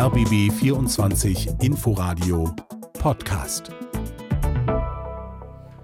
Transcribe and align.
RBB 0.00 0.50
24 0.50 1.50
Inforadio 1.60 2.48
Podcast. 2.94 3.70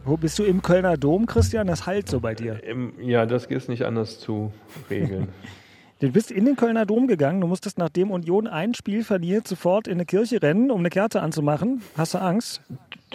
Wo 0.06 0.16
bist 0.16 0.38
du 0.38 0.44
im 0.44 0.62
Kölner 0.62 0.96
Dom, 0.96 1.26
Christian? 1.26 1.66
Das 1.66 1.86
halt 1.86 2.08
so 2.08 2.20
bei 2.20 2.34
dir. 2.34 2.58
Ja, 2.98 3.26
das 3.26 3.44
ist 3.44 3.68
nicht 3.68 3.84
anders 3.84 4.18
zu 4.18 4.52
regeln. 4.88 5.28
Du 6.00 6.10
bist 6.10 6.30
in 6.30 6.46
den 6.46 6.56
Kölner 6.56 6.86
Dom 6.86 7.08
gegangen. 7.08 7.42
Du 7.42 7.46
musstest, 7.46 7.76
nachdem 7.76 8.10
Union 8.10 8.46
ein 8.46 8.72
Spiel 8.72 9.04
verliert, 9.04 9.46
sofort 9.46 9.86
in 9.86 9.94
eine 9.94 10.06
Kirche 10.06 10.40
rennen, 10.40 10.70
um 10.70 10.80
eine 10.80 10.88
Kerze 10.88 11.20
anzumachen. 11.20 11.82
Hast 11.94 12.14
du 12.14 12.18
Angst? 12.18 12.62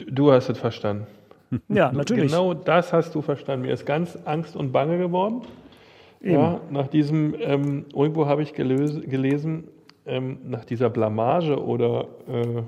Du 0.07 0.31
hast 0.31 0.49
es 0.49 0.59
verstanden. 0.59 1.07
Ja, 1.67 1.91
natürlich. 1.91 2.31
Genau 2.31 2.53
das 2.53 2.93
hast 2.93 3.15
du 3.15 3.23
verstanden. 3.23 3.65
Mir 3.65 3.73
ist 3.73 3.87
ganz 3.87 4.19
Angst 4.25 4.55
und 4.55 4.71
Bange 4.71 4.99
geworden. 4.99 5.41
Eben. 6.21 6.33
Ja, 6.33 6.61
nach 6.69 6.87
diesem, 6.87 7.33
ähm, 7.39 7.85
irgendwo 7.91 8.27
habe 8.27 8.43
ich 8.43 8.53
gelöse, 8.53 9.01
gelesen, 9.01 9.63
ähm, 10.05 10.39
nach 10.45 10.65
dieser 10.65 10.89
Blamage 10.89 11.61
oder 11.61 12.07
äh, 12.27 12.63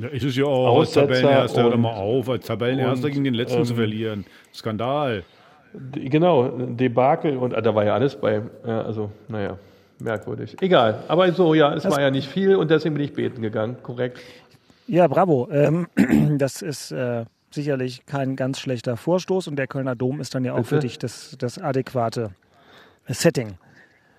ja, 0.00 0.08
ist 0.08 0.24
es 0.24 0.36
ja 0.36 0.44
auch 0.44 0.80
als 0.80 0.92
Tabellenerster, 0.92 1.64
hör 1.64 1.76
mal 1.76 1.94
auf, 1.94 2.28
als 2.28 2.46
Tabellenerster 2.46 3.10
gegen 3.10 3.24
den 3.24 3.34
letzten 3.34 3.58
ähm, 3.58 3.64
zu 3.64 3.74
verlieren. 3.74 4.24
Skandal. 4.54 5.24
Genau, 5.92 6.48
Debakel 6.48 7.36
und 7.36 7.54
ah, 7.54 7.60
da 7.60 7.74
war 7.74 7.84
ja 7.84 7.94
alles 7.94 8.16
bei. 8.16 8.42
Ja, 8.66 8.82
also, 8.82 9.10
naja, 9.28 9.58
merkwürdig. 9.98 10.56
Egal, 10.60 11.02
aber 11.08 11.30
so, 11.32 11.54
ja, 11.54 11.74
es 11.74 11.82
das 11.82 11.92
war 11.92 12.00
ja 12.00 12.10
nicht 12.10 12.28
viel 12.28 12.56
und 12.56 12.70
deswegen 12.70 12.94
bin 12.94 13.04
ich 13.04 13.12
beten 13.12 13.42
gegangen, 13.42 13.76
korrekt. 13.82 14.20
Ja, 14.86 15.06
bravo. 15.06 15.48
Ähm, 15.50 15.88
das 16.38 16.62
ist 16.62 16.92
äh, 16.92 17.24
sicherlich 17.50 18.06
kein 18.06 18.36
ganz 18.36 18.60
schlechter 18.60 18.96
Vorstoß 18.96 19.48
und 19.48 19.56
der 19.56 19.66
Kölner 19.66 19.94
Dom 19.94 20.20
ist 20.20 20.34
dann 20.34 20.44
ja 20.44 20.52
auch 20.52 20.58
Bitte? 20.58 20.68
für 20.68 20.78
dich 20.80 20.98
das, 20.98 21.36
das 21.38 21.58
adäquate 21.58 22.30
Setting. 23.06 23.58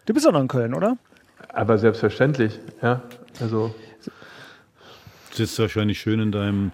Du 0.06 0.14
bist 0.14 0.28
auch 0.28 0.32
noch 0.32 0.42
in 0.42 0.48
Köln, 0.48 0.74
oder? 0.74 0.98
Aber 1.50 1.78
selbstverständlich, 1.78 2.60
ja. 2.82 3.02
Also. 3.42 3.74
Sitzt 5.32 5.60
wahrscheinlich 5.60 6.00
schön 6.00 6.20
in 6.20 6.32
deinem 6.32 6.72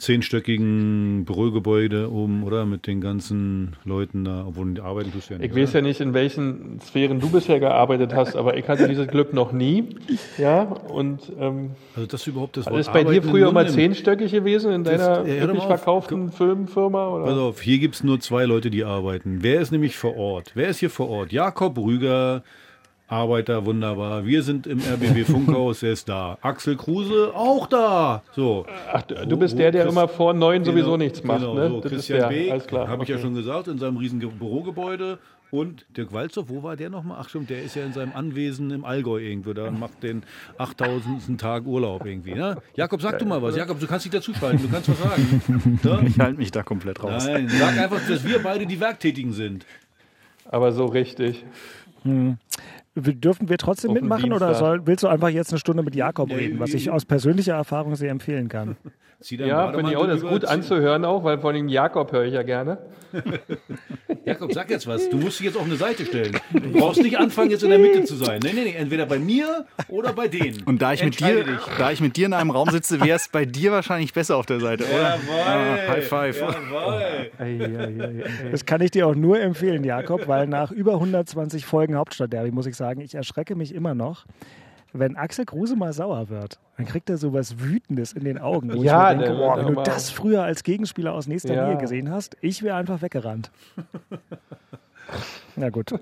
zehnstöckigen 0.00 1.24
Bürogebäude 1.26 2.10
oben, 2.10 2.42
oder? 2.42 2.64
Mit 2.64 2.86
den 2.86 3.00
ganzen 3.00 3.76
Leuten 3.84 4.24
da, 4.24 4.46
obwohl 4.46 4.72
die 4.72 4.80
arbeiten 4.80 5.12
tust 5.12 5.28
du 5.28 5.34
ja 5.34 5.38
nicht. 5.38 5.50
Ich 5.50 5.62
weiß 5.62 5.74
ja 5.74 5.82
nicht, 5.82 6.00
in 6.00 6.14
welchen 6.14 6.80
Sphären 6.80 7.20
du 7.20 7.28
bisher 7.28 7.60
gearbeitet 7.60 8.14
hast, 8.14 8.34
aber 8.34 8.56
ich 8.56 8.66
hatte 8.66 8.88
dieses 8.88 9.06
Glück 9.08 9.34
noch 9.34 9.52
nie. 9.52 9.96
Ja, 10.38 10.62
und. 10.62 11.20
Ähm, 11.38 11.72
also, 11.94 12.06
das 12.06 12.26
überhaupt 12.26 12.56
das 12.56 12.66
Wort 12.66 12.80
Ist 12.80 12.92
bei 12.92 13.04
dir 13.04 13.22
früher 13.22 13.50
immer 13.50 13.66
zehnstöckig 13.66 14.32
gewesen 14.32 14.72
in 14.72 14.84
deiner 14.84 15.18
das, 15.18 15.26
wirklich 15.26 15.64
verkauften 15.64 16.32
Filmfirma? 16.32 17.08
Oder? 17.08 17.24
Pass 17.24 17.38
auf, 17.38 17.60
hier 17.60 17.78
gibt 17.78 17.96
es 17.96 18.02
nur 18.02 18.20
zwei 18.20 18.46
Leute, 18.46 18.70
die 18.70 18.84
arbeiten. 18.84 19.38
Wer 19.42 19.60
ist 19.60 19.70
nämlich 19.70 19.96
vor 19.96 20.16
Ort? 20.16 20.52
Wer 20.54 20.68
ist 20.68 20.78
hier 20.78 20.90
vor 20.90 21.10
Ort? 21.10 21.30
Jakob 21.30 21.76
Rüger, 21.76 22.42
Arbeiter, 23.10 23.66
wunderbar. 23.66 24.24
Wir 24.24 24.44
sind 24.44 24.68
im 24.68 24.78
RBB 24.78 25.26
Funkhaus, 25.30 25.82
er 25.82 25.92
ist 25.92 26.08
da. 26.08 26.38
Axel 26.42 26.76
Kruse, 26.76 27.32
auch 27.34 27.66
da. 27.66 28.22
So. 28.36 28.64
Ach, 28.92 29.02
du 29.02 29.36
bist 29.36 29.58
der, 29.58 29.72
der 29.72 29.86
immer 29.86 30.06
vor 30.06 30.32
neun 30.32 30.62
genau, 30.62 30.72
sowieso 30.72 30.96
nichts 30.96 31.24
macht. 31.24 31.40
Genau, 31.40 31.54
ne? 31.54 31.68
so. 31.68 31.80
Das 31.80 31.90
Christian 31.90 32.28
Beek, 32.28 32.72
habe 32.72 33.02
ich 33.02 33.08
ja 33.08 33.18
schon 33.18 33.34
gesagt, 33.34 33.66
in 33.66 33.78
seinem 33.78 33.96
riesen 33.96 34.20
Bürogebäude. 34.20 35.18
Und 35.50 35.84
Dirk 35.96 36.12
Walzow, 36.12 36.48
wo 36.48 36.62
war 36.62 36.76
der 36.76 36.90
nochmal? 36.90 37.18
Ach 37.20 37.28
stimmt, 37.28 37.50
der 37.50 37.64
ist 37.64 37.74
ja 37.74 37.84
in 37.84 37.92
seinem 37.92 38.12
Anwesen 38.14 38.70
im 38.70 38.84
Allgäu 38.84 39.18
irgendwo 39.18 39.52
da 39.52 39.66
und 39.66 39.80
macht 39.80 40.00
den 40.04 40.22
8000. 40.58 41.40
Tag 41.40 41.66
Urlaub 41.66 42.06
irgendwie. 42.06 42.34
Ne? 42.34 42.58
Jakob, 42.76 43.02
sag 43.02 43.18
du 43.18 43.24
mal 43.24 43.42
was. 43.42 43.56
Jakob, 43.56 43.80
du 43.80 43.88
kannst 43.88 44.04
dich 44.04 44.12
dazu 44.12 44.32
schalten, 44.32 44.62
du 44.62 44.68
kannst 44.68 44.88
was 44.88 45.00
sagen. 45.00 45.80
Ja? 45.82 46.00
Ich 46.02 46.20
halte 46.20 46.38
mich 46.38 46.52
da 46.52 46.62
komplett 46.62 47.02
raus. 47.02 47.26
Nein, 47.26 47.48
sag 47.48 47.76
einfach, 47.76 48.00
dass 48.06 48.24
wir 48.24 48.40
beide 48.40 48.66
die 48.66 48.78
Werktätigen 48.78 49.32
sind. 49.32 49.66
Aber 50.48 50.70
so 50.70 50.84
richtig. 50.84 51.44
Hm. 52.04 52.38
Dürfen 52.96 53.48
wir 53.48 53.56
trotzdem 53.56 53.92
mitmachen 53.92 54.32
oder 54.32 54.52
soll, 54.54 54.84
willst 54.84 55.04
du 55.04 55.08
einfach 55.08 55.28
jetzt 55.28 55.52
eine 55.52 55.60
Stunde 55.60 55.84
mit 55.84 55.94
Jakob 55.94 56.30
reden, 56.30 56.58
was 56.58 56.74
ich 56.74 56.90
aus 56.90 57.04
persönlicher 57.04 57.54
Erfahrung 57.54 57.94
sehr 57.94 58.10
empfehlen 58.10 58.48
kann? 58.48 58.76
ja, 59.28 59.72
finde 59.72 59.90
ich 59.92 59.96
auch, 59.96 60.06
das 60.06 60.22
ist 60.22 60.28
gut 60.28 60.44
anzuhören 60.44 61.04
auch, 61.04 61.22
weil 61.22 61.38
von 61.38 61.54
dem 61.54 61.68
Jakob 61.68 62.10
höre 62.10 62.24
ich 62.24 62.34
ja 62.34 62.42
gerne. 62.42 62.78
Jakob, 64.24 64.52
sag 64.52 64.70
jetzt 64.70 64.86
was. 64.86 65.08
Du 65.08 65.16
musst 65.16 65.38
dich 65.38 65.46
jetzt 65.46 65.56
auf 65.56 65.64
eine 65.64 65.76
Seite 65.76 66.04
stellen. 66.04 66.36
Du 66.52 66.72
brauchst 66.78 67.02
nicht 67.02 67.18
anfangen, 67.18 67.50
jetzt 67.50 67.62
in 67.62 67.70
der 67.70 67.78
Mitte 67.78 68.04
zu 68.04 68.16
sein. 68.16 68.40
Nee, 68.42 68.52
nee, 68.54 68.64
nee. 68.64 68.74
Entweder 68.74 69.06
bei 69.06 69.18
mir 69.18 69.66
oder 69.88 70.12
bei 70.12 70.28
denen. 70.28 70.62
Und 70.64 70.82
da 70.82 70.92
ich, 70.92 71.04
mit 71.04 71.18
dir, 71.20 71.44
da 71.78 71.90
ich 71.90 72.00
mit 72.00 72.16
dir 72.16 72.26
in 72.26 72.32
einem 72.32 72.50
Raum 72.50 72.70
sitze, 72.70 73.00
wäre 73.00 73.16
es 73.16 73.28
bei 73.28 73.44
dir 73.44 73.72
wahrscheinlich 73.72 74.12
besser 74.12 74.36
auf 74.36 74.46
der 74.46 74.60
Seite, 74.60 74.84
oder? 74.84 75.16
Jawohl. 75.16 75.40
Ah, 75.46 75.88
High 75.88 76.08
five. 76.08 76.40
Jawohl. 76.40 78.24
Das 78.50 78.64
kann 78.64 78.80
ich 78.80 78.90
dir 78.90 79.06
auch 79.06 79.14
nur 79.14 79.40
empfehlen, 79.40 79.84
Jakob, 79.84 80.28
weil 80.28 80.46
nach 80.46 80.70
über 80.70 80.94
120 80.94 81.64
Folgen 81.64 81.96
Hauptstadtderby 81.96 82.50
muss 82.50 82.66
ich 82.66 82.76
sagen, 82.76 82.79
ich 83.00 83.14
erschrecke 83.14 83.54
mich 83.54 83.74
immer 83.74 83.94
noch 83.94 84.26
wenn 84.92 85.16
Axel 85.16 85.44
Kruse 85.44 85.76
mal 85.76 85.92
sauer 85.92 86.28
wird, 86.28 86.58
dann 86.76 86.86
kriegt 86.86 87.08
er 87.10 87.16
so 87.16 87.32
was 87.32 87.60
Wütendes 87.60 88.12
in 88.12 88.24
den 88.24 88.38
Augen. 88.38 88.72
Wo 88.72 88.82
ja, 88.82 89.12
ich 89.12 89.18
mir 89.18 89.24
denke, 89.24 89.38
boah, 89.38 89.58
wenn 89.58 89.74
du 89.74 89.82
das 89.82 90.10
früher 90.10 90.42
als 90.42 90.62
Gegenspieler 90.64 91.12
aus 91.12 91.26
nächster 91.26 91.54
ja. 91.54 91.68
Nähe 91.68 91.78
gesehen 91.78 92.10
hast, 92.10 92.36
ich 92.40 92.62
wäre 92.62 92.76
einfach 92.76 93.02
weggerannt. 93.02 93.50
Na 95.60 95.68
gut. 95.68 95.92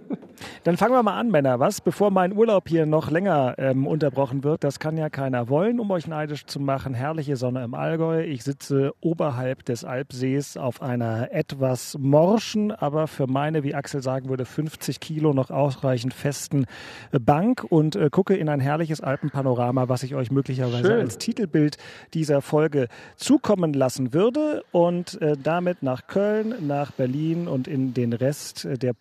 Dann 0.62 0.76
fangen 0.76 0.92
wir 0.92 1.02
mal 1.02 1.18
an, 1.18 1.32
Männer. 1.32 1.58
Was, 1.58 1.80
bevor 1.80 2.12
mein 2.12 2.32
Urlaub 2.32 2.68
hier 2.68 2.86
noch 2.86 3.10
länger 3.10 3.56
ähm, 3.58 3.88
unterbrochen 3.88 4.44
wird, 4.44 4.62
das 4.62 4.78
kann 4.78 4.96
ja 4.96 5.10
keiner 5.10 5.48
wollen, 5.48 5.80
um 5.80 5.90
euch 5.90 6.06
neidisch 6.06 6.46
zu 6.46 6.60
machen. 6.60 6.94
Herrliche 6.94 7.34
Sonne 7.34 7.64
im 7.64 7.74
Allgäu. 7.74 8.22
Ich 8.22 8.44
sitze 8.44 8.92
oberhalb 9.00 9.64
des 9.64 9.84
Alpsees 9.84 10.56
auf 10.56 10.80
einer 10.80 11.32
etwas 11.32 11.96
morschen, 11.98 12.70
aber 12.70 13.08
für 13.08 13.26
meine, 13.26 13.64
wie 13.64 13.74
Axel 13.74 14.00
sagen 14.00 14.28
würde, 14.28 14.44
50 14.44 15.00
Kilo 15.00 15.32
noch 15.32 15.50
ausreichend 15.50 16.14
festen 16.14 16.66
Bank 17.10 17.64
und 17.68 17.96
äh, 17.96 18.08
gucke 18.10 18.36
in 18.36 18.48
ein 18.48 18.60
herrliches 18.60 19.00
Alpenpanorama, 19.00 19.88
was 19.88 20.04
ich 20.04 20.14
euch 20.14 20.30
möglicherweise 20.30 20.86
Schön. 20.86 21.00
als 21.00 21.18
Titelbild 21.18 21.78
dieser 22.14 22.42
Folge 22.42 22.86
zukommen 23.16 23.72
lassen 23.72 24.12
würde. 24.12 24.62
Und 24.70 25.20
äh, 25.20 25.36
damit 25.36 25.82
nach 25.82 26.06
Köln, 26.06 26.54
nach 26.66 26.92
Berlin 26.92 27.48
und 27.48 27.66
in 27.66 27.92
den 27.92 28.12
Rest 28.12 28.68
der 28.82 28.92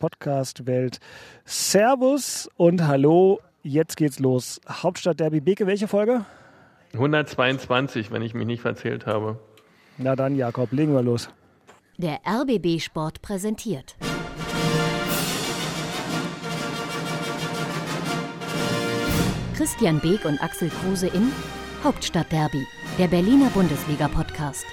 Podcast-Welt. 0.47 0.99
Servus 1.45 2.49
und 2.57 2.87
Hallo. 2.87 3.39
Jetzt 3.63 3.97
geht's 3.97 4.19
los. 4.19 4.61
Hauptstadt 4.69 5.19
Derby 5.19 5.41
Beke, 5.41 5.67
welche 5.67 5.87
Folge? 5.87 6.25
122, 6.93 8.11
wenn 8.11 8.21
ich 8.21 8.33
mich 8.33 8.47
nicht 8.47 8.61
verzählt 8.61 9.05
habe. 9.05 9.39
Na 9.97 10.15
dann, 10.15 10.35
Jakob, 10.35 10.71
legen 10.71 10.93
wir 10.93 11.01
los. 11.01 11.29
Der 11.97 12.19
RBB 12.25 12.79
Sport 12.79 13.21
präsentiert. 13.21 13.95
Christian 19.55 19.99
Beek 19.99 20.23
und 20.23 20.41
Axel 20.41 20.69
Kruse 20.69 21.07
in 21.07 21.31
Hauptstadt 21.83 22.31
Derby, 22.31 22.65
der 22.97 23.07
Berliner 23.07 23.49
Bundesliga-Podcast. 23.49 24.65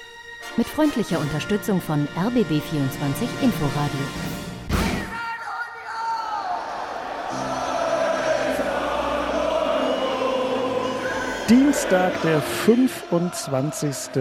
Mit 0.57 0.67
freundlicher 0.67 1.19
Unterstützung 1.19 1.81
von 1.81 2.07
RBB24 2.15 3.27
Inforadio. 3.41 4.34
Dienstag, 11.49 12.19
der 12.23 12.41
25. 12.41 14.19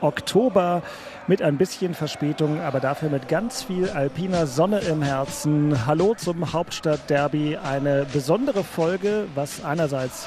Oktober 0.00 0.82
mit 1.28 1.40
ein 1.40 1.56
bisschen 1.56 1.94
Verspätung, 1.94 2.60
aber 2.60 2.80
dafür 2.80 3.10
mit 3.10 3.28
ganz 3.28 3.62
viel 3.62 3.88
alpiner 3.90 4.48
Sonne 4.48 4.80
im 4.80 5.00
Herzen. 5.00 5.86
Hallo 5.86 6.16
zum 6.16 6.52
Hauptstadtderby, 6.52 7.58
eine 7.58 8.06
besondere 8.12 8.64
Folge, 8.64 9.28
was 9.36 9.64
einerseits 9.64 10.26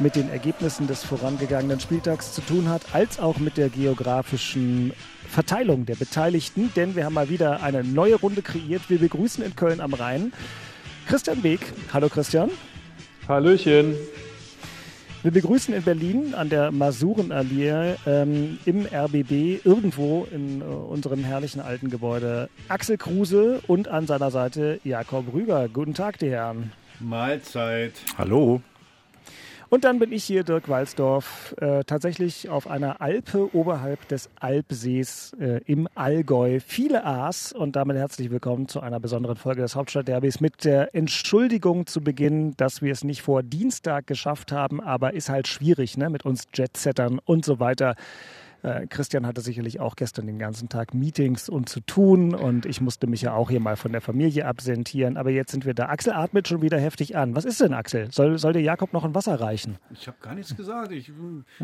mit 0.00 0.16
den 0.16 0.30
Ergebnissen 0.30 0.88
des 0.88 1.04
vorangegangenen 1.04 1.78
Spieltags 1.78 2.32
zu 2.32 2.40
tun 2.40 2.68
hat, 2.68 2.82
als 2.92 3.20
auch 3.20 3.38
mit 3.38 3.56
der 3.56 3.68
geografischen 3.68 4.92
Verteilung 5.28 5.86
der 5.86 5.94
Beteiligten, 5.94 6.72
denn 6.74 6.96
wir 6.96 7.04
haben 7.04 7.14
mal 7.14 7.28
wieder 7.28 7.62
eine 7.62 7.84
neue 7.84 8.16
Runde 8.16 8.42
kreiert. 8.42 8.82
Wir 8.88 8.98
begrüßen 8.98 9.44
in 9.44 9.54
Köln 9.54 9.80
am 9.80 9.94
Rhein 9.94 10.32
Christian 11.06 11.44
Weg. 11.44 11.60
Hallo 11.92 12.08
Christian. 12.08 12.50
Hallöchen. 13.28 13.94
Wir 15.24 15.30
begrüßen 15.30 15.72
in 15.72 15.82
Berlin 15.82 16.34
an 16.34 16.50
der 16.50 16.70
Masurenallee 16.70 17.94
ähm, 18.06 18.58
im 18.66 18.84
RBB 18.84 19.64
irgendwo 19.64 20.26
in 20.30 20.60
äh, 20.60 20.64
unserem 20.64 21.24
herrlichen 21.24 21.62
alten 21.62 21.88
Gebäude 21.88 22.50
Axel 22.68 22.98
Kruse 22.98 23.62
und 23.66 23.88
an 23.88 24.06
seiner 24.06 24.30
Seite 24.30 24.80
Jakob 24.84 25.32
Rüger. 25.32 25.70
Guten 25.70 25.94
Tag, 25.94 26.18
die 26.18 26.28
Herren. 26.28 26.72
Mahlzeit. 27.00 27.94
Hallo. 28.18 28.60
Und 29.74 29.82
dann 29.82 29.98
bin 29.98 30.12
ich 30.12 30.22
hier, 30.22 30.44
Dirk 30.44 30.68
Walsdorf, 30.68 31.52
äh, 31.60 31.82
tatsächlich 31.82 32.48
auf 32.48 32.70
einer 32.70 33.00
Alpe 33.00 33.52
oberhalb 33.56 34.06
des 34.06 34.30
Alpsees 34.38 35.32
äh, 35.40 35.62
im 35.66 35.88
Allgäu. 35.96 36.60
Viele 36.64 37.04
A's 37.04 37.52
und 37.52 37.74
damit 37.74 37.96
herzlich 37.96 38.30
willkommen 38.30 38.68
zu 38.68 38.78
einer 38.78 39.00
besonderen 39.00 39.34
Folge 39.34 39.62
des 39.62 39.74
Hauptstadtderbys 39.74 40.38
mit 40.38 40.64
der 40.64 40.94
Entschuldigung 40.94 41.88
zu 41.88 42.02
Beginn, 42.02 42.56
dass 42.56 42.82
wir 42.82 42.92
es 42.92 43.02
nicht 43.02 43.22
vor 43.22 43.42
Dienstag 43.42 44.06
geschafft 44.06 44.52
haben, 44.52 44.80
aber 44.80 45.12
ist 45.12 45.28
halt 45.28 45.48
schwierig, 45.48 45.96
ne, 45.96 46.08
mit 46.08 46.24
uns 46.24 46.44
Jetsettern 46.54 47.18
und 47.24 47.44
so 47.44 47.58
weiter 47.58 47.96
Äh, 48.64 48.86
Christian 48.86 49.26
hatte 49.26 49.42
sicherlich 49.42 49.78
auch 49.78 49.94
gestern 49.94 50.26
den 50.26 50.38
ganzen 50.38 50.70
Tag 50.70 50.94
Meetings 50.94 51.50
und 51.50 51.68
zu 51.68 51.80
tun 51.80 52.34
und 52.34 52.64
ich 52.64 52.80
musste 52.80 53.06
mich 53.06 53.20
ja 53.20 53.34
auch 53.34 53.50
hier 53.50 53.60
mal 53.60 53.76
von 53.76 53.92
der 53.92 54.00
Familie 54.00 54.46
absentieren. 54.46 55.18
Aber 55.18 55.30
jetzt 55.30 55.50
sind 55.50 55.66
wir 55.66 55.74
da. 55.74 55.90
Axel 55.90 56.14
atmet 56.14 56.48
schon 56.48 56.62
wieder 56.62 56.78
heftig 56.78 57.14
an. 57.14 57.36
Was 57.36 57.44
ist 57.44 57.60
denn, 57.60 57.74
Axel? 57.74 58.10
Soll, 58.10 58.38
soll 58.38 58.54
dir 58.54 58.62
Jakob 58.62 58.94
noch 58.94 59.04
ein 59.04 59.14
Wasser 59.14 59.38
reichen? 59.38 59.76
Ich 59.92 60.06
habe 60.06 60.16
gar 60.22 60.34
nichts 60.34 60.56
gesagt. 60.56 60.92
Ich, 60.92 61.12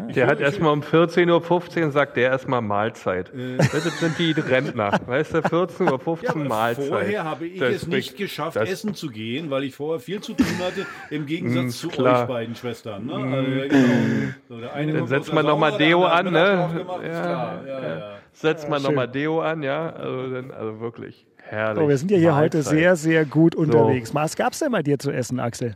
ich 0.09 0.15
der 0.15 0.27
hat 0.27 0.41
erstmal 0.41 0.75
um 0.75 0.83
14.15 0.83 1.85
Uhr 1.87 1.91
sagt 1.91 2.19
der 2.19 2.31
erstmal 2.31 2.61
Mahlzeit. 2.61 3.33
Äh. 3.33 3.57
Das 3.57 3.99
sind 3.99 4.19
die 4.19 4.33
Rentner. 4.33 4.93
Weißt 5.07 5.33
du, 5.33 5.39
14.15 5.39 6.07
Uhr 6.07 6.19
ja, 6.23 6.35
Mahlzeit. 6.35 6.89
Vorher 6.89 7.25
habe 7.25 7.47
ich 7.47 7.61
das 7.61 7.75
es 7.77 7.87
nicht 7.87 8.19
geschafft, 8.19 8.57
essen 8.57 8.95
zu 8.95 9.09
gehen, 9.09 9.51
weil 9.51 9.65
ich 9.65 9.75
vorher 9.75 10.01
viel 10.01 10.21
zu 10.21 10.35
tun 10.35 10.47
hatte, 10.59 10.87
im 11.09 11.25
Gegensatz 11.25 11.65
mm, 11.65 11.69
zu 11.71 11.89
klar. 11.89 12.23
euch 12.23 12.29
beiden 12.29 12.55
Schwestern. 12.55 13.07
Ne? 13.07 13.19
Mm. 13.19 13.33
Also, 13.33 13.51
genau. 13.69 14.35
so, 14.49 14.61
Dann 14.61 15.07
setzt 15.07 15.33
man 15.33 15.47
nochmal 15.47 15.79
Deo 15.79 16.05
an, 16.05 16.31
ne? 16.31 16.85
Ja, 17.03 17.63
ja, 17.67 18.17
Setzt 18.33 18.69
man 18.69 18.83
nochmal 18.83 19.09
Deo 19.09 19.41
an, 19.41 19.63
ja? 19.63 19.91
Also, 19.91 20.33
dann, 20.33 20.51
also 20.51 20.81
wirklich. 20.81 21.27
Herrlich. 21.49 21.83
So, 21.83 21.89
wir 21.89 21.99
sind 21.99 22.11
ja 22.11 22.19
hier 22.19 22.31
Mahlzeit. 22.31 22.55
heute 22.55 22.63
sehr, 22.63 22.97
sehr 22.97 23.25
gut 23.25 23.55
unterwegs. 23.55 24.11
So. 24.11 24.15
Was 24.15 24.37
gab 24.37 24.53
es 24.53 24.61
denn 24.61 24.73
bei 24.73 24.83
dir 24.83 24.99
zu 24.99 25.11
essen, 25.11 25.41
Axel? 25.41 25.75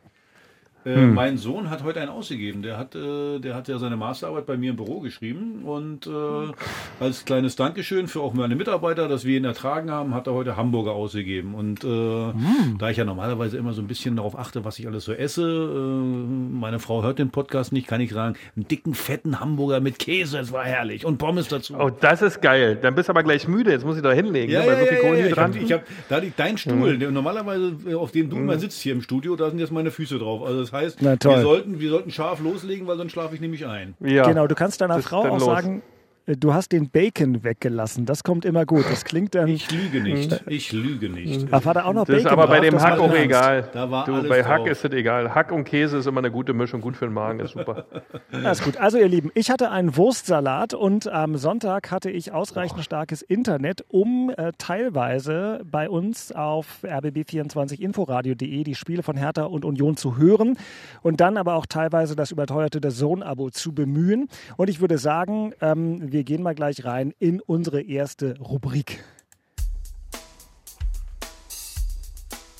Äh, 0.84 0.94
hm. 0.94 1.14
Mein 1.14 1.38
Sohn 1.38 1.70
hat 1.70 1.82
heute 1.82 2.00
einen 2.00 2.10
ausgegeben. 2.10 2.62
Der 2.62 2.76
hat, 2.76 2.94
äh, 2.94 3.38
der 3.38 3.54
hat 3.54 3.68
ja 3.68 3.78
seine 3.78 3.96
Masterarbeit 3.96 4.46
bei 4.46 4.56
mir 4.56 4.70
im 4.70 4.76
Büro 4.76 5.00
geschrieben 5.00 5.62
und 5.64 6.06
äh, 6.06 7.00
als 7.00 7.24
kleines 7.24 7.56
Dankeschön 7.56 8.06
für 8.06 8.20
auch 8.20 8.34
meine 8.34 8.54
Mitarbeiter, 8.54 9.08
dass 9.08 9.24
wir 9.24 9.38
ihn 9.38 9.44
ertragen 9.44 9.90
haben, 9.90 10.14
hat 10.14 10.26
er 10.26 10.34
heute 10.34 10.56
Hamburger 10.56 10.92
ausgegeben. 10.92 11.54
Und 11.54 11.84
äh, 11.84 11.86
hm. 11.86 12.76
da 12.78 12.90
ich 12.90 12.98
ja 12.98 13.04
normalerweise 13.04 13.56
immer 13.56 13.72
so 13.72 13.80
ein 13.80 13.86
bisschen 13.86 14.16
darauf 14.16 14.38
achte, 14.38 14.64
was 14.64 14.78
ich 14.78 14.86
alles 14.86 15.04
so 15.04 15.12
esse, 15.12 15.42
äh, 15.42 16.58
meine 16.58 16.78
Frau 16.78 17.02
hört 17.02 17.18
den 17.18 17.30
Podcast 17.30 17.72
nicht, 17.72 17.86
kann 17.86 18.00
ich 18.00 18.12
sagen, 18.12 18.36
einen 18.54 18.68
dicken, 18.68 18.94
fetten 18.94 19.40
Hamburger 19.40 19.80
mit 19.80 19.98
Käse, 19.98 20.38
es 20.38 20.52
war 20.52 20.64
herrlich 20.64 21.06
und 21.06 21.16
Pommes 21.16 21.48
dazu. 21.48 21.74
Oh, 21.78 21.90
das 21.90 22.20
ist 22.20 22.42
geil. 22.42 22.78
Dann 22.80 22.94
bist 22.94 23.08
du 23.08 23.12
aber 23.12 23.22
gleich 23.22 23.48
müde. 23.48 23.70
Jetzt 23.70 23.86
muss 23.86 23.96
ich 23.96 24.02
da 24.02 24.12
hinlegen, 24.12 24.52
ja, 24.52 24.60
ne, 24.60 24.66
bei 24.66 24.80
so 24.80 24.86
viel 24.86 24.98
Kohlenhydraten. 24.98 25.56
Ich 25.56 25.72
hab, 25.72 25.82
ich 25.82 25.88
hab, 25.88 26.08
da 26.10 26.18
liegt 26.18 26.38
dein 26.38 26.58
Stuhl, 26.58 26.98
mhm. 26.98 27.14
normalerweise 27.14 27.74
auf 27.96 28.10
dem 28.10 28.28
du 28.28 28.36
mhm. 28.36 28.42
immer 28.42 28.58
sitzt 28.58 28.82
hier 28.82 28.92
im 28.92 29.00
Studio, 29.00 29.34
da 29.34 29.48
sind 29.48 29.58
jetzt 29.58 29.72
meine 29.72 29.90
Füße 29.90 30.18
drauf. 30.18 30.42
Also 30.42 30.60
das 30.60 30.73
heißt, 30.74 31.02
wir, 31.02 31.18
sollten, 31.40 31.80
wir 31.80 31.90
sollten 31.90 32.10
scharf 32.10 32.40
loslegen, 32.40 32.86
weil 32.86 32.96
sonst 32.96 33.12
schlafe 33.12 33.34
ich 33.34 33.40
nämlich 33.40 33.66
ein. 33.66 33.94
Ja. 34.00 34.26
Genau, 34.26 34.46
du 34.46 34.54
kannst 34.54 34.80
deiner 34.80 35.00
Frau 35.00 35.20
auch 35.20 35.38
los. 35.38 35.44
sagen, 35.44 35.82
du 36.26 36.54
hast 36.54 36.72
den 36.72 36.88
Bacon 36.90 37.44
weggelassen. 37.44 38.06
Das 38.06 38.24
kommt 38.24 38.44
immer 38.44 38.64
gut. 38.64 38.84
Das 38.90 39.04
klingt 39.04 39.34
dann. 39.34 39.48
Ich 39.48 39.70
lüge 39.70 40.00
nicht. 40.00 40.32
Hm. 40.32 40.38
Ich 40.46 40.72
lüge 40.72 41.08
nicht. 41.08 41.48
Ach, 41.50 41.64
war 41.64 41.74
da 41.74 41.84
auch 41.84 41.92
noch 41.92 42.06
das 42.06 42.16
Bacon? 42.16 42.26
ist 42.26 42.32
aber 42.32 42.46
bei 42.46 42.60
dem 42.60 42.80
Hack 42.80 42.98
auch 42.98 43.14
egal. 43.14 43.68
Da 43.72 43.90
war 43.90 44.04
du, 44.06 44.28
bei 44.28 44.44
Hack 44.44 44.58
drauf. 44.58 44.68
ist 44.68 44.84
es 44.84 44.92
egal. 44.92 45.34
Hack 45.34 45.52
und 45.52 45.64
Käse 45.64 45.98
ist 45.98 46.06
immer 46.06 46.18
eine 46.18 46.30
gute 46.30 46.54
Mischung. 46.54 46.80
Gut 46.80 46.96
für 46.96 47.06
den 47.06 47.14
Magen, 47.14 47.40
ist 47.40 47.52
super. 47.52 47.86
Alles 48.32 48.62
gut. 48.62 48.76
Also, 48.78 48.98
ihr 48.98 49.08
Lieben, 49.08 49.30
ich 49.34 49.50
hatte 49.50 49.70
einen 49.70 49.96
Wurstsalat 49.96 50.74
und 50.74 51.08
am 51.08 51.36
Sonntag 51.36 51.90
hatte 51.90 52.10
ich 52.10 52.32
ausreichend 52.32 52.82
starkes 52.84 53.22
Internet, 53.22 53.84
um 53.88 54.32
äh, 54.36 54.52
teilweise 54.58 55.60
bei 55.70 55.90
uns 55.90 56.32
auf 56.32 56.78
rbb24inforadio.de 56.84 58.64
die 58.64 58.74
Spiele 58.74 59.02
von 59.02 59.16
Hertha 59.16 59.44
und 59.44 59.64
Union 59.64 59.96
zu 59.96 60.16
hören 60.16 60.56
und 61.02 61.20
dann 61.20 61.36
aber 61.36 61.54
auch 61.54 61.66
teilweise 61.66 62.16
das 62.16 62.30
überteuerte 62.30 62.80
der 62.80 62.90
Zone-Abo 62.90 63.50
zu 63.50 63.74
bemühen. 63.74 64.28
Und 64.56 64.70
ich 64.70 64.80
würde 64.80 64.98
sagen, 64.98 65.52
ähm, 65.60 66.13
wir 66.14 66.22
gehen 66.22 66.44
mal 66.44 66.54
gleich 66.54 66.84
rein 66.84 67.12
in 67.18 67.40
unsere 67.40 67.82
erste 67.82 68.38
Rubrik. 68.38 69.02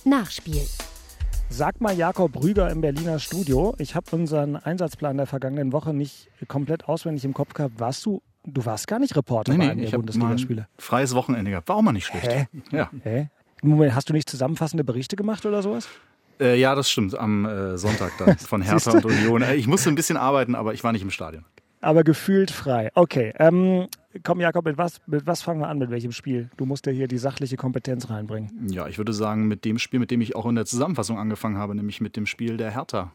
Nachspiel. 0.05 0.61
Sag 1.51 1.81
mal 1.81 1.97
Jakob 1.97 2.43
Rüger 2.43 2.69
im 2.71 2.81
Berliner 2.81 3.21
Studio. 3.21 3.77
Ich 3.79 3.95
habe 3.95 4.07
unseren 4.11 4.57
Einsatzplan 4.57 5.17
der 5.19 5.27
vergangenen 5.27 5.73
Woche 5.73 5.95
nicht 5.95 6.29
komplett 6.49 6.89
auswendig 6.89 7.25
im 7.25 7.33
Kopf 7.33 7.55
gehabt. 7.55 7.79
Warst 7.79 8.05
du, 8.05 8.23
du 8.45 8.67
warst 8.67 8.89
gar 8.89 8.99
nicht 8.99 9.15
Reporter 9.15 9.53
nee, 9.53 9.59
nee, 9.59 9.67
bei 9.67 9.71
einem 9.71 9.83
der 9.89 9.99
Bundesligaspiele? 9.99 10.67
Freies 10.77 11.15
Wochenende 11.15 11.53
gehabt. 11.53 11.69
War 11.69 11.77
auch 11.77 11.83
mal 11.83 11.93
nicht 11.93 12.07
schlecht. 12.07 12.27
Hä? 12.27 12.49
Ja. 12.73 12.91
Hä? 13.05 13.29
Moment, 13.63 13.95
hast 13.95 14.09
du 14.09 14.15
nicht 14.15 14.29
zusammenfassende 14.29 14.83
Berichte 14.83 15.15
gemacht 15.15 15.47
oder 15.47 15.63
sowas? 15.63 15.89
Äh, 16.41 16.59
ja, 16.59 16.75
das 16.75 16.91
stimmt. 16.91 17.17
Am 17.17 17.45
äh, 17.45 17.79
Sonntag 17.79 18.11
dann 18.19 18.37
von 18.39 18.63
Hertha 18.63 18.91
und 18.91 19.05
Union. 19.05 19.43
Äh, 19.43 19.55
ich 19.55 19.69
musste 19.69 19.91
ein 19.91 19.95
bisschen 19.95 20.17
arbeiten, 20.17 20.57
aber 20.57 20.75
ich 20.75 20.83
war 20.83 20.91
nicht 20.91 21.03
im 21.03 21.11
Stadion 21.11 21.45
aber 21.85 22.05
gefühlt 22.05 22.51
frei. 22.51 22.91
Okay, 22.95 23.33
ähm, 23.39 23.89
komm 24.23 24.41
Jakob, 24.41 24.65
mit 24.65 24.79
was, 24.79 25.01
mit 25.07 25.27
was 25.27 25.43
fangen 25.43 25.61
wir 25.61 25.69
an, 25.69 25.79
mit 25.79 25.91
welchem 25.91 26.13
Spiel? 26.13 26.51
Du 26.57 26.67
musst 26.67 26.87
ja 26.87 26.93
hier 26.93 27.09
die 27.09 27.19
sachliche 27.19 27.57
Kompetenz 27.57 28.11
reinbringen. 28.11 28.69
Ja, 28.69 28.89
ich 28.89 28.99
würde 28.99 29.13
sagen, 29.13 29.47
mit 29.47 29.65
dem 29.65 29.79
Spiel, 29.79 30.01
mit 30.01 30.11
dem 30.11 30.21
ich 30.21 30.35
auch 30.35 30.47
in 30.47 30.55
der 30.55 30.67
Zusammenfassung 30.67 31.19
angefangen 31.19 31.59
habe, 31.59 31.75
nämlich 31.75 32.01
mit 32.01 32.17
dem 32.17 32.27
Spiel 32.27 32.57
der 32.57 32.71
Hertha. 32.71 33.13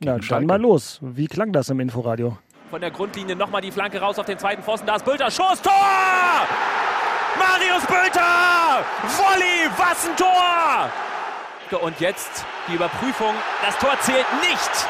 Na, 0.00 0.12
dann 0.12 0.22
Schalke. 0.22 0.46
mal 0.46 0.60
los. 0.60 0.98
Wie 1.02 1.26
klang 1.26 1.52
das 1.52 1.70
im 1.70 1.80
Inforadio? 1.80 2.36
Von 2.70 2.80
der 2.80 2.90
Grundlinie 2.90 3.36
nochmal 3.36 3.60
die 3.60 3.70
Flanke 3.70 4.00
raus 4.00 4.18
auf 4.18 4.26
den 4.26 4.38
zweiten 4.38 4.62
Pfosten. 4.62 4.86
Da 4.86 4.96
ist 4.96 5.04
Bülter. 5.04 5.30
Schuss, 5.30 5.60
Tor! 5.62 5.72
Marius 7.38 7.86
Bülter! 7.86 8.84
Volley, 9.04 9.70
was 9.76 10.08
ein 10.08 10.16
Tor! 10.16 10.90
Und 11.80 11.98
jetzt 12.00 12.44
die 12.68 12.74
Überprüfung. 12.74 13.34
Das 13.64 13.78
Tor 13.78 13.98
zählt 14.00 14.26
nicht. 14.42 14.88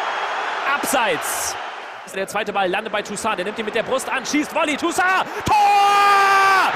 Abseits. 0.75 1.55
Der 2.15 2.27
zweite 2.27 2.53
Ball 2.53 2.69
landet 2.69 2.93
bei 2.93 3.03
Toussaint. 3.03 3.39
Der 3.39 3.45
nimmt 3.45 3.59
ihn 3.59 3.65
mit 3.65 3.75
der 3.75 3.83
Brust 3.83 4.11
an, 4.11 4.27
schießt 4.27 4.55
Volley. 4.55 4.77
Toussaint! 4.77 5.25
Tor! 5.47 6.73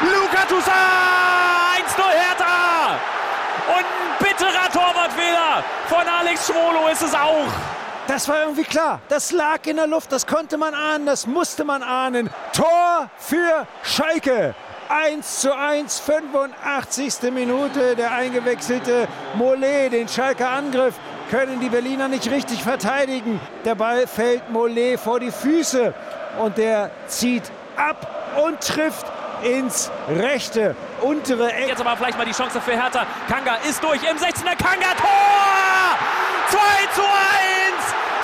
Luca 0.00 0.44
Toussaint! 0.48 1.88
1-0 1.88 2.02
Hertha! 2.12 2.98
Und 3.66 3.84
ein 3.84 3.84
bitterer 4.20 4.70
Torwartfehler 4.72 5.64
von 5.88 6.06
Alex 6.06 6.46
Schwolo 6.46 6.88
ist 6.88 7.02
es 7.02 7.14
auch. 7.14 7.48
Das 8.06 8.28
war 8.28 8.40
irgendwie 8.42 8.64
klar. 8.64 9.00
Das 9.08 9.32
lag 9.32 9.66
in 9.66 9.76
der 9.76 9.86
Luft. 9.86 10.12
Das 10.12 10.26
konnte 10.26 10.56
man 10.56 10.74
ahnen. 10.74 11.06
Das 11.06 11.26
musste 11.26 11.64
man 11.64 11.82
ahnen. 11.82 12.30
Tor 12.52 13.10
für 13.18 13.66
Schalke. 13.82 14.54
1 14.88 15.40
zu 15.40 15.54
1, 15.54 16.00
85. 16.00 17.30
Minute. 17.32 17.96
Der 17.96 18.12
eingewechselte 18.12 19.08
Mollet, 19.34 19.92
den 19.92 20.08
Schalker 20.08 20.48
Angriff 20.48 20.94
können 21.30 21.60
die 21.60 21.68
Berliner 21.68 22.08
nicht 22.08 22.30
richtig 22.30 22.62
verteidigen. 22.62 23.40
Der 23.64 23.74
Ball 23.74 24.06
fällt 24.06 24.50
Mollet 24.50 24.98
vor 24.98 25.20
die 25.20 25.30
Füße 25.30 25.94
und 26.38 26.58
der 26.58 26.90
zieht 27.06 27.50
ab 27.76 28.34
und 28.44 28.60
trifft 28.60 29.06
ins 29.42 29.90
rechte 30.08 30.74
untere 31.00 31.52
Eck. 31.52 31.68
Jetzt 31.68 31.80
aber 31.80 31.96
vielleicht 31.96 32.18
mal 32.18 32.24
die 32.24 32.32
Chance 32.32 32.60
für 32.60 32.72
Hertha. 32.72 33.06
Kanga 33.28 33.56
ist 33.68 33.82
durch 33.82 34.02
im 34.02 34.16
16er 34.16 34.56
Kanga 34.56 34.94
Tor! 34.96 35.98
2 36.50 36.58
zu 36.94 37.02
1! 37.02 37.08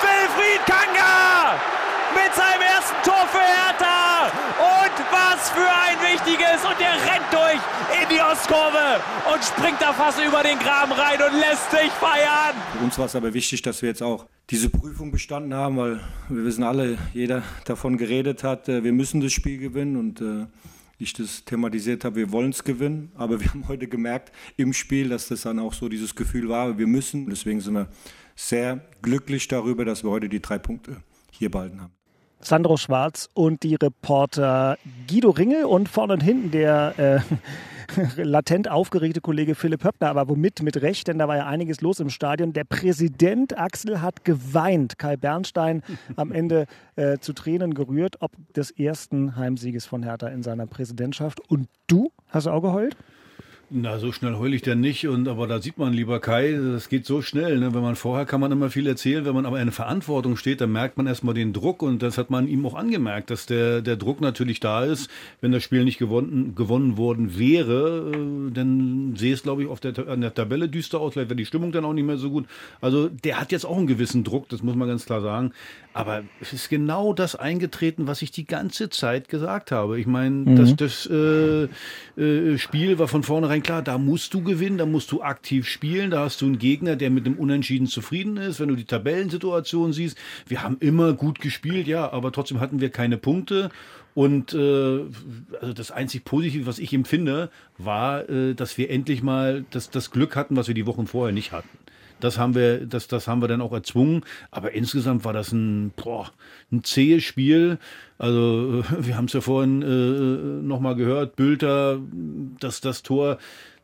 Wilfried 0.01 0.65
Kanga 0.65 1.59
mit 2.15 2.31
seinem 2.33 2.63
ersten 2.63 2.95
Tor 3.03 3.27
für 3.27 3.43
Hertha. 3.43 4.31
Und 4.55 4.95
was 5.11 5.49
für 5.51 5.67
ein 5.67 5.97
wichtiges. 6.01 6.63
Und 6.63 6.79
der 6.79 6.95
rennt 6.95 7.29
durch 7.31 7.61
in 8.01 8.07
die 8.09 8.21
Ostkurve 8.21 9.03
und 9.31 9.43
springt 9.43 9.81
da 9.81 9.93
fast 9.93 10.19
über 10.19 10.41
den 10.41 10.57
Graben 10.59 10.91
rein 10.91 11.19
und 11.21 11.39
lässt 11.39 11.69
sich 11.71 11.91
feiern. 11.99 12.55
Für 12.73 12.83
uns 12.83 12.97
war 12.97 13.05
es 13.05 13.15
aber 13.15 13.33
wichtig, 13.33 13.61
dass 13.61 13.81
wir 13.81 13.89
jetzt 13.89 14.01
auch 14.01 14.25
diese 14.49 14.69
Prüfung 14.69 15.11
bestanden 15.11 15.53
haben, 15.53 15.77
weil 15.77 15.99
wir 16.29 16.45
wissen 16.45 16.63
alle, 16.63 16.97
jeder 17.13 17.43
davon 17.65 17.97
geredet 17.97 18.43
hat, 18.43 18.69
äh, 18.69 18.83
wir 18.83 18.93
müssen 18.93 19.21
das 19.21 19.33
Spiel 19.33 19.57
gewinnen 19.57 19.95
und 19.95 20.21
äh, 20.21 20.45
ich 20.97 21.13
das 21.13 21.43
thematisiert 21.45 22.05
habe, 22.05 22.15
wir 22.15 22.31
wollen 22.31 22.51
es 22.51 22.63
gewinnen, 22.63 23.11
aber 23.15 23.39
wir 23.39 23.47
haben 23.53 23.67
heute 23.67 23.87
gemerkt 23.87 24.31
im 24.57 24.73
Spiel, 24.73 25.09
dass 25.09 25.27
das 25.27 25.41
dann 25.41 25.59
auch 25.59 25.73
so 25.73 25.89
dieses 25.89 26.15
Gefühl 26.15 26.47
war, 26.49 26.77
wir 26.77 26.87
müssen. 26.87 27.27
Deswegen 27.29 27.59
sind 27.59 27.73
wir 27.73 27.87
sehr 28.35 28.81
glücklich 29.01 29.47
darüber, 29.47 29.85
dass 29.85 30.03
wir 30.03 30.11
heute 30.11 30.29
die 30.29 30.41
drei 30.41 30.59
Punkte 30.59 30.97
hier 31.31 31.49
behalten 31.49 31.81
haben. 31.81 31.93
Sandro 32.45 32.77
Schwarz 32.77 33.27
und 33.33 33.63
die 33.63 33.73
Reporter 33.73 34.77
Guido 35.09 35.31
Ringel 35.31 35.65
und 35.65 35.89
vorne 35.89 36.13
und 36.13 36.21
hinten 36.21 36.51
der 36.51 37.23
äh, 37.25 38.21
latent 38.23 38.69
aufgeregte 38.69 39.19
Kollege 39.19 39.55
Philipp 39.55 39.83
Höppner, 39.83 40.09
aber 40.09 40.29
womit? 40.29 40.61
Mit 40.61 40.79
Recht, 40.81 41.07
denn 41.07 41.17
da 41.17 41.27
war 41.27 41.37
ja 41.37 41.47
einiges 41.47 41.81
los 41.81 41.99
im 41.99 42.11
Stadion. 42.11 42.53
Der 42.53 42.63
Präsident 42.63 43.57
Axel 43.57 43.99
hat 43.99 44.23
geweint. 44.25 44.99
Kai 44.99 45.17
Bernstein 45.17 45.81
am 46.15 46.31
Ende 46.31 46.67
äh, 46.95 47.17
zu 47.17 47.33
Tränen 47.33 47.73
gerührt, 47.73 48.17
ob 48.19 48.31
des 48.53 48.69
ersten 48.69 49.35
Heimsieges 49.35 49.87
von 49.87 50.03
Hertha 50.03 50.27
in 50.27 50.43
seiner 50.43 50.67
Präsidentschaft. 50.67 51.39
Und 51.49 51.67
du? 51.87 52.11
Hast 52.29 52.45
auch 52.45 52.61
geheult? 52.61 52.95
Na, 53.71 53.97
so 53.97 54.11
schnell 54.11 54.35
heule 54.35 54.55
ich 54.55 54.61
denn 54.61 54.79
nicht. 54.79 55.07
Und 55.07 55.27
aber 55.27 55.47
da 55.47 55.59
sieht 55.59 55.79
man, 55.79 55.91
lieber 55.91 56.19
Kai, 56.19 56.53
das 56.53 56.87
geht 56.87 57.05
so 57.05 57.23
schnell. 57.23 57.57
Ne? 57.57 57.73
Wenn 57.73 57.81
man 57.81 57.95
vorher 57.95 58.25
kann 58.25 58.39
man 58.39 58.51
immer 58.51 58.69
viel 58.69 58.85
erzählen, 58.85 59.25
wenn 59.25 59.33
man 59.33 59.47
aber 59.47 59.59
in 59.59 59.71
Verantwortung 59.71 60.37
steht, 60.37 60.61
dann 60.61 60.71
merkt 60.71 60.97
man 60.97 61.07
erstmal 61.07 61.33
den 61.33 61.51
Druck 61.51 61.81
und 61.81 62.03
das 62.03 62.19
hat 62.19 62.29
man 62.29 62.47
ihm 62.47 62.63
auch 62.65 62.75
angemerkt, 62.75 63.31
dass 63.31 63.47
der, 63.47 63.81
der 63.81 63.95
Druck 63.95 64.21
natürlich 64.21 64.59
da 64.59 64.83
ist. 64.83 65.09
Wenn 65.41 65.51
das 65.51 65.63
Spiel 65.63 65.83
nicht 65.83 65.97
gewonnen, 65.97 66.53
gewonnen 66.53 66.97
worden 66.97 67.39
wäre, 67.39 68.11
äh, 68.13 68.51
dann 68.51 69.15
sehe 69.15 69.33
es, 69.33 69.41
glaube 69.41 69.63
ich, 69.63 69.67
auf 69.67 69.79
der, 69.79 70.07
an 70.07 70.21
der 70.21 70.33
Tabelle 70.33 70.69
düster 70.69 70.99
aus. 70.99 71.13
Vielleicht 71.13 71.29
wäre 71.29 71.37
die 71.37 71.45
Stimmung 71.45 71.71
dann 71.71 71.85
auch 71.85 71.93
nicht 71.93 72.05
mehr 72.05 72.17
so 72.17 72.29
gut. 72.29 72.45
Also 72.81 73.09
der 73.09 73.39
hat 73.39 73.51
jetzt 73.51 73.65
auch 73.65 73.77
einen 73.77 73.87
gewissen 73.87 74.23
Druck, 74.23 74.47
das 74.49 74.61
muss 74.61 74.75
man 74.75 74.87
ganz 74.87 75.07
klar 75.07 75.21
sagen. 75.21 75.53
Aber 75.93 76.23
es 76.39 76.53
ist 76.53 76.69
genau 76.69 77.13
das 77.13 77.35
eingetreten, 77.35 78.05
was 78.05 78.21
ich 78.21 78.29
die 78.29 78.45
ganze 78.45 78.89
Zeit 78.89 79.27
gesagt 79.29 79.71
habe. 79.71 79.99
Ich 79.99 80.05
meine, 80.05 80.35
mhm. 80.35 80.55
das, 80.55 80.75
das 80.75 81.05
äh, 81.07 81.67
äh, 82.21 82.57
Spiel 82.57 82.99
war 82.99 83.07
von 83.07 83.23
vornherein 83.23 83.54
vornherein 83.55 83.63
klar, 83.63 83.81
da 83.81 83.97
musst 83.97 84.33
du 84.33 84.41
gewinnen, 84.43 84.77
da 84.77 84.85
musst 84.85 85.11
du 85.11 85.21
aktiv 85.21 85.67
spielen, 85.67 86.11
da 86.11 86.25
hast 86.25 86.41
du 86.41 86.45
einen 86.45 86.59
Gegner, 86.59 86.95
der 86.95 87.09
mit 87.09 87.25
einem 87.25 87.37
Unentschieden 87.37 87.87
zufrieden 87.87 88.37
ist. 88.37 88.59
Wenn 88.59 88.69
du 88.69 88.75
die 88.75 88.85
Tabellensituation 88.85 89.93
siehst, 89.93 90.17
wir 90.47 90.63
haben 90.63 90.77
immer 90.79 91.13
gut 91.13 91.39
gespielt, 91.39 91.87
ja, 91.87 92.11
aber 92.11 92.31
trotzdem 92.31 92.59
hatten 92.59 92.81
wir 92.81 92.89
keine 92.89 93.17
Punkte. 93.17 93.69
Und 94.13 94.53
äh, 94.53 95.01
also 95.59 95.73
das 95.73 95.91
einzig 95.91 96.23
Positive, 96.23 96.65
was 96.65 96.79
ich 96.79 96.93
empfinde, 96.93 97.49
war, 97.77 98.29
äh, 98.29 98.53
dass 98.53 98.77
wir 98.77 98.89
endlich 98.89 99.21
mal 99.23 99.65
das, 99.71 99.89
das 99.89 100.11
Glück 100.11 100.35
hatten, 100.35 100.55
was 100.55 100.67
wir 100.67 100.75
die 100.75 100.85
Wochen 100.85 101.05
vorher 101.05 101.33
nicht 101.33 101.51
hatten. 101.51 101.69
Das 102.21 102.37
haben 102.37 102.55
wir, 102.55 102.85
das, 102.85 103.07
das 103.07 103.27
haben 103.27 103.41
wir 103.41 103.49
dann 103.49 103.61
auch 103.61 103.73
erzwungen. 103.73 104.23
Aber 104.51 104.71
insgesamt 104.71 105.25
war 105.25 105.33
das 105.33 105.51
ein, 105.51 105.91
boah, 105.95 106.31
ein 106.71 106.83
zähes 106.83 107.23
Spiel. 107.23 107.77
Also 108.17 108.83
wir 108.99 109.17
haben 109.17 109.25
es 109.25 109.33
ja 109.33 109.41
vorhin 109.41 109.81
äh, 109.81 110.65
nochmal 110.65 110.95
gehört, 110.95 111.35
Bülter, 111.35 111.99
dass 112.59 112.81
das 112.81 113.03
Tor, 113.03 113.37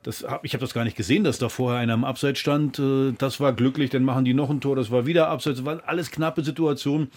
das 0.04 0.26
ich 0.44 0.54
habe 0.54 0.62
das 0.62 0.74
gar 0.74 0.84
nicht 0.84 0.98
gesehen, 0.98 1.24
dass 1.24 1.38
da 1.38 1.50
vorher 1.50 1.80
einer 1.80 1.94
am 1.94 2.06
Abseits 2.06 2.40
stand. 2.40 2.80
Äh, 2.80 3.14
das 3.18 3.40
war 3.40 3.54
glücklich, 3.54 3.90
dann 3.90 4.04
machen 4.04 4.26
die 4.26 4.34
noch 4.34 4.50
ein 4.50 4.62
Tor, 4.62 4.76
das 4.76 4.92
war 4.92 5.06
wieder 5.06 5.28
Abseits, 5.28 5.58
das 5.58 5.66
war 5.66 5.82
alles 5.86 6.12
knappe 6.12 6.44
Situation. 6.44 7.10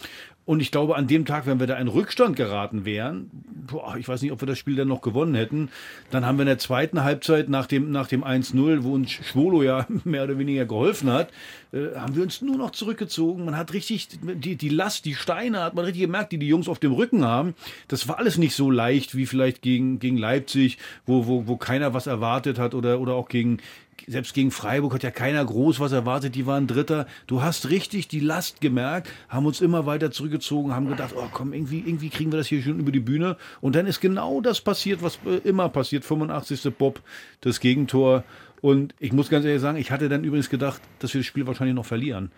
Und 0.45 0.61
ich 0.61 0.71
glaube, 0.71 0.97
an 0.97 1.07
dem 1.07 1.25
Tag, 1.25 1.47
wenn 1.47 1.61
wir 1.61 1.67
da 1.67 1.77
in 1.77 1.89
Rückstand 1.89 2.37
geraten 2.37 2.85
wären, 2.85 3.31
boah, 3.67 3.97
ich 3.97 4.09
weiß 4.09 4.23
nicht, 4.23 4.33
ob 4.33 4.41
wir 4.41 4.47
das 4.47 4.59
Spiel 4.59 4.77
dann 4.77 4.89
noch 4.89 5.01
gewonnen 5.01 5.35
hätten, 5.35 5.71
dann 6.11 6.27
haben 6.27 6.39
wir 6.39 6.43
in 6.43 6.49
der 6.49 6.59
zweiten 6.59 7.03
Halbzeit 7.03 7.49
nach 7.49 7.67
dem, 7.67 7.91
nach 7.91 8.07
dem 8.07 8.25
1-0, 8.25 8.85
wo 8.85 8.95
uns 8.95 9.11
Schwolo 9.11 9.63
ja 9.63 9.87
mehr 10.05 10.25
oder 10.25 10.39
weniger 10.39 10.67
geholfen 10.67 11.11
hat, 11.11 11.31
äh, 11.73 11.97
haben 11.97 12.15
wir 12.15 12.23
uns 12.23 12.43
nur 12.43 12.57
noch 12.57 12.71
zurückgezogen. 12.71 13.45
Man 13.45 13.57
hat 13.57 13.73
richtig, 13.73 14.09
die, 14.23 14.57
die 14.57 14.69
Last, 14.69 15.05
die 15.05 15.15
Steine 15.15 15.63
hat 15.63 15.75
man 15.75 15.85
richtig 15.85 16.03
gemerkt, 16.03 16.33
die 16.33 16.39
die 16.39 16.49
Jungs 16.49 16.69
auf 16.69 16.79
dem 16.79 16.93
Rücken 16.93 17.25
haben. 17.25 17.55
Das 17.89 18.09
war 18.09 18.19
alles 18.19 18.39
nicht 18.39 18.55
so 18.55 18.71
leicht 18.71 19.15
wie 19.17 19.27
vielleicht 19.27 19.63
gegen, 19.63 19.99
gegen 19.99 20.17
Leipzig, 20.17 20.79
wo, 21.07 21.27
wo, 21.27 21.47
wo 21.47 21.57
keiner 21.57 21.95
was 21.95 22.07
erwartet 22.07 22.59
hat 22.59 22.75
oder, 22.75 23.01
oder 23.01 23.15
auch 23.15 23.29
gegen, 23.29 23.59
selbst 24.07 24.35
gegen 24.35 24.51
Freiburg 24.51 24.95
hat 24.95 25.03
ja 25.03 25.11
keiner 25.11 25.45
groß 25.45 25.81
was 25.81 25.93
erwartet, 25.93 26.35
die 26.35 26.47
waren 26.47 26.67
Dritter. 26.67 27.07
Du 27.27 27.43
hast 27.43 27.71
richtig 27.71 28.09
die 28.09 28.21
Last 28.21 28.61
gemerkt, 28.61 29.11
haben 29.29 29.47
uns 29.47 29.61
immer 29.61 29.87
weiter 29.87 30.11
zurückgezogen, 30.11 30.75
haben 30.75 30.89
gedacht, 30.89 31.15
oh 31.17 31.29
komm, 31.33 31.53
irgendwie, 31.53 31.81
irgendwie 31.81 32.11
kriegen 32.11 32.33
wir 32.33 32.39
das 32.39 32.47
hier 32.47 32.63
schon 32.63 32.81
über 32.81 32.93
die 32.93 33.01
Bühne. 33.01 33.37
Und 33.61 33.77
dann 33.77 33.87
ist 33.87 34.01
genau 34.01 34.41
das 34.41 34.61
passiert, 34.61 35.03
was 35.03 35.19
äh, 35.27 35.37
immer 35.49 35.69
passiert. 35.69 36.05
85. 36.05 36.75
Bob, 36.77 37.03
das 37.41 37.61
Gegentor. 37.61 38.25
Und 38.61 38.95
ich 38.99 39.13
muss 39.13 39.29
ganz 39.29 39.45
ehrlich 39.45 39.61
sagen, 39.61 39.79
ich 39.79 39.91
hatte 39.91 40.09
dann 40.09 40.25
übrigens 40.25 40.49
gedacht, 40.49 40.81
dass 40.99 41.13
wir 41.13 41.21
das 41.21 41.27
Spiel 41.27 41.47
wahrscheinlich 41.47 41.77
noch 41.77 41.87
verlieren. 41.87 42.31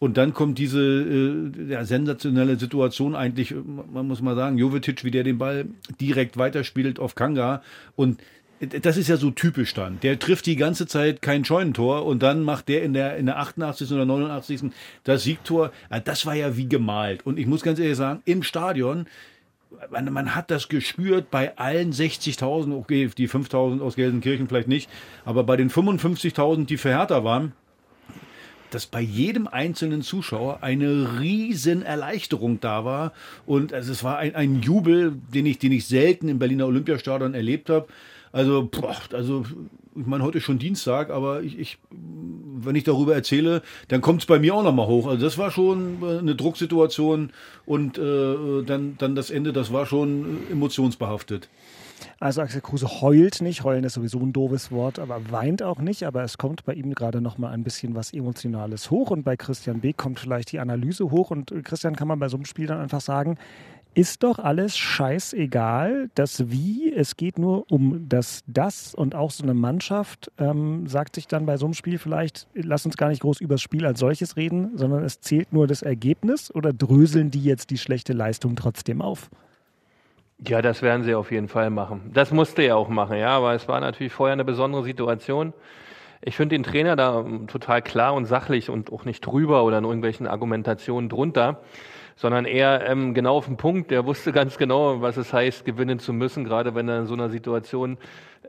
Und 0.00 0.16
dann 0.16 0.32
kommt 0.32 0.58
diese 0.58 0.80
äh, 0.80 1.70
ja, 1.70 1.84
sensationelle 1.84 2.56
Situation 2.56 3.16
eigentlich, 3.16 3.52
man 3.92 4.06
muss 4.06 4.22
mal 4.22 4.36
sagen, 4.36 4.56
Jovetic, 4.56 5.02
wie 5.02 5.10
der 5.10 5.24
den 5.24 5.38
Ball 5.38 5.66
direkt 6.00 6.36
weiterspielt 6.36 7.00
auf 7.00 7.16
Kanga 7.16 7.62
und 7.96 8.20
das 8.60 8.96
ist 8.96 9.08
ja 9.08 9.16
so 9.16 9.30
typisch 9.30 9.74
dann. 9.74 10.00
Der 10.00 10.18
trifft 10.18 10.46
die 10.46 10.56
ganze 10.56 10.86
Zeit 10.86 11.22
kein 11.22 11.44
Scheunentor 11.44 12.04
und 12.04 12.22
dann 12.22 12.42
macht 12.42 12.68
der 12.68 12.82
in 12.82 12.92
der, 12.92 13.16
in 13.16 13.26
der 13.26 13.38
88. 13.38 13.92
oder 13.92 14.04
89. 14.04 14.72
das 15.04 15.22
Siegtor. 15.22 15.70
Das 16.04 16.26
war 16.26 16.34
ja 16.34 16.56
wie 16.56 16.68
gemalt. 16.68 17.24
Und 17.24 17.38
ich 17.38 17.46
muss 17.46 17.62
ganz 17.62 17.78
ehrlich 17.78 17.96
sagen, 17.96 18.22
im 18.24 18.42
Stadion, 18.42 19.06
man, 19.90 20.12
man 20.12 20.34
hat 20.34 20.50
das 20.50 20.68
gespürt 20.68 21.30
bei 21.30 21.56
allen 21.56 21.92
60.000, 21.92 22.76
okay, 22.76 23.10
die 23.16 23.28
5.000 23.28 23.80
aus 23.80 23.96
Gelsenkirchen 23.96 24.48
vielleicht 24.48 24.68
nicht, 24.68 24.90
aber 25.24 25.44
bei 25.44 25.56
den 25.56 25.70
55.000, 25.70 26.66
die 26.66 26.78
für 26.78 26.90
Hertha 26.90 27.22
waren, 27.22 27.52
dass 28.70 28.86
bei 28.86 29.00
jedem 29.00 29.46
einzelnen 29.46 30.02
Zuschauer 30.02 30.62
eine 30.62 31.20
riesen 31.20 31.82
Erleichterung 31.82 32.60
da 32.60 32.84
war 32.84 33.12
und 33.46 33.72
also 33.72 33.92
es 33.92 34.04
war 34.04 34.18
ein, 34.18 34.34
ein 34.34 34.60
Jubel, 34.60 35.16
den 35.32 35.46
ich, 35.46 35.58
den 35.58 35.72
ich 35.72 35.86
selten 35.86 36.28
im 36.28 36.38
Berliner 36.38 36.66
Olympiastadion 36.66 37.34
erlebt 37.34 37.70
habe. 37.70 37.88
Also, 38.32 38.68
boah, 38.70 38.96
also 39.12 39.44
ich 39.96 40.06
meine, 40.06 40.22
heute 40.24 40.38
ist 40.38 40.44
schon 40.44 40.58
Dienstag, 40.58 41.10
aber 41.10 41.42
ich, 41.42 41.58
ich 41.58 41.78
wenn 42.64 42.76
ich 42.76 42.84
darüber 42.84 43.14
erzähle, 43.14 43.62
dann 43.88 44.00
kommt 44.00 44.20
es 44.22 44.26
bei 44.26 44.38
mir 44.38 44.54
auch 44.54 44.62
nochmal 44.62 44.86
hoch. 44.86 45.06
Also 45.06 45.24
das 45.24 45.38
war 45.38 45.50
schon 45.50 46.02
äh, 46.02 46.18
eine 46.18 46.34
Drucksituation 46.34 47.30
und 47.66 47.98
äh, 47.98 48.62
dann, 48.64 48.96
dann 48.98 49.14
das 49.14 49.30
Ende, 49.30 49.52
das 49.52 49.72
war 49.72 49.86
schon 49.86 50.38
emotionsbehaftet. 50.50 51.48
Also 52.20 52.42
Axel 52.42 52.60
Kruse 52.60 53.00
heult 53.00 53.40
nicht, 53.40 53.64
heulen 53.64 53.82
ist 53.82 53.94
sowieso 53.94 54.20
ein 54.20 54.32
doofes 54.32 54.70
Wort, 54.70 54.98
aber 54.98 55.30
weint 55.30 55.62
auch 55.62 55.78
nicht, 55.78 56.04
aber 56.04 56.22
es 56.22 56.38
kommt 56.38 56.64
bei 56.64 56.74
ihm 56.74 56.94
gerade 56.94 57.20
noch 57.20 57.38
mal 57.38 57.50
ein 57.50 57.64
bisschen 57.64 57.94
was 57.96 58.12
Emotionales 58.12 58.90
hoch 58.90 59.10
und 59.10 59.24
bei 59.24 59.36
Christian 59.36 59.80
B. 59.80 59.92
kommt 59.92 60.20
vielleicht 60.20 60.52
die 60.52 60.60
Analyse 60.60 61.10
hoch 61.10 61.30
und 61.30 61.50
äh, 61.50 61.62
Christian 61.62 61.96
kann 61.96 62.08
man 62.08 62.18
bei 62.18 62.28
so 62.28 62.36
einem 62.36 62.44
Spiel 62.44 62.66
dann 62.66 62.80
einfach 62.80 63.00
sagen, 63.00 63.36
ist 63.98 64.22
doch 64.22 64.38
alles 64.38 64.78
scheißegal. 64.78 66.08
Das 66.14 66.52
Wie, 66.52 66.92
es 66.94 67.16
geht 67.16 67.36
nur 67.36 67.68
um 67.68 68.08
das 68.08 68.44
Das 68.46 68.94
und 68.94 69.16
auch 69.16 69.32
so 69.32 69.42
eine 69.42 69.54
Mannschaft 69.54 70.30
ähm, 70.38 70.86
sagt 70.86 71.16
sich 71.16 71.26
dann 71.26 71.46
bei 71.46 71.56
so 71.56 71.66
einem 71.66 71.74
Spiel 71.74 71.98
vielleicht, 71.98 72.46
lass 72.54 72.86
uns 72.86 72.96
gar 72.96 73.08
nicht 73.08 73.22
groß 73.22 73.40
über 73.40 73.54
das 73.54 73.60
Spiel 73.60 73.84
als 73.84 73.98
solches 73.98 74.36
reden, 74.36 74.70
sondern 74.76 75.02
es 75.02 75.20
zählt 75.20 75.52
nur 75.52 75.66
das 75.66 75.82
Ergebnis 75.82 76.54
oder 76.54 76.72
dröseln 76.72 77.32
die 77.32 77.42
jetzt 77.42 77.70
die 77.70 77.76
schlechte 77.76 78.12
Leistung 78.12 78.54
trotzdem 78.54 79.02
auf? 79.02 79.30
Ja, 80.46 80.62
das 80.62 80.80
werden 80.80 81.02
sie 81.02 81.16
auf 81.16 81.32
jeden 81.32 81.48
Fall 81.48 81.68
machen. 81.70 82.12
Das 82.14 82.30
musste 82.30 82.62
er 82.62 82.76
auch 82.76 82.88
machen, 82.88 83.18
ja, 83.18 83.30
aber 83.30 83.54
es 83.54 83.66
war 83.66 83.80
natürlich 83.80 84.12
vorher 84.12 84.34
eine 84.34 84.44
besondere 84.44 84.84
Situation. 84.84 85.52
Ich 86.20 86.36
finde 86.36 86.54
den 86.54 86.62
Trainer 86.62 86.94
da 86.94 87.24
total 87.48 87.82
klar 87.82 88.14
und 88.14 88.26
sachlich 88.26 88.70
und 88.70 88.92
auch 88.92 89.04
nicht 89.04 89.26
drüber 89.26 89.64
oder 89.64 89.78
in 89.78 89.84
irgendwelchen 89.84 90.28
Argumentationen 90.28 91.08
drunter 91.08 91.60
sondern 92.18 92.46
eher 92.46 92.84
ähm, 92.84 93.14
genau 93.14 93.36
auf 93.36 93.46
den 93.46 93.56
Punkt. 93.56 93.92
Der 93.92 94.04
wusste 94.04 94.32
ganz 94.32 94.58
genau, 94.58 95.00
was 95.00 95.16
es 95.16 95.32
heißt, 95.32 95.64
gewinnen 95.64 96.00
zu 96.00 96.12
müssen, 96.12 96.44
gerade 96.44 96.74
wenn 96.74 96.88
du 96.88 96.98
in 96.98 97.06
so 97.06 97.14
einer 97.14 97.30
Situation 97.30 97.96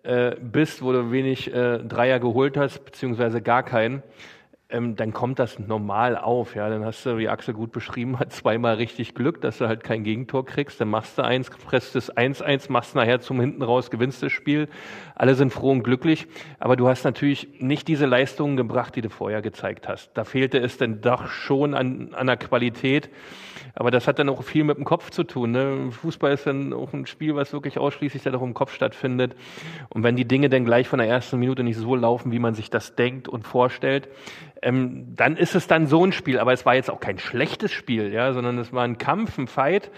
äh, 0.02 0.36
bist, 0.42 0.82
wo 0.82 0.92
du 0.92 1.12
wenig 1.12 1.54
äh, 1.54 1.78
Dreier 1.78 2.20
geholt 2.20 2.58
hast, 2.58 2.84
beziehungsweise 2.84 3.44
gar 3.44 3.62
keinen. 3.62 4.02
Ähm, 4.72 4.96
dann 4.96 5.14
kommt 5.14 5.38
das 5.38 5.60
normal 5.60 6.18
auf. 6.18 6.56
Ja, 6.56 6.68
dann 6.68 6.84
hast 6.84 7.06
du, 7.06 7.20
wie 7.20 7.30
Axel 7.30 7.54
gut 7.54 7.72
beschrieben 7.72 8.18
hat, 8.18 8.34
zweimal 8.34 8.76
richtig 8.76 9.14
Glück, 9.14 9.40
dass 9.42 9.60
du 9.60 9.68
halt 9.68 9.84
kein 9.84 10.04
Gegentor 10.04 10.48
kriegst. 10.48 10.82
Dann 10.82 10.90
machst 10.90 11.20
du 11.20 11.24
eins, 11.24 11.52
presst 11.52 11.96
es 11.96 12.12
1-1, 12.12 12.72
machst 12.72 12.96
nachher 12.96 13.20
zum 13.20 13.40
hinten 13.40 13.62
raus, 13.62 13.92
gewinnst 13.92 14.24
das 14.24 14.32
Spiel. 14.32 14.68
Alle 15.14 15.36
sind 15.36 15.54
froh 15.54 15.72
und 15.72 15.84
glücklich. 15.84 16.26
Aber 16.58 16.76
du 16.76 16.88
hast 16.88 17.04
natürlich 17.04 17.48
nicht 17.60 17.88
diese 17.88 18.08
Leistungen 18.08 18.58
gebracht, 18.58 18.96
die 18.96 19.02
du 19.02 19.12
vorher 19.12 19.44
gezeigt 19.44 19.88
hast. 19.88 20.10
Da 20.16 20.24
fehlte 20.24 20.58
es 20.58 20.78
dann 20.78 21.02
doch 21.02 21.28
schon 21.28 21.76
an, 21.76 22.16
an 22.16 22.26
der 22.26 22.38
Qualität. 22.38 23.12
Aber 23.80 23.92
das 23.92 24.08
hat 24.08 24.20
dann 24.20 24.28
auch 24.28 24.44
viel 24.44 24.66
mit 24.66 24.76
dem 24.76 24.84
Kopf 24.84 25.10
zu 25.10 25.24
tun. 25.24 25.52
Ne? 25.52 25.90
Fußball 25.90 26.34
ist 26.34 26.46
dann 26.46 26.74
auch 26.74 26.92
ein 26.92 27.06
Spiel, 27.06 27.36
was 27.36 27.54
wirklich 27.54 27.78
ausschließlich 27.78 28.22
dann 28.22 28.36
auch 28.36 28.42
im 28.42 28.54
Kopf 28.54 28.74
stattfindet. 28.74 29.38
Und 29.88 30.04
wenn 30.04 30.18
die 30.18 30.28
Dinge 30.28 30.50
dann 30.50 30.66
gleich 30.66 30.90
von 30.90 31.00
der 31.00 31.08
ersten 31.08 31.40
Minute 31.40 31.64
nicht 31.64 31.78
so 31.78 31.96
laufen, 31.96 32.34
wie 32.34 32.40
man 32.40 32.56
sich 32.56 32.70
das 32.70 32.96
denkt 32.96 33.30
und 33.30 33.48
vorstellt, 33.48 34.10
ähm, 34.62 35.16
dann 35.16 35.38
ist 35.38 35.56
es 35.56 35.68
dann 35.68 35.88
so 35.88 36.06
ein 36.06 36.12
Spiel. 36.12 36.40
Aber 36.40 36.52
es 36.52 36.66
war 36.66 36.76
jetzt 36.76 36.92
auch 36.92 37.00
kein 37.00 37.20
schlechtes 37.20 37.72
Spiel, 37.72 38.12
ja, 38.12 38.34
sondern 38.34 38.58
es 38.58 38.74
war 38.74 38.84
ein 38.84 38.98
Kampf, 38.98 39.38
ein 39.38 39.48
Fight. 39.48 39.92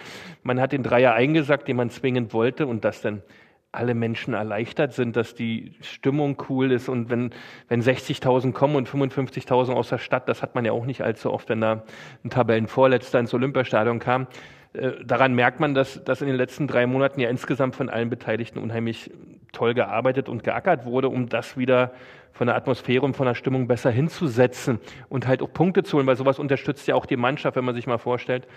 Man 0.44 0.62
hat 0.62 0.74
den 0.74 0.84
Dreier 0.84 1.14
eingesackt, 1.16 1.68
den 1.68 1.78
man 1.78 1.90
zwingend 1.90 2.34
wollte 2.34 2.68
und 2.68 2.86
das 2.86 3.02
dann 3.02 3.24
alle 3.72 3.94
Menschen 3.94 4.34
erleichtert 4.34 4.94
sind, 4.94 5.16
dass 5.16 5.34
die 5.34 5.74
Stimmung 5.82 6.38
cool 6.50 6.72
ist 6.72 6.90
und 6.90 7.10
wenn, 7.10 7.32
wenn 7.70 7.82
60.000 7.82 8.51
kommen 8.51 8.75
und 8.75 8.90
55.000 8.90 9.74
aus 9.74 9.90
der 9.90 9.98
Stadt, 9.98 10.28
das 10.28 10.42
hat 10.42 10.56
man 10.56 10.66
ja 10.66 10.74
auch 10.74 10.86
nicht 10.86 11.01
allzu 11.01 11.32
oft, 11.32 11.48
wenn 11.50 11.62
da 11.62 11.84
ein 12.24 12.30
Tabellenvorletzter 12.30 13.20
ins 13.20 13.34
Olympiastadion 13.34 14.00
kam. 14.00 14.28
Äh, 14.74 14.92
daran 15.04 15.34
merkt 15.34 15.60
man, 15.60 15.74
dass, 15.74 16.04
dass 16.04 16.22
in 16.22 16.28
den 16.28 16.36
letzten 16.36 16.68
drei 16.68 16.86
Monaten 16.86 17.20
ja 17.20 17.30
insgesamt 17.30 17.75
von 17.75 17.90
allen 17.90 18.10
Beteiligten 18.10 18.60
unheimlich 18.60 19.12
toll 19.51 19.74
gearbeitet 19.74 20.30
und 20.30 20.44
geackert 20.44 20.86
wurde, 20.86 21.10
um 21.10 21.28
das 21.28 21.58
wieder 21.58 21.92
von 22.32 22.48
der 22.48 22.56
Atmosphäre 22.56 23.04
und 23.04 23.16
von 23.16 23.25
der 23.25 23.36
Stimmung 23.36 23.68
besser 23.68 23.92
hinzusetzen 23.92 24.80
und 25.10 25.28
halt 25.28 25.42
auch 25.42 25.51
Punkte 25.51 25.84
zu 25.84 25.98
holen, 25.98 26.08
weil 26.08 26.16
sowas 26.16 26.40
unterstützt 26.40 26.88
ja 26.88 26.96
auch 26.96 27.06
die 27.06 27.18
Mannschaft, 27.18 27.58
wenn 27.58 27.66
man 27.66 27.75
sich 27.75 27.88
mal 27.88 27.98
vorstellt, 27.98 28.48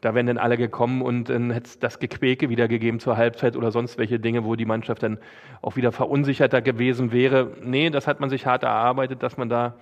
da 0.00 0.14
wären 0.14 0.26
dann 0.26 0.38
alle 0.38 0.56
gekommen 0.56 1.02
und 1.02 1.28
dann 1.28 1.50
hätte 1.50 1.66
es 1.66 1.78
das 1.78 1.98
Gequäke 1.98 2.48
wiedergegeben 2.48 3.00
zur 3.00 3.16
Halbzeit 3.16 3.56
oder 3.56 3.70
sonst 3.70 3.98
welche 3.98 4.18
Dinge, 4.18 4.44
wo 4.44 4.56
die 4.56 4.64
Mannschaft 4.64 5.02
dann 5.02 5.18
auch 5.60 5.76
wieder 5.76 5.92
verunsicherter 5.92 6.62
gewesen 6.62 7.12
wäre. 7.12 7.52
Nee, 7.62 7.90
das 7.90 8.06
hat 8.06 8.20
man 8.20 8.30
sich 8.30 8.46
hart 8.46 8.62
erarbeitet, 8.62 9.22
dass 9.22 9.36
man 9.36 9.48
da 9.48 9.74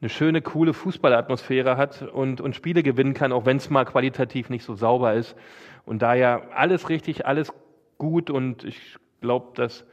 eine 0.00 0.10
schöne, 0.10 0.42
coole 0.42 0.72
Fußballatmosphäre 0.72 1.76
hat 1.76 2.02
und, 2.02 2.40
und 2.40 2.54
Spiele 2.54 2.82
gewinnen 2.82 3.14
kann, 3.14 3.32
auch 3.32 3.46
wenn 3.46 3.56
es 3.56 3.70
mal 3.70 3.84
qualitativ 3.84 4.50
nicht 4.50 4.64
so 4.64 4.74
sauber 4.74 5.14
ist. 5.14 5.36
Und 5.84 6.02
daher 6.02 6.48
alles 6.54 6.88
richtig, 6.88 7.26
alles 7.26 7.52
gut 7.98 8.30
und 8.30 8.64
ich 8.64 8.96
glaube, 9.20 9.52
dass 9.54 9.84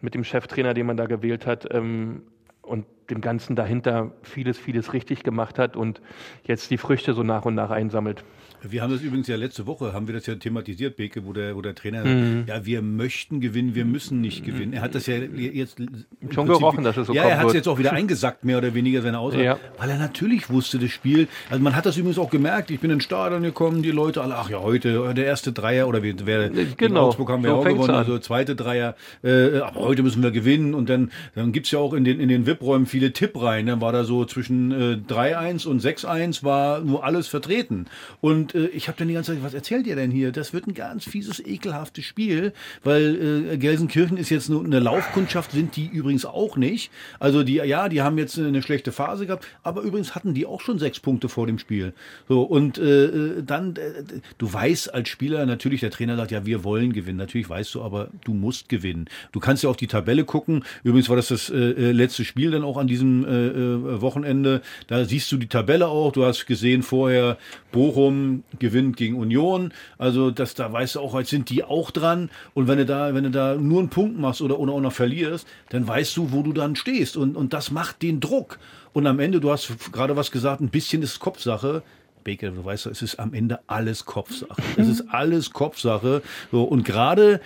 mit 0.00 0.14
dem 0.14 0.22
Cheftrainer, 0.22 0.74
den 0.74 0.86
man 0.86 0.96
da 0.96 1.06
gewählt 1.06 1.46
hat, 1.46 1.66
ähm, 1.74 2.22
und 2.68 2.86
dem 3.10 3.20
Ganzen 3.20 3.56
dahinter 3.56 4.12
vieles, 4.22 4.58
vieles 4.58 4.92
richtig 4.92 5.22
gemacht 5.24 5.58
hat 5.58 5.76
und 5.76 6.00
jetzt 6.44 6.70
die 6.70 6.76
Früchte 6.76 7.14
so 7.14 7.22
nach 7.22 7.44
und 7.46 7.54
nach 7.54 7.70
einsammelt. 7.70 8.24
Wir 8.62 8.82
haben 8.82 8.92
das 8.92 9.02
übrigens 9.02 9.28
ja 9.28 9.36
letzte 9.36 9.66
Woche, 9.66 9.92
haben 9.92 10.06
wir 10.08 10.14
das 10.14 10.26
ja 10.26 10.34
thematisiert, 10.34 10.96
Beke, 10.96 11.24
wo 11.24 11.32
der, 11.32 11.54
wo 11.54 11.62
der 11.62 11.74
Trainer 11.74 12.04
mhm. 12.04 12.44
ja, 12.46 12.64
wir 12.64 12.82
möchten 12.82 13.40
gewinnen, 13.40 13.74
wir 13.74 13.84
müssen 13.84 14.20
nicht 14.20 14.44
gewinnen. 14.44 14.72
Er 14.72 14.82
hat 14.82 14.94
das 14.94 15.06
ja 15.06 15.16
jetzt 15.16 15.78
schon 15.78 15.88
Prinzip, 16.20 16.46
gerochen, 16.46 16.84
dass 16.84 16.96
es 16.96 17.06
so 17.06 17.12
Ja, 17.12 17.24
er 17.24 17.38
hat 17.38 17.48
es 17.48 17.54
jetzt 17.54 17.68
auch 17.68 17.78
wieder 17.78 17.92
eingesackt, 17.92 18.44
mehr 18.44 18.58
oder 18.58 18.74
weniger 18.74 19.02
seine 19.02 19.18
Aussage, 19.18 19.44
ja. 19.44 19.58
weil 19.78 19.90
er 19.90 19.98
natürlich 19.98 20.50
wusste, 20.50 20.78
das 20.78 20.90
Spiel, 20.90 21.28
also 21.50 21.62
man 21.62 21.76
hat 21.76 21.86
das 21.86 21.96
übrigens 21.96 22.18
auch 22.18 22.30
gemerkt, 22.30 22.70
ich 22.70 22.80
bin 22.80 22.90
in 22.90 22.96
den 22.96 23.02
Stadion 23.02 23.42
gekommen, 23.42 23.82
die 23.82 23.90
Leute 23.90 24.22
alle, 24.22 24.36
ach 24.36 24.50
ja, 24.50 24.60
heute 24.60 25.14
der 25.14 25.26
erste 25.26 25.52
Dreier 25.52 25.88
oder 25.88 26.02
wer, 26.02 26.14
wer 26.24 26.48
genau. 26.48 27.08
Augsburg 27.08 27.30
haben 27.30 27.42
wir 27.42 27.50
so 27.50 27.56
auch 27.56 27.64
gewonnen, 27.64 27.90
also 27.90 28.18
zweite 28.18 28.56
Dreier, 28.56 28.96
äh, 29.22 29.58
aber 29.58 29.80
heute 29.80 30.02
müssen 30.02 30.22
wir 30.22 30.30
gewinnen 30.30 30.74
und 30.74 30.88
dann, 30.88 31.10
dann 31.34 31.52
gibt's 31.52 31.70
ja 31.70 31.78
auch 31.78 31.92
in 31.92 32.04
den, 32.04 32.20
in 32.20 32.28
den 32.28 32.46
VIP-Räumen 32.46 32.86
viele 32.86 33.12
Tippreihen, 33.12 33.66
dann 33.66 33.80
war 33.80 33.92
da 33.92 34.04
so 34.04 34.24
zwischen 34.24 34.72
äh, 34.72 35.12
3-1 35.12 35.66
und 35.66 35.82
6-1 35.82 36.44
war 36.44 36.80
nur 36.80 37.04
alles 37.04 37.28
vertreten 37.28 37.86
und 38.20 38.47
äh, 38.54 38.66
ich 38.68 38.88
habe 38.88 38.98
dann 38.98 39.08
die 39.08 39.14
ganze 39.14 39.32
Zeit, 39.32 39.42
was 39.42 39.54
erzählt 39.54 39.86
ihr 39.86 39.96
denn 39.96 40.10
hier? 40.10 40.32
Das 40.32 40.52
wird 40.52 40.66
ein 40.66 40.74
ganz 40.74 41.04
fieses, 41.04 41.40
ekelhaftes 41.44 42.04
Spiel, 42.04 42.52
weil 42.84 43.52
äh, 43.52 43.56
Gelsenkirchen 43.58 44.16
ist 44.16 44.30
jetzt 44.30 44.48
nur 44.48 44.64
eine 44.64 44.80
Laufkundschaft, 44.80 45.52
sind 45.52 45.76
die 45.76 45.86
übrigens 45.86 46.24
auch 46.24 46.56
nicht. 46.56 46.90
Also 47.18 47.42
die, 47.42 47.54
ja, 47.54 47.88
die 47.88 48.02
haben 48.02 48.18
jetzt 48.18 48.38
eine 48.38 48.62
schlechte 48.62 48.92
Phase 48.92 49.26
gehabt, 49.26 49.46
aber 49.62 49.82
übrigens 49.82 50.14
hatten 50.14 50.34
die 50.34 50.46
auch 50.46 50.60
schon 50.60 50.78
sechs 50.78 51.00
Punkte 51.00 51.28
vor 51.28 51.46
dem 51.46 51.58
Spiel. 51.58 51.92
So 52.28 52.42
und 52.42 52.78
äh, 52.78 53.42
dann, 53.42 53.76
äh, 53.76 54.20
du 54.38 54.52
weißt 54.52 54.92
als 54.92 55.08
Spieler 55.08 55.46
natürlich, 55.46 55.80
der 55.80 55.90
Trainer 55.90 56.16
sagt, 56.16 56.30
ja, 56.30 56.46
wir 56.46 56.64
wollen 56.64 56.92
gewinnen. 56.92 57.18
Natürlich 57.18 57.48
weißt 57.48 57.74
du, 57.74 57.82
aber 57.82 58.08
du 58.24 58.34
musst 58.34 58.68
gewinnen. 58.68 59.06
Du 59.32 59.40
kannst 59.40 59.62
ja 59.62 59.70
auf 59.70 59.76
die 59.76 59.86
Tabelle 59.86 60.24
gucken. 60.24 60.64
Übrigens 60.82 61.08
war 61.08 61.16
das 61.16 61.28
das 61.28 61.50
äh, 61.50 61.56
äh 61.56 61.92
letzte 61.92 62.24
Spiel 62.24 62.50
dann 62.50 62.64
auch 62.64 62.76
an 62.76 62.86
diesem 62.86 63.24
äh, 63.24 63.28
äh, 63.28 64.00
Wochenende. 64.00 64.62
Da 64.86 65.04
siehst 65.04 65.30
du 65.32 65.36
die 65.36 65.48
Tabelle 65.48 65.88
auch. 65.88 66.12
Du 66.12 66.24
hast 66.24 66.46
gesehen 66.46 66.82
vorher 66.82 67.38
Bochum 67.72 68.37
gewinnt 68.58 68.96
gegen 68.96 69.16
Union. 69.16 69.72
Also 69.98 70.30
das, 70.30 70.54
da 70.54 70.72
weißt 70.72 70.96
du 70.96 71.00
auch, 71.00 71.14
als 71.14 71.30
sind 71.30 71.50
die 71.50 71.64
auch 71.64 71.90
dran. 71.90 72.30
Und 72.54 72.68
wenn 72.68 72.78
du 72.78 72.86
da, 72.86 73.14
wenn 73.14 73.24
du 73.24 73.30
da 73.30 73.54
nur 73.54 73.80
einen 73.80 73.88
Punkt 73.88 74.18
machst 74.18 74.42
oder, 74.42 74.58
oder 74.58 74.72
auch 74.72 74.80
noch 74.80 74.92
verlierst, 74.92 75.46
dann 75.70 75.86
weißt 75.86 76.16
du, 76.16 76.32
wo 76.32 76.42
du 76.42 76.52
dann 76.52 76.76
stehst. 76.76 77.16
Und, 77.16 77.36
und 77.36 77.52
das 77.52 77.70
macht 77.70 78.02
den 78.02 78.20
Druck. 78.20 78.58
Und 78.92 79.06
am 79.06 79.20
Ende, 79.20 79.40
du 79.40 79.50
hast 79.50 79.92
gerade 79.92 80.16
was 80.16 80.30
gesagt, 80.30 80.60
ein 80.60 80.70
bisschen 80.70 81.02
ist 81.02 81.18
Kopfsache. 81.20 81.82
Baker, 82.24 82.50
du 82.50 82.64
weißt, 82.64 82.86
es 82.86 83.00
ist 83.02 83.18
am 83.18 83.32
Ende 83.32 83.60
alles 83.66 84.04
Kopfsache. 84.04 84.60
Es 84.76 84.88
ist 84.88 85.04
alles 85.08 85.50
Kopfsache. 85.50 86.22
So, 86.50 86.64
und 86.64 86.84
gerade 86.84 87.40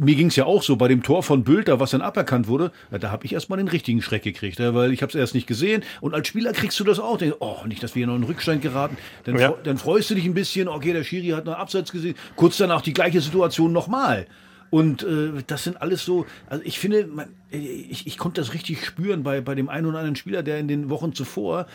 mir 0.00 0.14
ging 0.14 0.28
es 0.28 0.36
ja 0.36 0.44
auch 0.44 0.62
so 0.62 0.76
bei 0.76 0.88
dem 0.88 1.02
Tor 1.02 1.22
von 1.22 1.44
Bülter, 1.44 1.80
was 1.80 1.90
dann 1.90 2.02
aberkannt 2.02 2.48
wurde, 2.48 2.72
da 2.90 3.10
habe 3.10 3.24
ich 3.24 3.32
erstmal 3.32 3.58
den 3.58 3.68
richtigen 3.68 4.02
Schreck 4.02 4.22
gekriegt, 4.22 4.58
weil 4.58 4.92
ich 4.92 5.02
habe 5.02 5.10
es 5.10 5.14
erst 5.14 5.34
nicht 5.34 5.46
gesehen 5.46 5.82
und 6.00 6.14
als 6.14 6.28
Spieler 6.28 6.52
kriegst 6.52 6.78
du 6.80 6.84
das 6.84 6.98
auch. 6.98 7.18
Denkst, 7.18 7.36
oh, 7.40 7.58
nicht, 7.66 7.82
dass 7.82 7.94
wir 7.94 8.00
hier 8.00 8.06
noch 8.08 8.16
in 8.16 8.24
Rückstand 8.24 8.62
geraten. 8.62 8.96
Dann, 9.24 9.38
ja. 9.38 9.54
dann 9.62 9.78
freust 9.78 10.10
du 10.10 10.14
dich 10.14 10.24
ein 10.24 10.34
bisschen, 10.34 10.68
okay, 10.68 10.92
der 10.92 11.04
Schiri 11.04 11.28
hat 11.28 11.44
noch 11.44 11.56
Abseits 11.58 11.92
gesehen. 11.92 12.14
Kurz 12.36 12.56
danach 12.56 12.82
die 12.82 12.92
gleiche 12.92 13.20
Situation 13.20 13.72
nochmal. 13.72 14.26
Und 14.72 15.02
äh, 15.02 15.42
das 15.46 15.64
sind 15.64 15.82
alles 15.82 16.02
so, 16.02 16.24
also 16.48 16.64
ich 16.64 16.78
finde, 16.78 17.06
man, 17.06 17.28
ich, 17.50 18.06
ich 18.06 18.16
konnte 18.16 18.40
das 18.40 18.54
richtig 18.54 18.86
spüren 18.86 19.22
bei, 19.22 19.42
bei 19.42 19.54
dem 19.54 19.68
einen 19.68 19.86
oder 19.86 19.98
anderen 19.98 20.16
Spieler, 20.16 20.42
der 20.42 20.58
in 20.58 20.66
den 20.66 20.88
Wochen 20.88 21.12
zuvor 21.12 21.66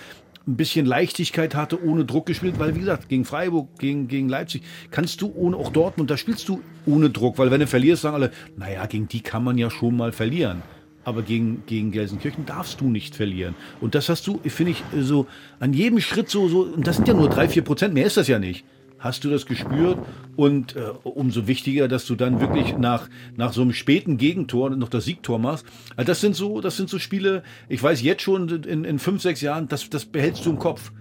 ein 0.47 0.55
bisschen 0.55 0.85
Leichtigkeit 0.85 1.55
hatte, 1.55 1.83
ohne 1.83 2.05
Druck 2.05 2.25
gespielt, 2.25 2.57
weil 2.57 2.75
wie 2.75 2.79
gesagt, 2.79 3.09
gegen 3.09 3.25
Freiburg, 3.25 3.77
gegen, 3.79 4.07
gegen 4.07 4.29
Leipzig, 4.29 4.63
kannst 4.91 5.21
du 5.21 5.31
ohne, 5.35 5.57
auch 5.57 5.71
Dortmund, 5.71 6.09
da 6.09 6.17
spielst 6.17 6.47
du 6.47 6.61
ohne 6.85 7.09
Druck, 7.09 7.37
weil 7.37 7.51
wenn 7.51 7.59
du 7.59 7.67
verlierst, 7.67 8.03
sagen 8.03 8.15
alle, 8.15 8.31
naja, 8.55 8.85
gegen 8.85 9.07
die 9.07 9.21
kann 9.21 9.43
man 9.43 9.57
ja 9.57 9.69
schon 9.69 9.97
mal 9.97 10.11
verlieren. 10.11 10.61
Aber 11.03 11.21
gegen, 11.21 11.63
gegen 11.65 11.91
Gelsenkirchen 11.91 12.45
darfst 12.45 12.81
du 12.81 12.89
nicht 12.89 13.15
verlieren. 13.15 13.55
Und 13.79 13.95
das 13.95 14.09
hast 14.09 14.27
du, 14.27 14.39
finde 14.45 14.73
ich, 14.73 14.83
so 14.99 15.27
an 15.59 15.71
jedem 15.73 16.01
Schritt 16.01 16.29
so, 16.29 16.49
so, 16.49 16.61
und 16.63 16.85
das 16.85 16.97
sind 16.97 17.07
ja 17.07 17.13
nur 17.13 17.29
drei, 17.29 17.47
vier 17.47 17.63
Prozent, 17.63 17.93
mehr 17.93 18.05
ist 18.05 18.17
das 18.17 18.27
ja 18.27 18.39
nicht 18.39 18.65
hast 18.99 19.23
du 19.23 19.29
das 19.29 19.45
gespürt 19.45 19.97
und 20.35 20.75
äh, 20.75 20.91
umso 21.03 21.47
wichtiger, 21.47 21.87
dass 21.87 22.05
du 22.05 22.15
dann 22.15 22.39
wirklich 22.39 22.77
nach, 22.77 23.09
nach 23.35 23.53
so 23.53 23.61
einem 23.61 23.73
späten 23.73 24.17
Gegentor 24.17 24.69
noch 24.71 24.89
das 24.89 25.05
Siegtor 25.05 25.39
machst. 25.39 25.65
Also 25.95 26.07
das 26.07 26.21
sind 26.21 26.35
so, 26.35 26.61
das 26.61 26.77
sind 26.77 26.89
so 26.89 26.99
Spiele, 26.99 27.43
ich 27.69 27.81
weiß 27.81 28.01
jetzt 28.01 28.21
schon 28.21 28.49
in, 28.63 28.83
in 28.83 28.99
fünf, 28.99 29.21
sechs 29.21 29.41
Jahren, 29.41 29.67
das, 29.67 29.89
das 29.89 30.05
behältst 30.05 30.45
du 30.45 30.51
im 30.51 30.59
Kopf. 30.59 30.91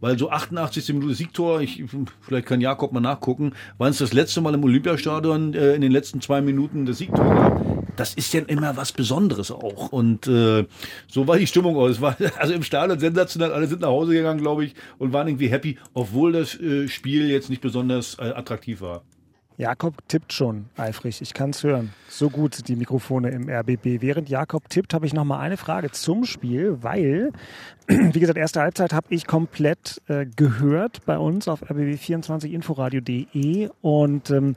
Weil 0.00 0.18
so 0.18 0.30
88. 0.30 0.88
Minute 0.94 1.14
Siegtor, 1.14 1.60
ich, 1.60 1.82
vielleicht 2.20 2.46
kann 2.46 2.60
Jakob 2.60 2.92
mal 2.92 3.00
nachgucken, 3.00 3.52
wann 3.78 3.90
es 3.90 3.98
das 3.98 4.12
letzte 4.12 4.40
Mal 4.40 4.54
im 4.54 4.64
Olympiastadion 4.64 5.54
äh, 5.54 5.74
in 5.74 5.80
den 5.80 5.92
letzten 5.92 6.20
zwei 6.20 6.40
Minuten 6.40 6.86
das 6.86 6.98
Siegtor 6.98 7.24
gab. 7.24 7.96
Das 7.96 8.12
ist 8.12 8.34
ja 8.34 8.42
immer 8.42 8.76
was 8.76 8.92
Besonderes 8.92 9.50
auch. 9.50 9.90
Und 9.90 10.26
äh, 10.26 10.66
so 11.08 11.26
war 11.26 11.38
die 11.38 11.46
Stimmung 11.46 11.76
auch. 11.76 11.86
Es 11.86 12.00
war 12.00 12.16
also 12.38 12.52
im 12.52 12.62
Stadion 12.62 12.98
sensationell, 12.98 13.52
alle 13.52 13.66
sind 13.66 13.80
nach 13.80 13.88
Hause 13.88 14.12
gegangen, 14.12 14.40
glaube 14.40 14.66
ich, 14.66 14.74
und 14.98 15.12
waren 15.12 15.28
irgendwie 15.28 15.48
happy, 15.48 15.78
obwohl 15.94 16.32
das 16.32 16.60
äh, 16.60 16.88
Spiel 16.88 17.30
jetzt 17.30 17.48
nicht 17.48 17.62
besonders 17.62 18.18
äh, 18.18 18.32
attraktiv 18.34 18.82
war. 18.82 19.02
Jakob 19.58 20.06
tippt 20.08 20.32
schon 20.32 20.66
eifrig. 20.76 21.22
Ich 21.22 21.32
kann 21.32 21.50
es 21.50 21.64
hören. 21.64 21.92
So 22.08 22.28
gut 22.28 22.54
sind 22.54 22.68
die 22.68 22.76
Mikrofone 22.76 23.30
im 23.30 23.48
RBB. 23.48 24.02
Während 24.02 24.28
Jakob 24.28 24.68
tippt, 24.68 24.92
habe 24.92 25.06
ich 25.06 25.14
noch 25.14 25.24
mal 25.24 25.38
eine 25.38 25.56
Frage 25.56 25.90
zum 25.90 26.24
Spiel, 26.24 26.78
weil, 26.82 27.32
wie 27.88 28.20
gesagt, 28.20 28.38
erste 28.38 28.60
Halbzeit 28.60 28.92
habe 28.92 29.06
ich 29.10 29.26
komplett 29.26 30.02
äh, 30.08 30.26
gehört 30.26 31.06
bei 31.06 31.18
uns 31.18 31.48
auf 31.48 31.62
rbb24inforadio.de 31.62 33.70
und 33.80 34.30
ähm, 34.30 34.56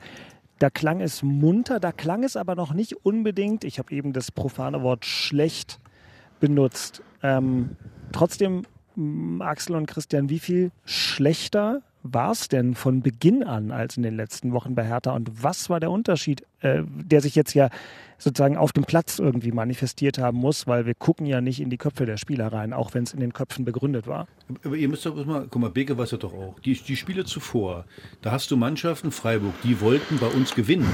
da 0.58 0.68
klang 0.68 1.00
es 1.00 1.22
munter, 1.22 1.80
da 1.80 1.92
klang 1.92 2.22
es 2.22 2.36
aber 2.36 2.54
noch 2.54 2.74
nicht 2.74 3.06
unbedingt, 3.06 3.64
ich 3.64 3.78
habe 3.78 3.94
eben 3.94 4.12
das 4.12 4.30
profane 4.30 4.82
Wort 4.82 5.06
schlecht 5.06 5.80
benutzt. 6.40 7.02
Ähm, 7.22 7.76
trotzdem, 8.12 8.66
Axel 9.38 9.76
und 9.76 9.86
Christian, 9.86 10.28
wie 10.28 10.38
viel 10.38 10.70
schlechter 10.84 11.80
war 12.02 12.32
es 12.32 12.48
denn 12.48 12.74
von 12.74 13.02
Beginn 13.02 13.44
an 13.44 13.70
als 13.70 13.96
in 13.96 14.02
den 14.02 14.16
letzten 14.16 14.52
Wochen 14.52 14.74
bei 14.74 14.84
Hertha 14.84 15.12
und 15.12 15.42
was 15.42 15.68
war 15.68 15.80
der 15.80 15.90
Unterschied, 15.90 16.46
äh, 16.60 16.82
der 16.86 17.20
sich 17.20 17.34
jetzt 17.34 17.54
ja 17.54 17.68
sozusagen 18.18 18.56
auf 18.56 18.72
dem 18.72 18.84
Platz 18.84 19.18
irgendwie 19.18 19.52
manifestiert 19.52 20.18
haben 20.18 20.38
muss, 20.38 20.66
weil 20.66 20.86
wir 20.86 20.94
gucken 20.94 21.26
ja 21.26 21.40
nicht 21.40 21.60
in 21.60 21.70
die 21.70 21.78
Köpfe 21.78 22.06
der 22.06 22.16
Spieler 22.16 22.52
rein, 22.52 22.72
auch 22.72 22.94
wenn 22.94 23.04
es 23.04 23.14
in 23.14 23.20
den 23.20 23.32
Köpfen 23.32 23.64
begründet 23.64 24.06
war. 24.06 24.28
Aber 24.64 24.76
ihr 24.76 24.88
müsst 24.88 25.06
doch 25.06 25.24
mal, 25.24 25.46
guck 25.48 25.60
mal, 25.60 25.70
Beke 25.70 25.96
weiß 25.96 26.12
ja 26.12 26.18
doch 26.18 26.34
auch, 26.34 26.58
die, 26.60 26.74
die 26.74 26.96
Spiele 26.96 27.24
zuvor, 27.24 27.84
da 28.22 28.30
hast 28.30 28.50
du 28.50 28.56
Mannschaften, 28.56 29.10
Freiburg, 29.10 29.54
die 29.62 29.80
wollten 29.80 30.18
bei 30.18 30.28
uns 30.28 30.54
gewinnen. 30.54 30.88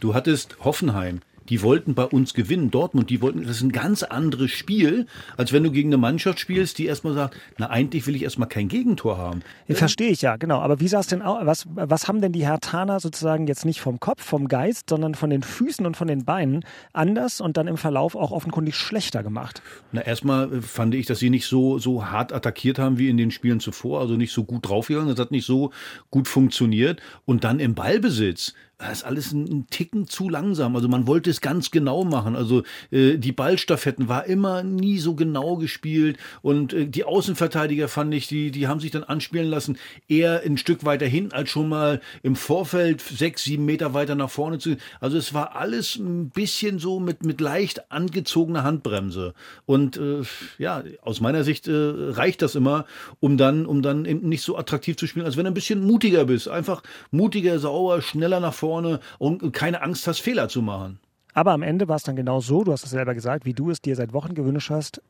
Du 0.00 0.14
hattest 0.14 0.58
Hoffenheim, 0.64 1.20
die 1.48 1.62
wollten 1.62 1.94
bei 1.94 2.04
uns 2.04 2.34
gewinnen. 2.34 2.70
Dortmund, 2.70 3.10
die 3.10 3.20
wollten, 3.20 3.42
das 3.42 3.56
ist 3.56 3.62
ein 3.62 3.72
ganz 3.72 4.02
anderes 4.02 4.50
Spiel, 4.50 5.06
als 5.36 5.52
wenn 5.52 5.62
du 5.62 5.70
gegen 5.70 5.90
eine 5.90 5.98
Mannschaft 5.98 6.40
spielst, 6.40 6.78
die 6.78 6.86
erstmal 6.86 7.14
sagt, 7.14 7.36
na 7.58 7.70
eigentlich 7.70 8.06
will 8.06 8.16
ich 8.16 8.22
erstmal 8.22 8.48
kein 8.48 8.68
Gegentor 8.68 9.18
haben. 9.18 9.42
Verstehe 9.68 10.10
ich 10.10 10.22
ja, 10.22 10.36
genau. 10.36 10.60
Aber 10.60 10.80
wie 10.80 10.88
sah 10.88 11.00
es 11.00 11.06
denn 11.06 11.22
aus? 11.22 11.44
Was, 11.44 11.66
was 11.74 12.08
haben 12.08 12.20
denn 12.20 12.32
die 12.32 12.46
Hertaner 12.46 13.00
sozusagen 13.00 13.46
jetzt 13.46 13.64
nicht 13.64 13.80
vom 13.80 14.00
Kopf, 14.00 14.22
vom 14.22 14.48
Geist, 14.48 14.90
sondern 14.90 15.14
von 15.14 15.30
den 15.30 15.42
Füßen 15.42 15.84
und 15.84 15.96
von 15.96 16.08
den 16.08 16.24
Beinen 16.24 16.64
anders 16.92 17.40
und 17.40 17.56
dann 17.56 17.66
im 17.66 17.76
Verlauf 17.76 18.16
auch 18.16 18.30
offenkundig 18.30 18.74
schlechter 18.76 19.22
gemacht? 19.22 19.62
Na, 19.92 20.00
erstmal 20.00 20.52
äh, 20.52 20.60
fand 20.62 20.94
ich, 20.94 21.06
dass 21.06 21.18
sie 21.18 21.30
nicht 21.30 21.46
so, 21.46 21.78
so 21.78 22.06
hart 22.06 22.32
attackiert 22.32 22.78
haben 22.78 22.98
wie 22.98 23.08
in 23.08 23.16
den 23.16 23.30
Spielen 23.30 23.60
zuvor, 23.60 24.00
also 24.00 24.16
nicht 24.16 24.32
so 24.32 24.44
gut 24.44 24.68
draufgegangen. 24.68 25.08
Das 25.08 25.18
hat 25.18 25.30
nicht 25.30 25.46
so 25.46 25.72
gut 26.10 26.28
funktioniert. 26.28 27.00
Und 27.24 27.44
dann 27.44 27.60
im 27.60 27.74
Ballbesitz 27.74 28.54
das 28.88 28.98
ist 28.98 29.04
alles 29.04 29.32
ein, 29.32 29.44
ein, 29.44 29.66
Ticken 29.70 30.06
zu 30.06 30.28
langsam. 30.28 30.76
Also 30.76 30.88
man 30.88 31.06
wollte 31.06 31.30
es 31.30 31.40
ganz 31.40 31.70
genau 31.70 32.04
machen. 32.04 32.36
Also 32.36 32.62
äh, 32.90 33.16
die 33.16 33.32
Ballstaffetten 33.32 34.08
war 34.08 34.26
immer 34.26 34.62
nie 34.62 34.98
so 34.98 35.14
genau 35.14 35.56
gespielt 35.56 36.18
und 36.42 36.72
äh, 36.72 36.86
die 36.86 37.04
Außenverteidiger 37.04 37.88
fand 37.88 38.12
ich, 38.14 38.28
die, 38.28 38.50
die 38.50 38.68
haben 38.68 38.80
sich 38.80 38.90
dann 38.90 39.04
anspielen 39.04 39.48
lassen, 39.48 39.78
eher 40.08 40.42
ein 40.44 40.58
Stück 40.58 40.84
weiter 40.84 41.06
hin, 41.06 41.32
als 41.32 41.50
schon 41.50 41.68
mal 41.68 42.00
im 42.22 42.36
Vorfeld 42.36 43.00
sechs, 43.00 43.44
sieben 43.44 43.64
Meter 43.64 43.94
weiter 43.94 44.14
nach 44.14 44.30
vorne 44.30 44.58
zu. 44.58 44.76
Also 45.00 45.16
es 45.16 45.34
war 45.34 45.56
alles 45.56 45.96
ein 45.96 46.30
bisschen 46.30 46.78
so 46.78 47.00
mit, 47.00 47.24
mit 47.24 47.40
leicht 47.40 47.90
angezogener 47.90 48.64
Handbremse. 48.64 49.34
Und 49.66 49.96
äh, 49.96 50.22
ja, 50.58 50.82
aus 51.02 51.20
meiner 51.20 51.44
Sicht 51.44 51.68
äh, 51.68 51.72
reicht 51.72 52.42
das 52.42 52.54
immer, 52.54 52.86
um 53.20 53.36
dann, 53.36 53.66
um 53.66 53.82
dann 53.82 54.04
eben 54.04 54.28
nicht 54.28 54.42
so 54.42 54.56
attraktiv 54.56 54.96
zu 54.96 55.06
spielen, 55.06 55.26
als 55.26 55.36
wenn 55.36 55.44
du 55.44 55.50
ein 55.50 55.54
bisschen 55.54 55.84
mutiger 55.84 56.26
bist. 56.26 56.48
Einfach 56.48 56.82
mutiger, 57.10 57.58
sauer, 57.58 58.02
schneller 58.02 58.40
nach 58.40 58.54
vorne 58.54 58.73
vorne 58.74 59.00
und 59.18 59.52
keine 59.52 59.82
Angst 59.82 60.06
hast, 60.06 60.20
Fehler 60.20 60.48
zu 60.48 60.62
machen. 60.62 60.98
Aber 61.32 61.52
am 61.52 61.62
Ende 61.62 61.88
war 61.88 61.96
es 61.96 62.02
dann 62.02 62.16
genau 62.16 62.40
so, 62.40 62.64
du 62.64 62.72
hast 62.72 62.84
es 62.84 62.90
selber 62.90 63.14
gesagt, 63.14 63.44
wie 63.44 63.54
du 63.54 63.70
es 63.70 63.80
dir 63.80 63.96
seit 63.96 64.12
Wochen 64.12 64.34
gewünscht 64.34 64.70
hast, 64.70 65.00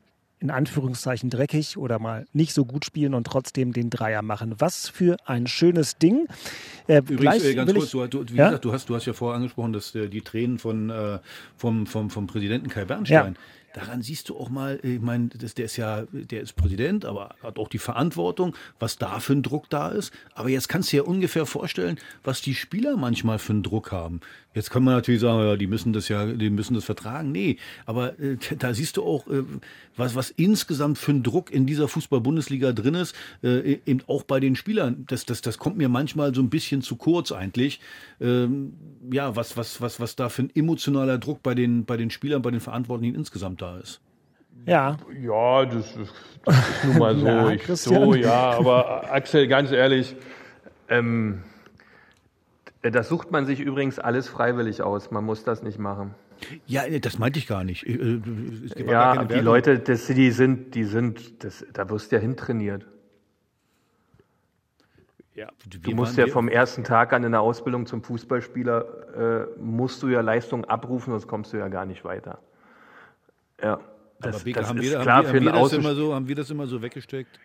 in 0.40 0.50
Anführungszeichen 0.50 1.30
dreckig 1.30 1.78
oder 1.78 1.98
mal 1.98 2.26
nicht 2.32 2.52
so 2.52 2.64
gut 2.66 2.84
spielen 2.84 3.14
und 3.14 3.26
trotzdem 3.26 3.72
den 3.72 3.88
Dreier 3.88 4.20
machen. 4.22 4.54
Was 4.58 4.88
für 4.88 5.16
ein 5.26 5.46
schönes 5.46 5.96
Ding. 5.96 6.26
Äh, 6.86 6.98
Übrigens, 6.98 7.44
äh, 7.44 7.54
ganz 7.54 7.72
kurz, 7.72 7.90
du, 7.90 8.06
du, 8.06 8.32
wie 8.32 8.36
ja? 8.36 8.46
gesagt, 8.46 8.64
du 8.64 8.72
hast, 8.72 8.88
du 8.88 8.94
hast 8.94 9.06
ja 9.06 9.12
vorher 9.12 9.36
angesprochen, 9.36 9.72
dass 9.72 9.94
äh, 9.94 10.08
die 10.08 10.20
Tränen 10.20 10.58
von, 10.58 10.90
äh, 10.90 11.18
vom, 11.56 11.86
vom, 11.86 12.10
vom 12.10 12.26
Präsidenten 12.26 12.68
Kai 12.68 12.84
Bernstein, 12.84 13.34
ja 13.34 13.40
daran 13.74 14.02
siehst 14.02 14.28
du 14.28 14.38
auch 14.38 14.48
mal, 14.48 14.78
ich 14.82 15.00
meine, 15.00 15.28
der 15.28 15.64
ist 15.64 15.76
ja, 15.76 16.04
der 16.12 16.40
ist 16.40 16.54
Präsident, 16.54 17.04
aber 17.04 17.34
hat 17.42 17.58
auch 17.58 17.68
die 17.68 17.78
Verantwortung, 17.78 18.56
was 18.78 18.96
da 18.96 19.20
für 19.20 19.34
ein 19.34 19.42
Druck 19.42 19.68
da 19.68 19.88
ist. 19.88 20.12
Aber 20.34 20.48
jetzt 20.48 20.68
kannst 20.68 20.92
du 20.92 20.96
dir 20.96 21.08
ungefähr 21.08 21.44
vorstellen, 21.44 21.98
was 22.22 22.40
die 22.40 22.54
Spieler 22.54 22.96
manchmal 22.96 23.38
für 23.38 23.52
einen 23.52 23.62
Druck 23.62 23.92
haben. 23.92 24.20
Jetzt 24.54 24.70
kann 24.70 24.84
man 24.84 24.94
natürlich 24.94 25.20
sagen, 25.20 25.40
ja, 25.40 25.56
die 25.56 25.66
müssen 25.66 25.92
das 25.92 26.08
ja, 26.08 26.26
die 26.26 26.50
müssen 26.50 26.74
das 26.74 26.84
vertragen. 26.84 27.32
Nee, 27.32 27.58
aber 27.86 28.18
äh, 28.20 28.36
da 28.58 28.72
siehst 28.72 28.96
du 28.96 29.02
auch, 29.02 29.26
äh, 29.26 29.42
was, 29.96 30.14
was 30.14 30.30
insgesamt 30.30 30.98
für 30.98 31.12
ein 31.12 31.22
Druck 31.22 31.50
in 31.50 31.66
dieser 31.66 31.88
Fußball-Bundesliga 31.88 32.72
drin 32.72 32.94
ist, 32.94 33.14
äh, 33.42 33.78
eben 33.86 34.00
auch 34.06 34.22
bei 34.22 34.38
den 34.38 34.54
Spielern. 34.54 35.04
Das, 35.08 35.26
das, 35.26 35.40
das 35.42 35.58
kommt 35.58 35.76
mir 35.76 35.88
manchmal 35.88 36.34
so 36.34 36.40
ein 36.40 36.50
bisschen 36.50 36.82
zu 36.82 36.96
kurz 36.96 37.32
eigentlich. 37.32 37.80
Ähm, 38.20 38.74
ja, 39.12 39.34
was, 39.34 39.56
was, 39.56 39.80
was, 39.80 39.98
was 39.98 40.14
da 40.14 40.28
für 40.28 40.42
ein 40.42 40.50
emotionaler 40.54 41.18
Druck 41.18 41.42
bei 41.42 41.54
den, 41.54 41.84
bei 41.84 41.96
den 41.96 42.10
Spielern, 42.10 42.42
bei 42.42 42.52
den 42.52 42.60
Verantwortlichen 42.60 43.16
insgesamt 43.16 43.60
da 43.64 43.78
ist. 43.78 44.00
Ja. 44.66 44.96
Ja, 45.20 45.64
das, 45.66 45.94
das 46.44 46.58
ist 46.58 46.84
nun 46.84 46.98
mal 46.98 47.16
so. 47.18 47.24
Na, 47.24 47.52
ich, 47.52 47.66
so, 47.66 48.14
ja, 48.14 48.50
aber 48.52 49.12
Axel, 49.12 49.46
ganz 49.48 49.72
ehrlich, 49.72 50.16
ähm, 50.88 51.42
das 52.82 53.08
sucht 53.08 53.30
man 53.30 53.46
sich 53.46 53.60
übrigens 53.60 53.98
alles 53.98 54.28
freiwillig 54.28 54.82
aus. 54.82 55.10
Man 55.10 55.24
muss 55.24 55.44
das 55.44 55.62
nicht 55.62 55.78
machen. 55.78 56.14
Ja, 56.66 56.82
das 56.98 57.18
meinte 57.18 57.38
ich 57.38 57.46
gar 57.46 57.64
nicht. 57.64 57.86
Äh, 57.86 58.20
Ja, 58.86 59.14
keine 59.14 59.26
die 59.26 59.34
Wertung. 59.34 59.44
Leute, 59.44 59.78
das, 59.78 60.06
die 60.06 60.30
sind, 60.30 60.74
die 60.74 60.84
sind, 60.84 61.42
das, 61.44 61.64
da 61.72 61.88
wirst 61.88 62.12
du 62.12 62.16
ja 62.16 62.22
hintrainiert. 62.22 62.86
ja, 65.34 65.48
Du 65.66 65.90
musst 65.92 66.16
ja 66.18 66.26
vom 66.26 66.48
ersten 66.48 66.84
Tag 66.84 67.12
an 67.12 67.24
in 67.24 67.32
der 67.32 67.40
Ausbildung 67.40 67.86
zum 67.86 68.02
Fußballspieler, 68.02 69.46
äh, 69.56 69.60
musst 69.60 70.02
du 70.02 70.08
ja 70.08 70.20
Leistung 70.20 70.64
abrufen, 70.66 71.12
sonst 71.12 71.26
kommst 71.26 71.52
du 71.52 71.56
ja 71.56 71.68
gar 71.68 71.86
nicht 71.86 72.04
weiter. 72.04 72.38
Ja, 73.62 73.80
das, 74.20 74.36
aber 74.36 74.44
Beke, 74.44 74.60
das 74.60 74.68
haben, 74.68 74.78
ist 74.78 74.90
wir, 74.90 75.00
klar 75.00 75.16
haben, 75.16 75.26
für 75.26 75.32
wir, 75.34 75.40
einen 75.40 75.48
haben, 75.48 75.56
wir 75.56 75.62
das 75.62 75.72
immer 75.72 75.94
so, 75.94 76.14
haben 76.14 76.28
wir 76.28 76.34
das 76.34 76.50
immer 76.50 76.66
so 76.66 76.82
weggesteckt? 76.82 77.38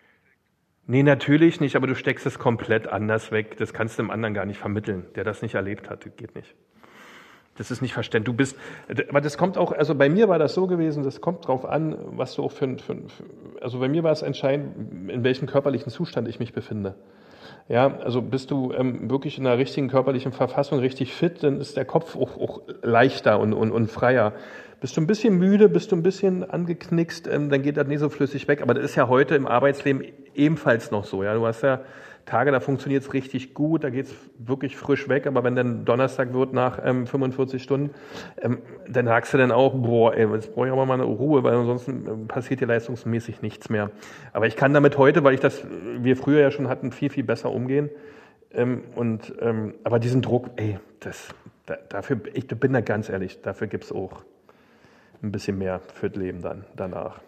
Nee, 0.86 1.02
natürlich 1.02 1.60
nicht, 1.60 1.76
aber 1.76 1.86
du 1.86 1.94
steckst 1.94 2.26
es 2.26 2.38
komplett 2.38 2.88
anders 2.88 3.30
weg. 3.30 3.56
Das 3.58 3.72
kannst 3.72 3.98
du 3.98 4.02
dem 4.02 4.10
anderen 4.10 4.34
gar 4.34 4.44
nicht 4.44 4.58
vermitteln, 4.58 5.06
der 5.14 5.24
das 5.24 5.42
nicht 5.42 5.54
erlebt 5.54 5.88
hat. 5.88 6.04
Das 6.04 6.16
geht 6.16 6.34
nicht. 6.34 6.54
Das 7.56 7.70
ist 7.70 7.82
nicht 7.82 7.92
verständlich. 7.92 8.32
Du 8.32 8.36
bist, 8.36 8.56
aber 9.08 9.20
das 9.20 9.36
kommt 9.36 9.58
auch, 9.58 9.72
also 9.72 9.94
bei 9.94 10.08
mir 10.08 10.28
war 10.28 10.38
das 10.38 10.54
so 10.54 10.66
gewesen, 10.66 11.02
das 11.02 11.20
kommt 11.20 11.46
drauf 11.46 11.64
an, 11.64 11.96
was 12.12 12.34
du 12.34 12.42
auch 12.42 12.52
für, 12.52 12.78
für, 12.78 12.96
für 12.96 13.24
also 13.60 13.78
bei 13.80 13.88
mir 13.88 14.02
war 14.02 14.12
es 14.12 14.22
entscheidend, 14.22 15.10
in 15.10 15.22
welchem 15.24 15.46
körperlichen 15.46 15.92
Zustand 15.92 16.26
ich 16.26 16.40
mich 16.40 16.52
befinde. 16.52 16.94
Ja, 17.68 17.98
also 17.98 18.22
bist 18.22 18.50
du 18.50 18.72
ähm, 18.72 19.10
wirklich 19.10 19.38
in 19.38 19.46
einer 19.46 19.58
richtigen 19.58 19.88
körperlichen 19.88 20.32
Verfassung 20.32 20.80
richtig 20.80 21.12
fit, 21.12 21.42
dann 21.42 21.60
ist 21.60 21.76
der 21.76 21.84
Kopf 21.84 22.16
auch, 22.16 22.36
auch 22.36 22.62
leichter 22.82 23.38
und, 23.38 23.52
und, 23.52 23.70
und 23.70 23.88
freier. 23.88 24.32
Bist 24.80 24.96
du 24.96 25.02
ein 25.02 25.06
bisschen 25.06 25.36
müde, 25.36 25.68
bist 25.68 25.92
du 25.92 25.96
ein 25.96 26.02
bisschen 26.02 26.48
angeknickst, 26.48 27.26
ähm, 27.26 27.50
dann 27.50 27.60
geht 27.60 27.76
das 27.76 27.86
nicht 27.86 27.98
so 27.98 28.08
flüssig 28.08 28.48
weg. 28.48 28.62
Aber 28.62 28.72
das 28.72 28.84
ist 28.84 28.94
ja 28.96 29.08
heute 29.08 29.34
im 29.34 29.46
Arbeitsleben 29.46 30.04
ebenfalls 30.34 30.90
noch 30.90 31.04
so. 31.04 31.22
Ja, 31.22 31.34
du 31.34 31.46
hast 31.46 31.62
ja 31.62 31.80
Tage, 32.24 32.50
da 32.50 32.60
funktioniert 32.60 33.02
es 33.02 33.12
richtig 33.12 33.52
gut, 33.52 33.84
da 33.84 33.90
geht 33.90 34.06
es 34.06 34.14
wirklich 34.38 34.78
frisch 34.78 35.08
weg. 35.10 35.26
Aber 35.26 35.44
wenn 35.44 35.54
dann 35.54 35.84
Donnerstag 35.84 36.32
wird 36.32 36.54
nach 36.54 36.78
ähm, 36.82 37.06
45 37.06 37.62
Stunden, 37.62 37.90
ähm, 38.40 38.62
dann 38.88 39.04
sagst 39.04 39.34
du 39.34 39.38
dann 39.38 39.52
auch, 39.52 39.74
boah, 39.74 40.14
ey, 40.14 40.26
jetzt 40.32 40.54
brauche 40.54 40.66
ich 40.66 40.72
aber 40.72 40.86
mal 40.86 40.94
eine 40.94 41.04
Ruhe, 41.04 41.42
weil 41.42 41.54
ansonsten 41.54 42.06
ähm, 42.08 42.26
passiert 42.26 42.60
hier 42.60 42.68
leistungsmäßig 42.68 43.42
nichts 43.42 43.68
mehr. 43.68 43.90
Aber 44.32 44.46
ich 44.46 44.56
kann 44.56 44.72
damit 44.72 44.96
heute, 44.96 45.24
weil 45.24 45.34
ich 45.34 45.40
das, 45.40 45.62
wir 45.98 46.16
früher 46.16 46.40
ja 46.40 46.50
schon 46.50 46.68
hatten, 46.68 46.90
viel, 46.90 47.10
viel 47.10 47.24
besser 47.24 47.50
umgehen. 47.50 47.90
Ähm, 48.50 48.84
und, 48.94 49.34
ähm, 49.40 49.74
aber 49.84 49.98
diesen 49.98 50.22
Druck, 50.22 50.48
ey, 50.56 50.78
das, 51.00 51.28
da, 51.66 51.76
dafür, 51.90 52.20
ich 52.32 52.46
bin 52.46 52.72
da 52.72 52.80
ganz 52.80 53.10
ehrlich, 53.10 53.42
dafür 53.42 53.66
gibt's 53.66 53.92
auch 53.92 54.24
ein 55.22 55.32
bisschen 55.32 55.58
mehr 55.58 55.80
für 55.94 56.08
das 56.10 56.18
Leben 56.20 56.42
dann 56.42 56.64
danach. 56.76 57.20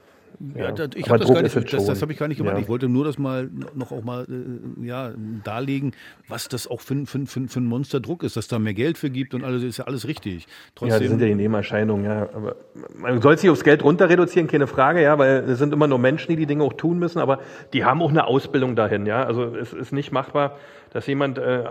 Ja, 0.56 0.72
das, 0.72 0.88
ich 0.96 1.04
Aber 1.04 1.12
hab 1.12 1.18
das, 1.18 1.26
Druck 1.26 1.36
gar 1.36 1.42
nicht, 1.42 1.54
das, 1.54 1.86
das 1.86 2.02
habe 2.02 2.10
ich 2.12 2.18
gar 2.18 2.26
nicht 2.26 2.38
gemacht. 2.38 2.56
Ja. 2.56 2.60
Ich 2.62 2.68
wollte 2.68 2.88
nur 2.88 3.04
das 3.04 3.16
mal 3.18 3.48
noch 3.74 3.92
auch 3.92 4.02
mal 4.02 4.24
äh, 4.28 4.84
ja, 4.84 5.12
darlegen, 5.44 5.92
was 6.26 6.48
das 6.48 6.66
auch 6.66 6.80
für, 6.80 6.94
ein- 6.94 7.06
für, 7.06 7.26
für, 7.26 7.46
für 7.46 7.60
ein 7.60 7.66
Monsterdruck 7.66 8.24
ist, 8.24 8.36
dass 8.36 8.48
da 8.48 8.58
mehr 8.58 8.74
Geld 8.74 8.98
für 8.98 9.10
gibt 9.10 9.34
und 9.34 9.44
alles 9.44 9.62
ist 9.62 9.76
ja 9.76 9.84
alles 9.84 10.08
richtig. 10.08 10.44
Ja, 10.44 10.48
Trotzdem, 10.74 10.98
das 11.00 11.08
sind 11.10 11.20
ja 11.20 11.26
die 11.28 11.34
Nebenerscheinungen, 11.34 12.04
ja. 12.06 12.22
Aber 12.34 12.56
man 12.96 13.20
soll 13.20 13.38
sich 13.38 13.50
aufs 13.50 13.62
Geld 13.62 13.84
runter 13.84 14.08
reduzieren, 14.08 14.48
keine 14.48 14.66
Frage, 14.66 15.02
ja, 15.02 15.16
weil 15.18 15.44
es 15.48 15.58
sind 15.58 15.72
immer 15.72 15.86
nur 15.86 15.98
Menschen, 15.98 16.30
die 16.30 16.36
die 16.36 16.46
Dinge 16.46 16.64
auch 16.64 16.72
tun 16.72 16.98
müssen, 16.98 17.18
aber 17.20 17.38
die 17.72 17.84
haben 17.84 18.02
auch 18.02 18.10
eine 18.10 18.26
Ausbildung 18.26 18.74
dahin, 18.74 19.06
ja. 19.06 19.24
Also 19.24 19.54
es 19.54 19.72
ist 19.72 19.92
nicht 19.92 20.12
machbar, 20.12 20.56
dass 20.92 21.06
jemand 21.06 21.38
äh, 21.38 21.64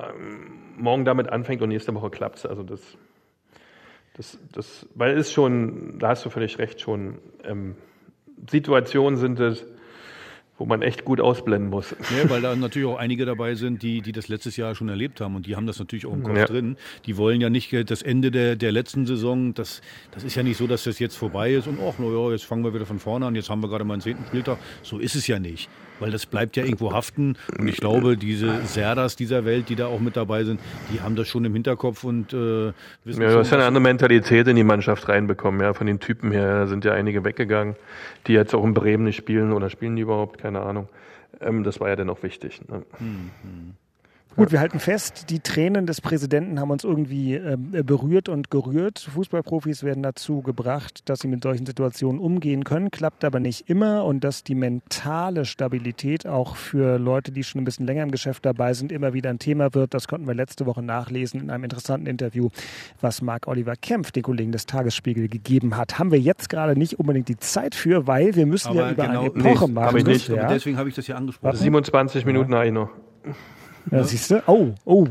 morgen 0.77 1.03
damit 1.03 1.29
anfängt 1.29 1.61
und 1.61 1.69
nächste 1.69 1.93
Woche 1.95 2.09
klappt's. 2.11 2.45
Also 2.45 2.63
das, 2.63 2.79
das, 4.21 4.37
das, 4.51 4.87
weil 4.95 5.11
es 5.17 5.27
ist 5.27 5.33
schon, 5.33 5.97
da 5.99 6.09
hast 6.09 6.23
du 6.25 6.29
völlig 6.29 6.57
recht, 6.59 6.79
schon 6.79 7.17
ähm, 7.43 7.75
Situationen 8.49 9.17
sind 9.17 9.39
es, 9.39 9.65
wo 10.57 10.65
man 10.65 10.83
echt 10.83 11.05
gut 11.05 11.19
ausblenden 11.19 11.71
muss. 11.71 11.95
Ja, 12.15 12.29
weil 12.29 12.41
da 12.41 12.55
natürlich 12.55 12.87
auch 12.87 12.97
einige 12.97 13.25
dabei 13.25 13.55
sind, 13.55 13.81
die, 13.81 14.01
die 14.01 14.11
das 14.11 14.27
letztes 14.27 14.57
Jahr 14.57 14.75
schon 14.75 14.89
erlebt 14.89 15.19
haben 15.19 15.35
und 15.35 15.47
die 15.47 15.55
haben 15.55 15.65
das 15.65 15.79
natürlich 15.79 16.05
auch 16.05 16.13
im 16.13 16.21
Kopf 16.21 16.37
Ja. 16.37 16.45
drin. 16.45 16.77
Die 17.07 17.17
wollen 17.17 17.41
ja 17.41 17.49
nicht 17.49 17.73
äh, 17.73 17.83
das 17.83 18.03
Ende 18.03 18.29
der, 18.29 18.55
der 18.55 18.71
letzten 18.71 19.07
Saison, 19.07 19.55
das, 19.55 19.81
das 20.11 20.23
ist 20.23 20.35
ja 20.35 20.43
nicht 20.43 20.57
so, 20.57 20.67
dass 20.67 20.83
das 20.83 20.99
jetzt 20.99 21.15
vorbei 21.17 21.53
ist 21.53 21.67
und 21.67 21.79
ach, 21.81 21.95
na 21.97 22.05
ja, 22.05 22.31
jetzt 22.31 22.45
fangen 22.45 22.63
wir 22.63 22.73
wieder 22.75 22.85
von 22.85 22.99
vorne 22.99 23.25
an, 23.25 23.33
jetzt 23.33 23.49
haben 23.49 23.61
wir 23.63 23.69
gerade 23.69 23.85
mal 23.85 23.95
den 23.95 24.01
zehnten 24.01 24.25
Spieltag. 24.27 24.59
So 24.83 24.99
ist 24.99 25.15
es 25.15 25.25
ja 25.25 25.39
nicht, 25.39 25.67
weil 26.01 26.11
das 26.11 26.25
bleibt 26.25 26.57
ja 26.57 26.63
irgendwo 26.63 26.91
haften 26.91 27.37
und 27.57 27.67
ich 27.67 27.77
glaube, 27.77 28.17
diese 28.17 28.61
Serdas 28.65 29.15
dieser 29.15 29.45
Welt, 29.45 29.69
die 29.69 29.75
da 29.75 29.87
auch 29.87 29.99
mit 29.99 30.17
dabei 30.17 30.43
sind, 30.43 30.59
die 30.91 30.99
haben 31.01 31.15
das 31.15 31.27
schon 31.27 31.45
im 31.45 31.53
Hinterkopf 31.53 32.03
und 32.03 32.33
äh, 32.33 32.73
wissen 33.05 33.21
Ja, 33.21 33.31
du 33.31 33.39
hast 33.39 33.51
ja 33.51 33.57
eine 33.57 33.67
andere 33.67 33.81
Mentalität 33.81 34.47
in 34.47 34.55
die 34.55 34.63
Mannschaft 34.63 35.07
reinbekommen, 35.07 35.61
ja, 35.61 35.73
von 35.73 35.87
den 35.87 35.99
Typen 35.99 36.31
her. 36.31 36.61
Da 36.61 36.67
sind 36.67 36.83
ja 36.83 36.93
einige 36.93 37.23
weggegangen, 37.23 37.75
die 38.27 38.33
jetzt 38.33 38.53
auch 38.53 38.63
in 38.63 38.73
Bremen 38.73 39.05
nicht 39.05 39.15
spielen 39.15 39.53
oder 39.53 39.69
spielen 39.69 39.95
die 39.95 40.01
überhaupt, 40.01 40.39
keine 40.39 40.61
Ahnung. 40.61 40.89
Ähm, 41.39 41.63
das 41.63 41.79
war 41.79 41.89
ja 41.89 41.95
dennoch 41.95 42.23
wichtig. 42.23 42.61
Ne? 42.67 42.83
Gut, 44.37 44.53
wir 44.53 44.61
halten 44.61 44.79
fest, 44.79 45.29
die 45.29 45.41
Tränen 45.41 45.85
des 45.85 45.99
Präsidenten 45.99 46.59
haben 46.61 46.71
uns 46.71 46.85
irgendwie 46.85 47.35
ähm, 47.35 47.71
berührt 47.85 48.29
und 48.29 48.49
gerührt. 48.49 48.99
Fußballprofis 48.99 49.83
werden 49.83 50.01
dazu 50.03 50.41
gebracht, 50.41 51.01
dass 51.09 51.19
sie 51.19 51.27
mit 51.27 51.43
solchen 51.43 51.65
Situationen 51.65 52.19
umgehen 52.21 52.63
können, 52.63 52.91
klappt 52.91 53.25
aber 53.25 53.41
nicht 53.41 53.69
immer 53.69 54.05
und 54.05 54.23
dass 54.23 54.45
die 54.45 54.55
mentale 54.55 55.43
Stabilität 55.43 56.25
auch 56.25 56.55
für 56.55 56.97
Leute, 56.97 57.33
die 57.33 57.43
schon 57.43 57.59
ein 57.61 57.65
bisschen 57.65 57.85
länger 57.85 58.03
im 58.03 58.11
Geschäft 58.11 58.45
dabei 58.45 58.73
sind, 58.73 58.93
immer 58.93 59.13
wieder 59.13 59.29
ein 59.29 59.37
Thema 59.37 59.73
wird. 59.73 59.93
Das 59.93 60.07
konnten 60.07 60.27
wir 60.27 60.33
letzte 60.33 60.65
Woche 60.65 60.81
nachlesen 60.81 61.41
in 61.41 61.49
einem 61.49 61.65
interessanten 61.65 62.07
Interview, 62.07 62.47
was 63.01 63.21
Marc 63.21 63.47
Oliver 63.49 63.75
Kempf, 63.75 64.11
den 64.11 64.23
Kollegen 64.23 64.53
des 64.53 64.65
Tagesspiegel, 64.65 65.27
gegeben 65.27 65.75
hat. 65.75 65.99
Haben 65.99 66.11
wir 66.11 66.19
jetzt 66.19 66.47
gerade 66.49 66.79
nicht 66.79 66.97
unbedingt 66.97 67.27
die 67.27 67.37
Zeit 67.37 67.75
für, 67.75 68.07
weil 68.07 68.33
wir 68.35 68.45
müssen 68.45 68.73
ja 68.75 68.83
Aber 68.83 68.91
über 68.93 69.07
genau- 69.07 69.19
eine 69.19 69.27
Epoche 69.27 69.65
Nee, 69.67 69.73
machen. 69.73 69.85
hab 69.87 69.95
ich 69.95 70.05
nicht. 70.05 70.29
Ja. 70.29 70.47
Deswegen 70.47 70.77
habe 70.77 70.87
ich 70.87 70.95
das 70.95 71.05
ja 71.07 71.17
angesprochen. 71.17 71.57
27 71.57 72.25
Minuten 72.25 72.53
eigentlich 72.53 72.71
noch. 72.73 72.89
Ja, 73.89 74.03
siehst 74.03 74.31
du? 74.31 74.43
Oh, 74.47 74.73
oh, 74.85 75.07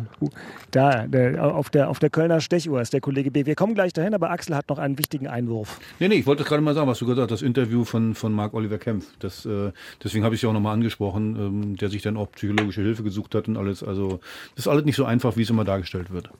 da, 0.70 1.06
der, 1.06 1.44
auf, 1.54 1.70
der, 1.70 1.90
auf 1.90 1.98
der 1.98 2.10
Kölner 2.10 2.40
Stechuhr 2.40 2.80
ist 2.80 2.92
der 2.92 3.00
Kollege 3.00 3.30
B. 3.30 3.46
Wir 3.46 3.54
kommen 3.54 3.74
gleich 3.74 3.92
dahin, 3.92 4.14
aber 4.14 4.30
Axel 4.30 4.54
hat 4.54 4.68
noch 4.68 4.78
einen 4.78 4.98
wichtigen 4.98 5.26
Einwurf. 5.26 5.80
Nee, 5.98 6.08
nee, 6.08 6.16
ich 6.16 6.26
wollte 6.26 6.44
gerade 6.44 6.62
mal 6.62 6.74
sagen, 6.74 6.86
was 6.86 6.98
du 6.98 7.06
gesagt 7.06 7.30
hast, 7.30 7.40
das 7.40 7.46
Interview 7.46 7.84
von, 7.84 8.14
von 8.14 8.32
Marc 8.32 8.54
Oliver 8.54 8.78
Kempf. 8.78 9.06
Das, 9.18 9.44
äh, 9.46 9.72
deswegen 10.02 10.24
habe 10.24 10.34
ich 10.34 10.38
es 10.38 10.42
ja 10.42 10.48
auch 10.50 10.54
nochmal 10.54 10.74
angesprochen, 10.74 11.36
ähm, 11.36 11.76
der 11.76 11.88
sich 11.88 12.02
dann 12.02 12.16
auch 12.16 12.30
psychologische 12.32 12.82
Hilfe 12.82 13.02
gesucht 13.02 13.34
hat 13.34 13.48
und 13.48 13.56
alles. 13.56 13.82
Also, 13.82 14.20
das 14.54 14.66
ist 14.66 14.68
alles 14.68 14.84
nicht 14.84 14.96
so 14.96 15.04
einfach, 15.04 15.36
wie 15.36 15.42
es 15.42 15.50
immer 15.50 15.64
dargestellt 15.64 16.10
wird. 16.10 16.30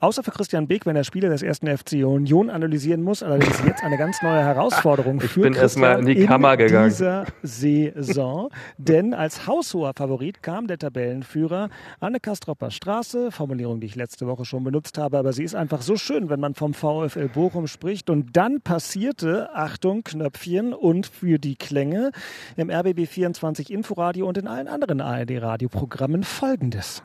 Außer 0.00 0.22
für 0.22 0.30
Christian 0.30 0.66
Beek, 0.66 0.86
wenn 0.86 0.96
er 0.96 1.04
Spiele 1.04 1.28
des 1.28 1.42
ersten 1.42 1.66
FC 1.66 2.04
Union 2.04 2.50
analysieren 2.50 3.02
muss, 3.02 3.22
allerdings 3.22 3.62
jetzt 3.64 3.82
eine 3.82 3.96
ganz 3.96 4.22
neue 4.22 4.44
Herausforderung 4.44 5.20
Ich 5.22 5.30
für 5.30 5.42
bin 5.42 5.54
Christian 5.54 6.00
in 6.00 6.06
die 6.06 6.26
Kammer 6.26 6.56
gegangen. 6.56 6.88
dieser 6.88 7.26
Saison. 7.42 8.48
Denn 8.78 9.14
als 9.14 9.46
haushoher 9.46 9.92
Favorit 9.94 10.42
kam 10.42 10.66
der 10.66 10.78
Tabellenführer 10.78 11.68
Anne 12.00 12.20
Kastropper 12.20 12.70
Straße, 12.70 13.30
Formulierung, 13.30 13.80
die 13.80 13.86
ich 13.86 13.96
letzte 13.96 14.26
Woche 14.26 14.44
schon 14.44 14.64
benutzt 14.64 14.98
habe, 14.98 15.18
aber 15.18 15.32
sie 15.32 15.44
ist 15.44 15.54
einfach 15.54 15.82
so 15.82 15.96
schön, 15.96 16.28
wenn 16.30 16.40
man 16.40 16.54
vom 16.54 16.74
VfL 16.74 17.28
Bochum 17.28 17.66
spricht. 17.66 18.10
Und 18.10 18.36
dann 18.36 18.60
passierte, 18.60 19.50
Achtung, 19.54 20.04
Knöpfchen 20.04 20.72
und 20.74 21.06
für 21.06 21.38
die 21.38 21.56
Klänge 21.56 22.10
im 22.56 22.70
RBB 22.70 23.06
24 23.06 23.72
Inforadio 23.72 24.26
und 24.26 24.38
in 24.38 24.48
allen 24.48 24.68
anderen 24.68 25.00
ARD-Radioprogrammen 25.00 26.24
folgendes. 26.24 27.02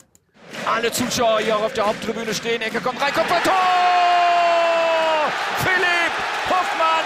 Alle 0.66 0.92
Zuschauer 0.92 1.40
hier 1.40 1.56
auch 1.56 1.64
auf 1.64 1.72
der 1.72 1.86
Haupttribüne 1.86 2.34
stehen. 2.34 2.62
Ecke 2.62 2.80
kommt 2.80 3.00
rein, 3.00 3.12
kommt 3.14 3.28
Tor! 3.28 3.54
Philipp 5.62 6.14
Hoffmann 6.48 7.04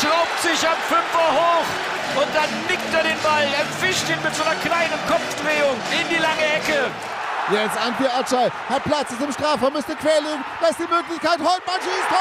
schraubt 0.00 0.42
sich 0.42 0.68
am 0.68 0.76
Fünfer 0.88 1.26
hoch 1.32 1.66
und 2.22 2.34
dann 2.34 2.48
nickt 2.68 2.94
er 2.94 3.02
den 3.02 3.20
Ball, 3.22 3.44
erwischt 3.44 4.08
ihn 4.08 4.22
mit 4.22 4.34
so 4.34 4.42
einer 4.42 4.54
kleinen 4.56 4.98
Kopfdrehung 5.08 5.76
in 5.90 6.08
die 6.08 6.20
lange 6.20 6.44
Ecke. 6.56 6.90
Jetzt 7.50 7.76
Antwi 7.76 8.06
Atschal 8.06 8.50
hat 8.68 8.84
Platz, 8.84 9.12
ist 9.12 9.20
im 9.20 9.32
Strafraum, 9.32 9.72
müsste 9.74 9.94
querlegen, 9.96 10.44
lässt 10.62 10.78
die 10.78 10.88
Möglichkeit, 10.88 11.38
Holtmann 11.38 11.80
schießt 11.82 12.08
Tor! 12.08 12.18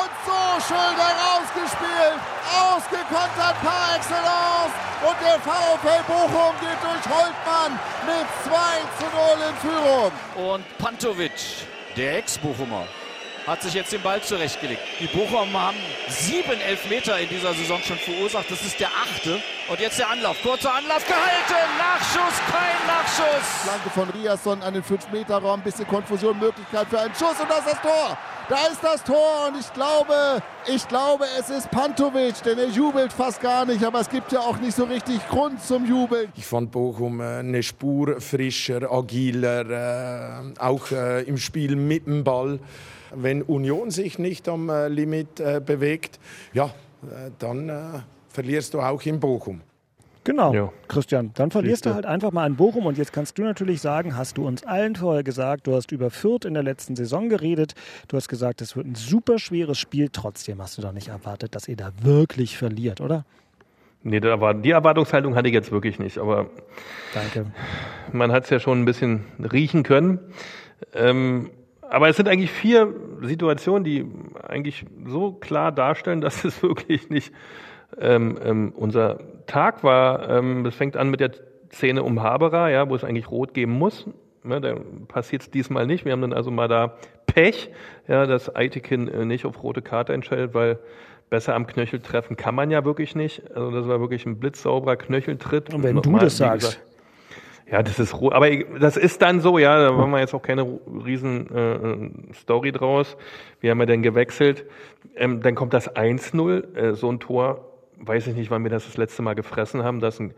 Und 0.00 0.10
so 0.24 0.32
schön 0.68 0.96
herausgespielt, 0.96 1.33
ausgekontert 2.54 3.56
par 3.62 3.96
excellence 3.96 4.74
und 5.06 5.16
der 5.20 5.38
VfL 5.40 6.02
Bochum 6.06 6.54
geht 6.60 6.80
durch 6.82 7.04
Holtmann 7.14 7.78
mit 8.06 8.26
2 8.44 8.52
zu 8.98 9.06
0 9.12 9.38
in 9.48 9.56
Führung. 9.60 10.12
Und 10.52 10.78
Pantovic, 10.78 11.32
der 11.96 12.18
Ex-Bochumer, 12.18 12.86
hat 13.46 13.62
sich 13.62 13.74
jetzt 13.74 13.92
den 13.92 14.00
Ball 14.02 14.22
zurechtgelegt. 14.22 14.80
Die 15.00 15.06
Bochum 15.06 15.52
haben 15.52 15.76
sieben 16.08 16.60
Elfmeter 16.60 17.18
in 17.18 17.28
dieser 17.28 17.52
Saison 17.54 17.80
schon 17.82 17.98
verursacht. 17.98 18.50
Das 18.50 18.62
ist 18.62 18.80
der 18.80 18.88
achte. 18.88 19.40
Und 19.68 19.80
jetzt 19.80 19.98
der 19.98 20.10
Anlauf. 20.10 20.40
Kurzer 20.42 20.74
Anlauf 20.74 21.06
gehalten. 21.06 21.70
Nachschuss, 21.78 22.40
kein 22.50 22.86
Nachschuss. 22.86 23.46
Flanke 23.62 23.90
von 23.90 24.10
Riasson 24.10 24.62
an 24.62 24.74
den 24.74 24.82
5-Meter-Raum. 24.82 25.60
Bisschen 25.62 25.86
Konfusion, 25.86 26.38
Möglichkeit 26.38 26.86
für 26.88 27.00
einen 27.00 27.14
Schuss. 27.14 27.38
Und 27.40 27.50
das 27.50 27.58
ist 27.60 27.72
das 27.72 27.82
Tor. 27.82 28.18
Da 28.46 28.66
ist 28.70 28.84
das 28.84 29.02
Tor 29.02 29.48
und 29.48 29.58
ich 29.58 29.72
glaube, 29.72 30.42
ich 30.66 30.86
glaube, 30.86 31.24
es 31.40 31.48
ist 31.48 31.70
Pantovic, 31.70 32.42
denn 32.42 32.58
er 32.58 32.68
jubelt 32.68 33.10
fast 33.10 33.40
gar 33.40 33.64
nicht, 33.64 33.82
aber 33.82 34.00
es 34.00 34.10
gibt 34.10 34.32
ja 34.32 34.40
auch 34.40 34.58
nicht 34.58 34.76
so 34.76 34.84
richtig 34.84 35.26
Grund 35.28 35.62
zum 35.62 35.86
Jubeln. 35.86 36.30
Ich 36.36 36.44
fand 36.44 36.70
Bochum 36.70 37.20
äh, 37.20 37.38
eine 37.38 37.62
Spur 37.62 38.20
frischer, 38.20 38.92
agiler, 38.92 40.42
äh, 40.50 40.60
auch 40.60 40.90
äh, 40.90 41.22
im 41.22 41.38
Spiel 41.38 41.74
mit 41.74 42.06
dem 42.06 42.22
Ball. 42.22 42.58
Wenn 43.16 43.42
Union 43.42 43.90
sich 43.90 44.18
nicht 44.18 44.48
am 44.48 44.70
Limit 44.88 45.36
bewegt, 45.66 46.18
ja, 46.52 46.70
dann 47.38 48.04
verlierst 48.28 48.74
du 48.74 48.80
auch 48.80 49.02
in 49.02 49.20
Bochum. 49.20 49.62
Genau, 50.24 50.54
ja. 50.54 50.72
Christian. 50.88 51.32
Dann 51.34 51.50
verlierst 51.50 51.84
Siehste. 51.84 51.90
du 51.90 51.94
halt 51.94 52.06
einfach 52.06 52.32
mal 52.32 52.44
an 52.44 52.56
Bochum 52.56 52.86
und 52.86 52.96
jetzt 52.96 53.12
kannst 53.12 53.36
du 53.36 53.42
natürlich 53.42 53.82
sagen, 53.82 54.16
hast 54.16 54.38
du 54.38 54.46
uns 54.46 54.64
allen 54.64 54.96
vorher 54.96 55.22
gesagt, 55.22 55.66
du 55.66 55.74
hast 55.74 55.92
über 55.92 56.10
Fürth 56.10 56.46
in 56.46 56.54
der 56.54 56.62
letzten 56.62 56.96
Saison 56.96 57.28
geredet, 57.28 57.74
du 58.08 58.16
hast 58.16 58.28
gesagt, 58.28 58.62
es 58.62 58.74
wird 58.74 58.86
ein 58.86 58.94
super 58.94 59.38
schweres 59.38 59.78
Spiel, 59.78 60.08
trotzdem 60.10 60.62
hast 60.62 60.78
du 60.78 60.82
doch 60.82 60.92
nicht 60.92 61.08
erwartet, 61.08 61.54
dass 61.54 61.68
ihr 61.68 61.76
da 61.76 61.92
wirklich 62.02 62.56
verliert, 62.56 63.02
oder? 63.02 63.26
Nee, 64.02 64.20
da 64.20 64.40
war, 64.40 64.54
die 64.54 64.70
Erwartungshaltung 64.70 65.34
hatte 65.34 65.48
ich 65.48 65.54
jetzt 65.54 65.70
wirklich 65.70 65.98
nicht, 65.98 66.18
aber 66.18 66.48
Danke. 67.12 67.46
man 68.12 68.32
hat 68.32 68.44
es 68.44 68.50
ja 68.50 68.60
schon 68.60 68.80
ein 68.80 68.84
bisschen 68.86 69.24
riechen 69.52 69.82
können. 69.82 70.18
Ähm, 70.94 71.50
aber 71.90 72.08
es 72.08 72.16
sind 72.16 72.28
eigentlich 72.28 72.50
vier 72.50 72.92
Situationen, 73.22 73.84
die 73.84 74.06
eigentlich 74.42 74.84
so 75.06 75.32
klar 75.32 75.72
darstellen, 75.72 76.20
dass 76.22 76.44
es 76.44 76.62
wirklich 76.62 77.10
nicht 77.10 77.32
ähm, 77.98 78.38
ähm, 78.44 78.72
unser 78.74 79.18
Tag 79.46 79.84
war, 79.84 80.28
ähm, 80.28 80.64
das 80.64 80.74
fängt 80.74 80.96
an 80.96 81.10
mit 81.10 81.20
der 81.20 81.32
Szene 81.72 82.02
um 82.02 82.22
Haberer, 82.22 82.70
ja, 82.70 82.88
wo 82.88 82.94
es 82.94 83.04
eigentlich 83.04 83.30
rot 83.30 83.54
geben 83.54 83.72
muss. 83.72 84.06
Ja, 84.48 84.60
da 84.60 84.76
passiert 85.08 85.42
es 85.42 85.50
diesmal 85.50 85.86
nicht. 85.86 86.04
Wir 86.04 86.12
haben 86.12 86.20
dann 86.20 86.32
also 86.32 86.50
mal 86.50 86.68
da 86.68 86.96
Pech, 87.26 87.70
ja, 88.08 88.26
dass 88.26 88.54
Eitekin 88.54 89.08
äh, 89.08 89.24
nicht 89.24 89.44
auf 89.44 89.62
rote 89.62 89.82
Karte 89.82 90.12
entscheidet, 90.12 90.54
weil 90.54 90.78
besser 91.30 91.54
am 91.54 91.66
Knöchel 91.66 92.00
treffen 92.00 92.36
kann 92.36 92.54
man 92.54 92.70
ja 92.70 92.84
wirklich 92.84 93.14
nicht. 93.14 93.42
Also 93.54 93.70
das 93.70 93.88
war 93.88 94.00
wirklich 94.00 94.26
ein 94.26 94.38
blitzsauberer 94.38 94.96
Knöcheltritt. 94.96 95.72
Und 95.72 95.82
wenn 95.82 95.96
und 95.96 96.06
du 96.06 96.18
das 96.18 96.36
sagst. 96.36 96.66
Gesagt, 96.68 96.93
ja, 97.70 97.82
das 97.82 97.98
ist 97.98 98.14
rot. 98.20 98.34
Aber 98.34 98.54
das 98.54 98.96
ist 98.96 99.22
dann 99.22 99.40
so, 99.40 99.58
ja, 99.58 99.82
da 99.82 99.92
machen 99.92 100.10
wir 100.10 100.20
jetzt 100.20 100.34
auch 100.34 100.42
keine 100.42 100.80
riesen 101.04 101.50
äh, 102.30 102.34
Story 102.34 102.72
draus. 102.72 103.16
Wir 103.60 103.70
haben 103.70 103.80
ja 103.80 103.86
dann 103.86 104.02
gewechselt. 104.02 104.64
Ähm, 105.16 105.40
dann 105.40 105.54
kommt 105.54 105.72
das 105.72 105.94
1-0, 105.94 106.74
äh, 106.74 106.94
so 106.94 107.10
ein 107.10 107.20
Tor 107.20 107.70
weiß 107.98 108.26
ich 108.26 108.34
nicht, 108.34 108.50
wann 108.50 108.62
wir 108.62 108.70
das 108.70 108.86
das 108.86 108.96
letzte 108.96 109.22
Mal 109.22 109.34
gefressen 109.34 109.82
haben, 109.82 110.00
dass 110.00 110.20
ein, 110.20 110.34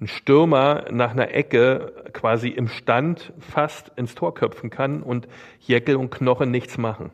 ein 0.00 0.06
Stürmer 0.06 0.86
nach 0.90 1.12
einer 1.12 1.34
Ecke 1.34 1.92
quasi 2.12 2.48
im 2.48 2.68
Stand 2.68 3.32
fast 3.38 3.90
ins 3.96 4.14
Tor 4.14 4.34
köpfen 4.34 4.70
kann 4.70 5.02
und 5.02 5.28
Jäckel 5.60 5.96
und 5.96 6.10
Knochen 6.10 6.50
nichts 6.50 6.78
machen. 6.78 7.10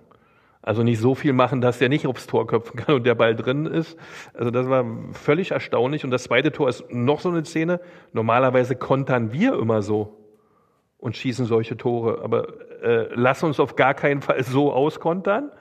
Also 0.64 0.82
nicht 0.82 0.98
so 0.98 1.14
viel 1.14 1.34
machen, 1.34 1.60
dass 1.60 1.78
der 1.78 1.90
nicht 1.90 2.06
aufs 2.06 2.26
Tor 2.26 2.46
köpfen 2.46 2.76
kann 2.76 2.94
und 2.94 3.04
der 3.04 3.14
Ball 3.14 3.36
drin 3.36 3.66
ist. 3.66 3.98
Also 4.32 4.50
das 4.50 4.66
war 4.66 4.86
völlig 5.12 5.50
erstaunlich. 5.50 6.04
Und 6.04 6.10
das 6.10 6.22
zweite 6.24 6.52
Tor 6.52 6.70
ist 6.70 6.90
noch 6.90 7.20
so 7.20 7.28
eine 7.28 7.44
Szene. 7.44 7.80
Normalerweise 8.14 8.74
kontern 8.74 9.30
wir 9.30 9.58
immer 9.58 9.82
so 9.82 10.16
und 10.96 11.18
schießen 11.18 11.44
solche 11.44 11.76
Tore. 11.76 12.22
Aber 12.24 12.48
äh, 12.82 13.08
lass 13.14 13.42
uns 13.42 13.60
auf 13.60 13.76
gar 13.76 13.92
keinen 13.92 14.22
Fall 14.22 14.42
so 14.42 14.72
auskontern. 14.72 15.52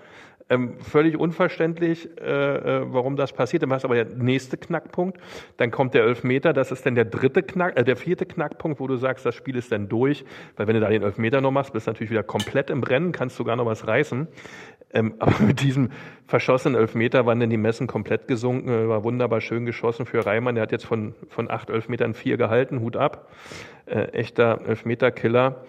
Ähm, 0.50 0.78
völlig 0.80 1.18
unverständlich, 1.18 2.10
äh, 2.20 2.24
äh, 2.26 2.82
warum 2.88 3.16
das 3.16 3.32
passiert. 3.32 3.64
Dann 3.64 3.72
es 3.72 3.86
aber 3.86 3.96
der 3.96 4.06
nächste 4.06 4.58
Knackpunkt. 4.58 5.18
Dann 5.58 5.72
kommt 5.72 5.94
der 5.94 6.04
Elfmeter. 6.04 6.52
Das 6.54 6.72
ist 6.72 6.86
dann 6.86 6.96
der 6.96 7.06
dritte 7.06 7.44
Knack, 7.44 7.78
äh, 7.78 7.84
der 7.84 7.96
vierte 7.96 8.26
Knackpunkt, 8.26 8.80
wo 8.80 8.88
du 8.88 8.98
sagst, 8.98 9.26
das 9.26 9.36
Spiel 9.36 9.56
ist 9.56 9.72
dann 9.72 9.88
durch. 9.88 10.26
Weil 10.58 10.68
wenn 10.68 10.76
du 10.76 10.82
da 10.82 10.90
den 10.90 11.04
Elfmeter 11.04 11.40
noch 11.40 11.52
machst, 11.52 11.72
bist 11.74 11.88
du 11.88 11.92
natürlich 11.92 12.12
wieder 12.12 12.24
komplett 12.24 12.70
im 12.70 12.84
Rennen, 12.84 13.14
kannst 13.14 13.38
sogar 13.38 13.56
noch 13.56 13.66
was 13.66 13.88
reißen. 13.88 14.28
Ähm, 14.94 15.16
aber 15.20 15.40
mit 15.40 15.62
diesem 15.62 15.92
verschossenen 16.28 16.80
Elfmeter 16.80 17.26
waren 17.26 17.40
dann 17.40 17.50
die 17.50 17.58
Messen 17.58 17.88
komplett 17.88 18.28
gesunken. 18.28 18.70
Äh, 18.70 18.90
war 18.90 19.04
wunderbar 19.04 19.40
schön 19.40 19.66
geschossen 19.66 20.06
für 20.06 20.26
Reimann. 20.26 20.56
Der 20.56 20.64
hat 20.64 20.72
jetzt 20.72 20.86
von, 20.86 21.16
von 21.30 21.50
acht 21.50 21.70
Elfmetern 21.70 22.14
vier 22.14 22.38
gehalten. 22.38 22.82
Hut 22.82 22.98
ab. 22.98 23.30
Äh, 23.86 24.10
echter 24.12 24.62
Elfmeterkiller. 24.68 25.64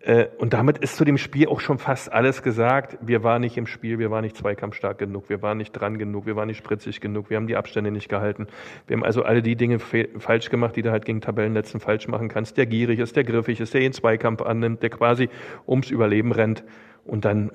Äh, 0.00 0.26
und 0.38 0.52
damit 0.52 0.78
ist 0.78 0.96
zu 0.96 1.04
dem 1.04 1.18
Spiel 1.18 1.48
auch 1.48 1.60
schon 1.60 1.78
fast 1.78 2.12
alles 2.12 2.42
gesagt. 2.42 2.98
Wir 3.00 3.24
waren 3.24 3.40
nicht 3.40 3.56
im 3.56 3.66
Spiel, 3.66 3.98
wir 3.98 4.10
waren 4.10 4.22
nicht 4.22 4.36
zweikampfstark 4.36 4.98
genug, 4.98 5.28
wir 5.28 5.42
waren 5.42 5.58
nicht 5.58 5.72
dran 5.72 5.98
genug, 5.98 6.26
wir 6.26 6.36
waren 6.36 6.46
nicht 6.46 6.58
spritzig 6.58 7.00
genug, 7.00 7.30
wir 7.30 7.36
haben 7.36 7.46
die 7.46 7.56
Abstände 7.56 7.90
nicht 7.90 8.08
gehalten. 8.08 8.46
Wir 8.86 8.96
haben 8.96 9.04
also 9.04 9.22
alle 9.22 9.42
die 9.42 9.56
Dinge 9.56 9.78
falsch 9.80 10.50
gemacht, 10.50 10.76
die 10.76 10.82
du 10.82 10.92
halt 10.92 11.04
gegen 11.04 11.20
Tabellenletzten 11.20 11.80
falsch 11.80 12.06
machen 12.06 12.28
kannst. 12.28 12.56
Der 12.56 12.66
gierig 12.66 13.00
ist, 13.00 13.16
der 13.16 13.24
griffig 13.24 13.60
ist, 13.60 13.74
der 13.74 13.80
den 13.80 13.92
Zweikampf 13.92 14.42
annimmt, 14.42 14.82
der 14.82 14.90
quasi 14.90 15.28
ums 15.66 15.90
Überleben 15.90 16.32
rennt. 16.32 16.64
Und 17.04 17.24
dann 17.24 17.50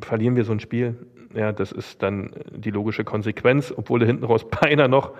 verlieren 0.00 0.36
wir 0.36 0.44
so 0.44 0.52
ein 0.52 0.60
Spiel. 0.60 0.94
Ja, 1.34 1.50
das 1.50 1.72
ist 1.72 2.02
dann 2.02 2.30
die 2.54 2.70
logische 2.70 3.04
Konsequenz, 3.04 3.74
obwohl 3.76 3.98
du 3.98 4.06
hinten 4.06 4.24
raus 4.24 4.48
beinahe 4.60 4.88
noch 4.88 5.12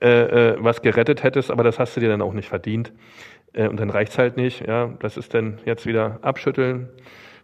äh, 0.00 0.52
äh, 0.52 0.56
was 0.60 0.80
gerettet 0.80 1.22
hättest, 1.22 1.50
aber 1.50 1.64
das 1.64 1.78
hast 1.78 1.96
du 1.96 2.00
dir 2.00 2.08
dann 2.08 2.22
auch 2.22 2.32
nicht 2.32 2.48
verdient. 2.48 2.92
Äh, 3.52 3.68
und 3.68 3.80
dann 3.80 3.90
reicht's 3.90 4.18
halt 4.18 4.36
nicht. 4.36 4.66
Ja, 4.66 4.94
das 5.00 5.16
ist 5.16 5.34
dann 5.34 5.58
jetzt 5.64 5.86
wieder 5.86 6.18
abschütteln, 6.22 6.88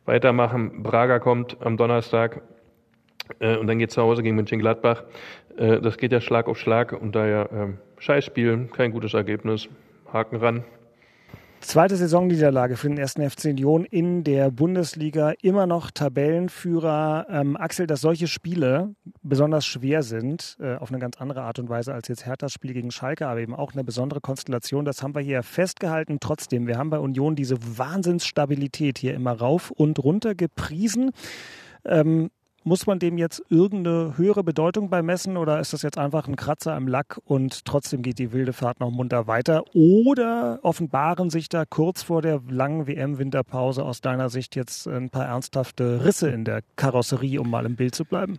weitermachen. 0.05 0.83
Braga 0.83 1.19
kommt 1.19 1.57
am 1.61 1.77
Donnerstag 1.77 2.43
äh, 3.41 3.57
und 3.57 3.67
dann 3.67 3.79
geht 3.79 3.91
zu 3.91 4.03
Hause 4.03 4.23
gegen 4.23 4.37
Mönchengladbach. 4.37 5.05
Äh, 5.57 5.81
das 5.81 5.97
geht 5.99 6.13
ja 6.13 6.21
Schlag 6.21 6.49
auf 6.49 6.59
Schlag 6.59 6.93
und 6.93 7.15
daher 7.15 7.53
äh, 7.53 8.01
Scheißspiel, 8.01 8.69
kein 8.73 8.93
gutes 8.93 9.15
Ergebnis. 9.15 9.69
Haken 10.13 10.37
ran. 10.37 10.65
Zweite 11.63 11.97
Saisonniederlage 11.97 12.77
für 12.77 12.89
den 12.89 12.99
ersten 12.99 13.29
FC 13.29 13.47
Union 13.47 13.85
in 13.85 14.25
der 14.25 14.51
Bundesliga. 14.51 15.33
Immer 15.43 15.67
noch 15.67 15.93
Tabellenführer. 15.93 17.27
Ähm, 17.31 17.57
Axel, 17.57 17.87
dass 17.87 18.01
solche 18.01 18.27
Spiele 18.27 18.95
besonders 19.23 19.65
schwer 19.65 20.03
sind, 20.03 20.59
äh, 20.61 20.75
auf 20.75 20.91
eine 20.91 20.99
ganz 20.99 21.19
andere 21.21 21.43
Art 21.43 21.61
und 21.61 21.69
Weise 21.69 21.95
als 21.95 22.09
jetzt 22.09 22.27
Herthas 22.27 22.53
Spiel 22.53 22.75
gegen 22.75 22.91
Schalke, 22.91 23.29
aber 23.29 23.41
eben 23.41 23.55
auch 23.55 23.73
eine 23.73 23.85
besondere 23.85 24.21
Konstellation. 24.21 24.85
Das 24.85 25.03
haben 25.03 25.15
wir 25.15 25.23
hier 25.23 25.45
festgehalten. 25.45 26.19
Trotzdem, 26.21 26.67
wir 26.67 26.77
haben 26.77 26.91
bei 26.91 26.99
Union 26.99 27.37
diese 27.37 27.57
Wahnsinnsstabilität 27.79 28.99
hier 28.99 29.15
immer 29.15 29.33
rauf 29.33 29.71
und 29.71 30.01
runter 30.01 30.35
gepriesen. 30.35 31.13
Ähm, 31.85 32.31
muss 32.65 32.87
man 32.87 32.99
dem 32.99 33.19
jetzt 33.19 33.43
irgendeine 33.49 34.17
höhere 34.17 34.45
Bedeutung 34.45 34.91
beimessen 34.91 35.37
oder 35.37 35.61
ist 35.61 35.73
das 35.73 35.83
jetzt 35.83 35.99
einfach 35.99 36.29
ein 36.29 36.37
Kratzer 36.37 36.77
im 36.77 36.87
Lack 36.89 37.21
und 37.25 37.65
trotzdem 37.65 38.03
geht 38.03 38.19
die 38.19 38.33
wilde 38.33 38.53
Fahrt 38.53 38.81
noch 38.81 38.91
munter 38.91 39.27
weiter? 39.27 39.65
Oder 39.75 40.61
offenbaren 40.63 41.31
sich 41.31 41.49
da 41.49 41.65
kurz 41.65 42.03
vor 42.03 42.23
der 42.23 42.41
langen 42.49 42.87
WM-Winterpause 42.87 43.85
aus 43.85 44.01
deiner 44.01 44.29
Sicht 44.29 44.57
jetzt 44.57 44.87
ein 44.87 45.11
paar 45.11 45.27
ernsthafte 45.27 46.05
Risse 46.05 46.29
in 46.31 46.45
der 46.45 46.63
Karosserie, 46.77 47.41
um 47.41 47.51
mal 47.51 47.67
im 47.67 47.77
Bild 47.77 47.95
zu 47.95 48.05
bleiben? 48.05 48.39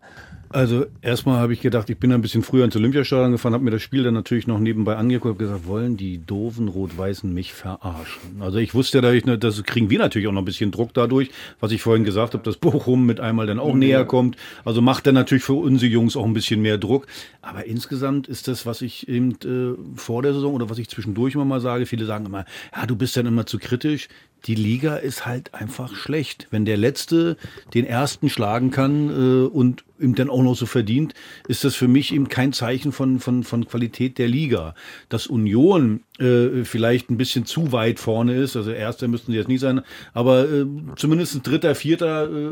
Also 0.54 0.86
erstmal 1.02 1.40
habe 1.40 1.54
ich 1.54 1.62
gedacht, 1.62 1.90
ich 1.90 1.98
bin 1.98 2.12
ein 2.12 2.22
bisschen 2.22 2.44
früher 2.44 2.64
ins 2.64 2.76
Olympiastadion 2.76 3.32
gefahren, 3.32 3.54
habe 3.54 3.64
mir 3.64 3.72
das 3.72 3.82
Spiel 3.82 4.04
dann 4.04 4.14
natürlich 4.14 4.46
noch 4.46 4.60
nebenbei 4.60 4.96
angeguckt, 4.96 5.34
habe 5.34 5.44
gesagt, 5.44 5.68
wollen 5.68 5.98
die 5.98 6.24
doofen 6.24 6.68
Rot-Weißen 6.68 7.34
mich 7.34 7.54
verarschen? 7.54 8.40
Also 8.40 8.60
ich 8.60 8.76
wusste 8.76 9.02
ja, 9.02 9.36
das 9.36 9.64
kriegen 9.64 9.90
wir 9.90 9.98
natürlich 9.98 10.28
auch 10.28 10.32
noch 10.32 10.44
ein 10.44 10.46
bisschen 10.46 10.70
Druck 10.70 10.94
dadurch, 10.94 11.32
was 11.60 11.72
ich 11.72 11.82
vorhin 11.82 12.04
gesagt 12.04 12.36
habe, 12.36 12.44
dass 12.44 12.58
Bochum 12.58 13.08
mit 13.08 13.20
einmal 13.20 13.48
dann 13.48 13.58
auch 13.58 13.74
mhm. 13.74 13.80
näher 13.80 14.06
kommt. 14.14 14.38
Also 14.64 14.80
macht 14.80 15.08
er 15.08 15.14
natürlich 15.14 15.44
für 15.44 15.54
unsere 15.54 15.92
Jungs 15.92 16.16
auch 16.16 16.26
ein 16.26 16.34
bisschen 16.34 16.62
mehr 16.62 16.78
Druck. 16.78 17.08
Aber 17.42 17.66
insgesamt 17.66 18.28
ist 18.28 18.48
das, 18.48 18.68
was 18.68 18.84
ich 18.84 19.08
eben 19.08 19.32
äh, 19.44 19.76
vor 19.98 20.22
der 20.22 20.34
Saison 20.34 20.54
oder 20.54 20.70
was 20.70 20.78
ich 20.78 20.88
zwischendurch 20.88 21.34
immer 21.34 21.46
mal 21.46 21.60
sage, 21.60 21.88
viele 21.88 22.06
sagen 22.06 22.28
immer, 22.28 22.46
ja, 22.76 22.86
du 22.86 22.96
bist 22.96 23.18
dann 23.18 23.26
immer 23.26 23.48
zu 23.48 23.58
kritisch 23.58 24.10
die 24.46 24.56
Liga 24.56 24.98
ist 24.98 25.26
halt 25.26 25.54
einfach 25.54 25.96
schlecht. 25.96 26.48
Wenn 26.52 26.66
der 26.66 26.78
Letzte 26.78 27.38
den 27.74 27.86
Ersten 27.86 28.30
schlagen 28.30 28.72
kann 28.72 29.10
äh, 29.10 29.48
und 29.48 29.86
ihm 30.00 30.16
dann 30.16 30.30
auch 30.30 30.44
noch 30.44 30.56
so 30.56 30.66
verdient, 30.66 31.14
ist 31.48 31.64
das 31.64 31.76
für 31.76 31.88
mich 31.88 32.14
eben 32.14 32.28
kein 32.28 32.52
Zeichen 32.52 32.92
von, 32.92 33.20
von, 33.20 33.44
von 33.44 33.66
Qualität 33.66 34.18
der 34.18 34.28
Liga. 34.28 34.76
Dass 35.08 35.28
Union 35.28 36.02
äh, 36.20 36.66
vielleicht 36.66 37.10
ein 37.10 37.18
bisschen 37.18 37.46
zu 37.46 37.72
weit 37.72 38.00
vorne 38.00 38.36
ist, 38.36 38.56
also 38.58 38.72
Erster 38.72 39.08
müssten 39.08 39.32
sie 39.32 39.38
jetzt 39.38 39.48
nie 39.48 39.58
sein, 39.58 39.82
aber 40.14 40.50
äh, 40.50 40.66
zumindest 40.98 41.48
Dritter, 41.48 41.74
Vierter 41.74 42.30
äh, 42.30 42.52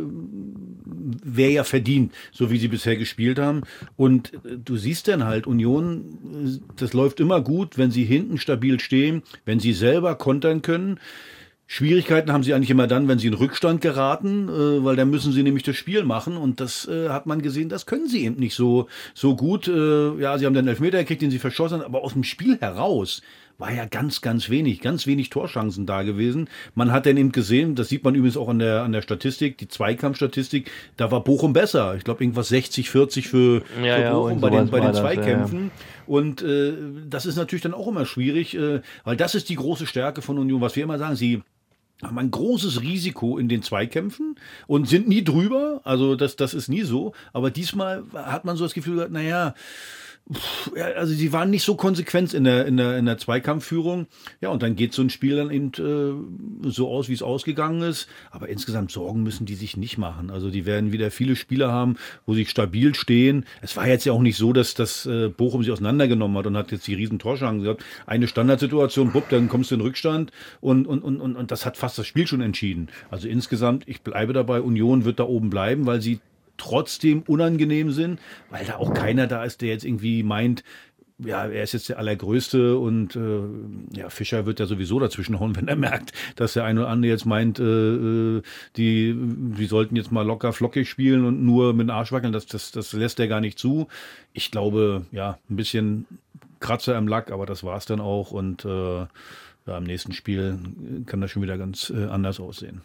wäre 1.24 1.52
ja 1.52 1.64
verdient, 1.64 2.14
so 2.32 2.52
wie 2.52 2.58
sie 2.58 2.70
bisher 2.70 2.96
gespielt 2.96 3.38
haben. 3.38 3.64
Und 3.98 4.34
äh, 4.34 4.58
du 4.64 4.78
siehst 4.78 5.08
dann 5.10 5.26
halt, 5.26 5.46
Union, 5.46 6.18
äh, 6.34 6.60
das 6.78 6.94
läuft 6.94 7.20
immer 7.20 7.42
gut, 7.42 7.78
wenn 7.78 7.92
sie 7.92 8.06
hinten 8.06 8.38
stabil 8.38 8.80
stehen, 8.80 9.24
wenn 9.46 9.60
sie 9.60 9.74
selber 9.74 10.16
kontern 10.16 10.62
können. 10.62 11.00
Schwierigkeiten 11.74 12.34
haben 12.34 12.44
sie 12.44 12.54
eigentlich 12.54 12.70
immer 12.70 12.86
dann, 12.86 13.08
wenn 13.08 13.18
sie 13.18 13.28
in 13.28 13.34
Rückstand 13.34 13.80
geraten, 13.80 14.50
äh, 14.50 14.84
weil 14.84 14.98
dann 14.98 15.10
müssen 15.10 15.32
sie 15.32 15.42
nämlich 15.42 15.64
das 15.64 15.78
Spiel 15.78 16.04
machen 16.04 16.36
und 16.36 16.60
das 16.60 16.86
äh, 16.86 17.08
hat 17.08 17.28
man 17.28 17.42
gesehen, 17.42 17.70
das 17.70 17.86
können 17.86 18.10
sie 18.10 18.26
eben 18.26 18.36
nicht 18.36 18.56
so 18.56 18.88
so 19.14 19.38
gut. 19.38 19.70
Äh, 19.70 20.20
ja, 20.20 20.38
sie 20.38 20.46
haben 20.46 20.54
den 20.54 20.68
Elfmeter 20.68 20.98
gekriegt, 20.98 21.22
den 21.22 21.32
sie 21.32 21.40
verschossen 21.40 21.78
haben, 21.78 21.86
aber 21.86 22.04
aus 22.04 22.12
dem 22.12 22.26
Spiel 22.26 22.60
heraus 22.60 23.22
war 23.58 23.72
ja 23.72 23.86
ganz, 23.86 24.20
ganz 24.20 24.50
wenig, 24.50 24.82
ganz 24.82 25.08
wenig 25.08 25.30
Torchancen 25.30 25.86
da 25.86 26.02
gewesen. 26.02 26.50
Man 26.76 26.92
hat 26.92 27.06
dann 27.06 27.16
eben 27.16 27.32
gesehen, 27.32 27.76
das 27.76 27.88
sieht 27.88 28.04
man 28.04 28.16
übrigens 28.16 28.36
auch 28.36 28.50
an 28.50 28.60
der, 28.60 28.84
an 28.84 28.92
der 28.92 29.02
Statistik, 29.02 29.58
die 29.58 29.70
Zweikampfstatistik, 29.70 30.70
da 30.98 31.10
war 31.10 31.24
Bochum 31.24 31.54
besser. 31.54 31.96
Ich 31.96 32.04
glaube, 32.04 32.22
irgendwas 32.22 32.50
60, 32.50 32.90
40 32.90 33.30
für, 33.30 33.64
Ja, 33.82 33.96
für 33.96 34.02
ja, 34.02 34.14
Bochum 34.14 34.34
und 34.34 34.42
bei 34.42 34.50
den, 34.50 34.70
bei 34.70 34.80
den 34.82 34.88
das, 34.88 34.98
ja, 34.98 35.04
Zweikämpfen. 35.04 35.72
Und 36.06 36.42
äh, 36.42 36.74
das 37.08 37.26
ist 37.26 37.38
natürlich 37.38 37.64
dann 37.64 37.74
auch 37.74 37.88
immer 37.88 38.06
schwierig, 38.06 38.58
äh, 38.58 38.82
weil 39.06 39.16
das 39.16 39.36
ist 39.36 39.48
die 39.48 39.56
große 39.56 39.86
Stärke 39.86 40.22
von 40.22 40.38
Union, 40.38 40.60
was 40.60 40.76
wir 40.76 40.84
immer 40.84 40.98
sagen, 40.98 41.16
sie 41.16 41.42
haben 42.04 42.18
ein 42.18 42.32
großes 42.32 42.82
Risiko 42.82 43.38
in 43.38 43.50
den 43.50 43.62
Zweikämpfen 43.62 44.36
und 44.68 44.88
sind 44.88 45.08
nie 45.08 45.24
drüber. 45.24 45.82
Also 45.84 46.16
das, 46.16 46.36
das 46.36 46.54
ist 46.54 46.68
nie 46.68 46.82
so. 46.82 47.14
Aber 47.34 47.52
diesmal 47.52 48.04
hat 48.14 48.46
man 48.46 48.58
so 48.58 48.64
das 48.64 48.74
Gefühl, 48.74 48.96
gehabt, 48.96 49.12
naja, 49.12 49.56
also 50.96 51.14
sie 51.14 51.34
waren 51.34 51.50
nicht 51.50 51.64
so 51.64 51.76
konsequent 51.76 52.34
in 52.34 52.44
der, 52.44 52.66
in 52.66 52.78
der, 52.78 52.98
in 52.98 53.06
der 53.06 53.18
Zweikampfführung. 53.18 54.08
Ja, 54.40 54.50
und 54.50 54.64
dann 54.64 54.76
geht 54.76 54.94
so 54.94 55.02
ein 55.02 55.10
Spiel 55.10 55.36
dann 55.36 55.52
eben 55.52 55.72
äh, 56.64 56.70
so 56.70 56.90
aus, 56.90 57.10
wie 57.10 57.14
es 57.14 57.22
ausgegangen 57.22 57.82
ist. 57.82 58.08
Aber 58.32 58.50
insgesamt 58.50 58.92
Sorgen 58.92 59.24
müssen 59.24 59.46
die 59.46 59.56
sich 59.56 59.78
nicht 59.78 59.98
machen. 59.98 60.30
Also 60.30 60.50
die 60.50 60.66
werden 60.66 60.92
wieder 60.92 61.12
viele 61.12 61.36
Spieler 61.36 61.72
haben, 61.72 61.98
wo 62.26 62.34
sie 62.34 62.46
stabil 62.46 62.96
stehen. 62.96 63.46
Es 63.62 63.76
war 63.76 63.88
jetzt 63.88 64.06
ja 64.06 64.14
auch 64.14 64.22
nicht 64.22 64.38
so, 64.38 64.54
dass 64.54 64.74
das 64.74 65.06
äh, 65.06 65.30
Bochum 65.30 65.64
sie 65.64 65.72
auseinandergenommen 65.72 66.38
hat 66.38 66.48
und 66.48 66.58
hat 66.58 66.72
jetzt 66.72 66.88
die 66.88 66.96
riesen 66.96 67.20
Torchancen 67.20 67.64
gehabt. 67.64 67.84
Eine 68.06 68.28
Standardsituation, 68.28 69.12
bupp, 69.12 69.30
dann 69.30 69.50
kommst 69.50 69.72
du 69.72 69.76
in 69.76 69.82
Rückstand 69.82 70.32
und, 70.60 70.88
und, 70.88 71.04
und, 71.04 71.20
und, 71.20 71.36
und 71.36 71.52
das 71.52 71.66
hat 71.66 71.78
fast 71.78 71.98
das 71.98 72.08
Spiel 72.08 72.28
schon 72.28 72.42
entschieden. 72.42 72.90
Also 73.10 73.28
insgesamt, 73.28 73.84
ich 73.88 74.02
bleibe 74.02 74.34
dabei, 74.34 74.62
Union 74.62 75.06
wird 75.06 75.20
da 75.20 75.24
oben 75.24 75.50
bleiben, 75.50 75.86
weil 75.86 76.02
sie 76.02 76.20
trotzdem 76.62 77.24
unangenehm 77.24 77.92
sind, 77.92 78.20
weil 78.52 78.66
da 78.66 78.78
auch 78.78 78.94
keiner 78.94 79.26
da 79.26 79.44
ist, 79.44 79.62
der 79.62 79.70
jetzt 79.70 79.84
irgendwie 79.84 80.22
meint, 80.22 80.64
ja, 81.18 81.46
er 81.46 81.64
ist 81.64 81.74
jetzt 81.74 81.90
der 81.90 81.98
Allergrößte 81.98 82.78
und 82.78 83.16
äh, 83.16 83.98
ja, 83.98 84.10
Fischer 84.10 84.46
wird 84.46 84.60
ja 84.60 84.68
sowieso 84.68 85.00
dazwischen 85.00 85.40
hauen, 85.40 85.56
wenn 85.56 85.68
er 85.68 85.76
merkt, 85.76 86.14
dass 86.36 86.54
der 86.54 86.64
eine 86.66 86.82
oder 86.82 86.90
andere 86.90 87.12
jetzt 87.12 87.26
meint, 87.26 87.60
äh, 87.60 87.64
äh, 87.64 88.42
die, 88.78 89.16
die 89.18 89.66
sollten 89.66 89.96
jetzt 89.96 90.12
mal 90.12 90.26
locker 90.26 90.54
flockig 90.54 90.88
spielen 90.88 91.26
und 91.26 91.44
nur 91.44 91.74
mit 91.74 91.88
dem 91.88 91.96
Arsch 91.96 92.12
wackeln. 92.12 92.32
Das, 92.32 92.46
das, 92.46 92.72
das 92.72 92.94
lässt 92.94 93.20
er 93.20 93.28
gar 93.28 93.42
nicht 93.42 93.58
zu. 93.58 93.88
Ich 94.34 94.52
glaube, 94.52 95.06
ja, 95.12 95.40
ein 95.50 95.56
bisschen 95.56 96.06
Kratzer 96.60 96.96
im 96.96 97.08
Lack, 97.08 97.32
aber 97.32 97.48
das 97.48 97.64
war's 97.64 97.88
dann 97.88 98.02
auch 98.02 98.32
und 98.32 98.66
äh, 98.66 99.00
ja, 99.68 99.78
im 99.78 99.84
nächsten 99.84 100.14
Spiel 100.14 100.60
kann 101.08 101.22
das 101.22 101.32
schon 101.32 101.42
wieder 101.42 101.58
ganz 101.58 101.90
äh, 101.90 102.06
anders 102.06 102.40
aussehen. 102.40 102.82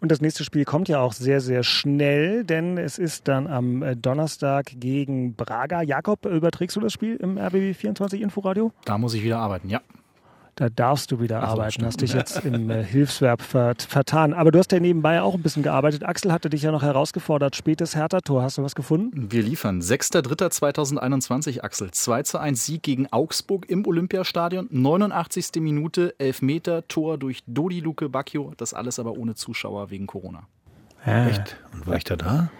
Und 0.00 0.12
das 0.12 0.20
nächste 0.20 0.44
Spiel 0.44 0.64
kommt 0.64 0.88
ja 0.88 1.00
auch 1.00 1.12
sehr, 1.12 1.40
sehr 1.40 1.64
schnell, 1.64 2.44
denn 2.44 2.78
es 2.78 2.98
ist 2.98 3.26
dann 3.26 3.46
am 3.48 3.82
äh, 3.82 3.96
Donnerstag 3.96 4.66
gegen 4.76 5.34
Braga. 5.34 5.82
Jakob, 5.82 6.24
überträgst 6.24 6.76
du 6.76 6.80
das 6.80 6.92
Spiel 6.92 7.16
im 7.16 7.36
RBB 7.36 7.74
24 7.74 8.20
Inforadio? 8.20 8.72
Da 8.84 8.96
muss 8.96 9.14
ich 9.14 9.24
wieder 9.24 9.38
arbeiten, 9.38 9.68
ja. 9.68 9.80
Da 10.58 10.68
darfst 10.70 11.12
du 11.12 11.20
wieder 11.20 11.40
Ach 11.40 11.50
arbeiten, 11.50 11.70
stimmt. 11.70 11.86
hast 11.86 12.00
dich 12.00 12.12
jetzt 12.14 12.44
im 12.44 12.68
äh, 12.68 12.82
Hilfsverb 12.82 13.42
vert 13.42 13.82
vertan. 13.82 14.34
Aber 14.34 14.50
du 14.50 14.58
hast 14.58 14.72
ja 14.72 14.80
nebenbei 14.80 15.22
auch 15.22 15.34
ein 15.34 15.40
bisschen 15.42 15.62
gearbeitet. 15.62 16.02
Axel 16.04 16.32
hatte 16.32 16.50
dich 16.50 16.62
ja 16.62 16.72
noch 16.72 16.82
herausgefordert. 16.82 17.54
Spätes 17.54 17.94
Hertha-Tor. 17.94 18.42
Hast 18.42 18.58
du 18.58 18.64
was 18.64 18.74
gefunden? 18.74 19.30
Wir 19.30 19.44
liefern 19.44 19.80
6.3.2021, 19.80 21.60
Axel. 21.60 21.92
2 21.92 22.22
zu 22.24 22.38
1 22.38 22.66
Sieg 22.66 22.82
gegen 22.82 23.06
Augsburg 23.12 23.70
im 23.70 23.86
Olympiastadion. 23.86 24.66
89. 24.68 25.60
Minute, 25.60 26.16
Elfmeter, 26.18 26.88
Tor 26.88 27.18
durch 27.18 27.44
Dodi 27.46 27.78
Luke 27.78 28.08
Bacchio. 28.08 28.52
Das 28.56 28.74
alles 28.74 28.98
aber 28.98 29.12
ohne 29.12 29.36
Zuschauer 29.36 29.90
wegen 29.90 30.08
Corona. 30.08 30.48
Echt? 31.04 31.56
Und 31.72 31.86
war 31.86 31.94
ich 31.94 32.02
da 32.02 32.16
da? 32.16 32.50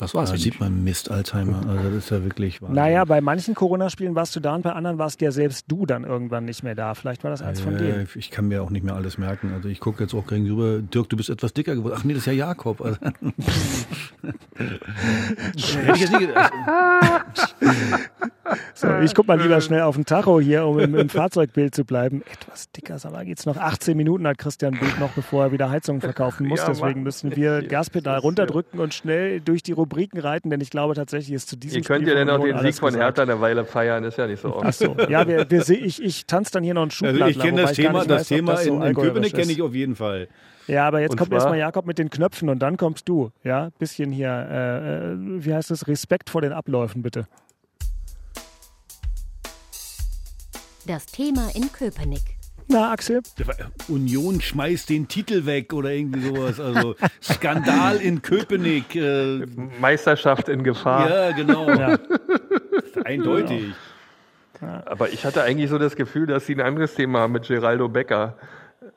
Das 0.00 0.14
war's. 0.14 0.30
Da 0.30 0.36
ja 0.36 0.40
sieht 0.40 0.54
nicht. 0.54 0.60
man 0.60 0.82
Mist, 0.82 1.10
Alzheimer. 1.10 1.60
Also 1.68 1.84
das 1.90 2.04
ist 2.04 2.10
ja 2.10 2.22
wirklich 2.24 2.62
Wahnsinn. 2.62 2.76
Naja, 2.76 3.04
bei 3.04 3.20
manchen 3.20 3.54
Corona-Spielen 3.54 4.14
warst 4.14 4.34
du 4.34 4.40
da 4.40 4.54
und 4.54 4.62
bei 4.62 4.72
anderen 4.72 4.98
warst 4.98 5.20
ja 5.20 5.30
selbst 5.30 5.66
du 5.68 5.84
dann 5.86 6.04
irgendwann 6.04 6.44
nicht 6.46 6.62
mehr 6.62 6.74
da. 6.74 6.94
Vielleicht 6.94 7.22
war 7.24 7.30
das 7.30 7.42
eins 7.42 7.60
von 7.60 7.74
Äh, 7.76 7.78
denen. 7.78 8.08
Ich 8.14 8.30
kann 8.30 8.48
mir 8.48 8.62
auch 8.62 8.70
nicht 8.70 8.82
mehr 8.84 8.94
alles 8.94 9.18
merken. 9.18 9.52
Also 9.54 9.68
ich 9.68 9.80
gucke 9.80 10.02
jetzt 10.02 10.14
auch 10.14 10.26
gegenüber. 10.26 10.78
Dirk, 10.78 11.08
du 11.10 11.16
bist 11.16 11.28
etwas 11.30 11.52
dicker 11.52 11.74
geworden. 11.74 11.94
Ach 11.98 12.04
nee, 12.04 12.14
das 12.14 12.22
ist 12.22 12.26
ja 12.26 12.32
Jakob. 12.32 12.80
Also, 12.80 12.98
Hätte 14.56 15.92
ich 15.94 16.00
jetzt 16.00 16.12
nicht 16.12 16.28
gedacht. 16.28 16.52
So, 18.74 18.98
ich 18.98 19.14
guck 19.14 19.28
mal 19.28 19.40
lieber 19.40 19.60
schnell 19.60 19.82
auf 19.82 19.94
den 19.94 20.04
Tacho 20.06 20.40
hier, 20.40 20.66
um 20.66 20.80
im, 20.80 20.94
im 20.96 21.08
Fahrzeugbild 21.08 21.72
zu 21.72 21.84
bleiben. 21.84 22.22
Etwas 22.32 22.70
dicker, 22.72 22.96
aber 23.04 23.24
geht's 23.24 23.46
noch 23.46 23.56
18 23.56 23.96
Minuten 23.96 24.26
hat 24.26 24.38
Christian 24.38 24.76
Bild 24.76 24.98
noch, 24.98 25.10
bevor 25.10 25.44
er 25.44 25.52
wieder 25.52 25.70
Heizung 25.70 26.00
verkaufen 26.00 26.48
muss. 26.48 26.58
Ja, 26.58 26.66
Deswegen 26.66 27.04
müssen 27.04 27.36
wir 27.36 27.62
Gaspedal 27.68 28.18
runterdrücken 28.18 28.80
und 28.80 28.92
schnell 28.92 29.40
durch 29.40 29.62
die 29.62 29.72
Rubriken 29.90 30.20
reiten, 30.20 30.50
denn 30.50 30.60
ich 30.60 30.70
glaube 30.70 30.94
tatsächlich 30.94 31.34
ist 31.34 31.48
zu 31.48 31.56
diesem 31.56 31.78
Ihr 31.78 31.84
könnt 31.84 32.02
Spiel 32.04 32.16
ja 32.16 32.24
dann 32.24 32.40
auch 32.40 32.44
den 32.44 32.58
Sieg 32.60 32.76
von 32.76 32.92
gesagt. 32.92 33.18
Hertha 33.18 33.22
eine 33.22 33.40
Weile 33.40 33.64
feiern, 33.64 34.04
ist 34.04 34.16
ja 34.18 34.26
nicht 34.26 34.40
so 34.40 34.54
oft. 34.54 34.64
Ach 34.66 34.72
so, 34.72 34.96
ja, 35.08 35.26
wir, 35.26 35.50
wir, 35.50 35.68
ich, 35.68 36.02
ich 36.02 36.26
tanze 36.26 36.52
dann 36.52 36.62
hier 36.62 36.74
noch 36.74 36.82
einen 36.82 36.90
Also 36.90 37.06
Schuhplatten. 37.06 37.30
ich 37.30 37.38
kenne 37.38 37.62
das 37.62 37.72
Thema, 37.72 38.04
das 38.04 38.28
Thema 38.28 38.60
in, 38.60 38.74
in 38.74 38.82
Allgäuerisch 38.82 39.12
Köpenick 39.12 39.34
kenne 39.34 39.52
ich 39.52 39.62
auf 39.62 39.74
jeden 39.74 39.96
Fall. 39.96 40.28
Ja, 40.66 40.86
aber 40.86 41.00
jetzt 41.00 41.12
Und 41.12 41.16
kommt 41.18 41.32
erstmal 41.32 41.58
Jakob 41.58 41.86
mit 41.86 41.98
den 41.98 42.10
Knöpfen 42.10 42.48
und 42.48 42.60
dann 42.60 42.76
kommst 42.76 43.08
du. 43.08 43.32
Ja, 43.42 43.70
bisschen 43.78 44.12
hier, 44.12 44.28
äh, 44.30 45.12
äh, 45.12 45.44
wie 45.44 45.52
heißt 45.52 45.70
es, 45.72 45.88
Respekt 45.88 46.30
vor 46.30 46.42
den 46.42 46.52
Abläufen, 46.52 47.02
bitte. 47.02 47.26
Das 50.86 51.06
Thema 51.06 51.48
in 51.54 51.70
Köpenick. 51.72 52.39
Na, 52.70 52.92
Axel? 52.92 53.20
War- 53.44 53.56
Union 53.88 54.40
schmeißt 54.40 54.88
den 54.90 55.08
Titel 55.08 55.44
weg 55.44 55.72
oder 55.72 55.90
irgendwie 55.90 56.20
sowas. 56.20 56.60
Also 56.60 56.94
Skandal 57.20 57.96
in 57.96 58.22
Köpenick. 58.22 58.94
Äh, 58.94 59.44
Meisterschaft 59.80 60.48
in 60.48 60.62
Gefahr. 60.62 61.10
ja, 61.10 61.32
genau. 61.32 61.68
Ja. 61.68 61.98
Eindeutig. 63.04 63.72
Aber 64.60 65.08
ich 65.08 65.24
hatte 65.24 65.42
eigentlich 65.42 65.70
so 65.70 65.78
das 65.78 65.96
Gefühl, 65.96 66.26
dass 66.26 66.46
sie 66.46 66.54
ein 66.54 66.60
anderes 66.60 66.94
Thema 66.94 67.20
haben 67.20 67.32
mit 67.32 67.48
Geraldo 67.48 67.88
Becker. 67.88 68.36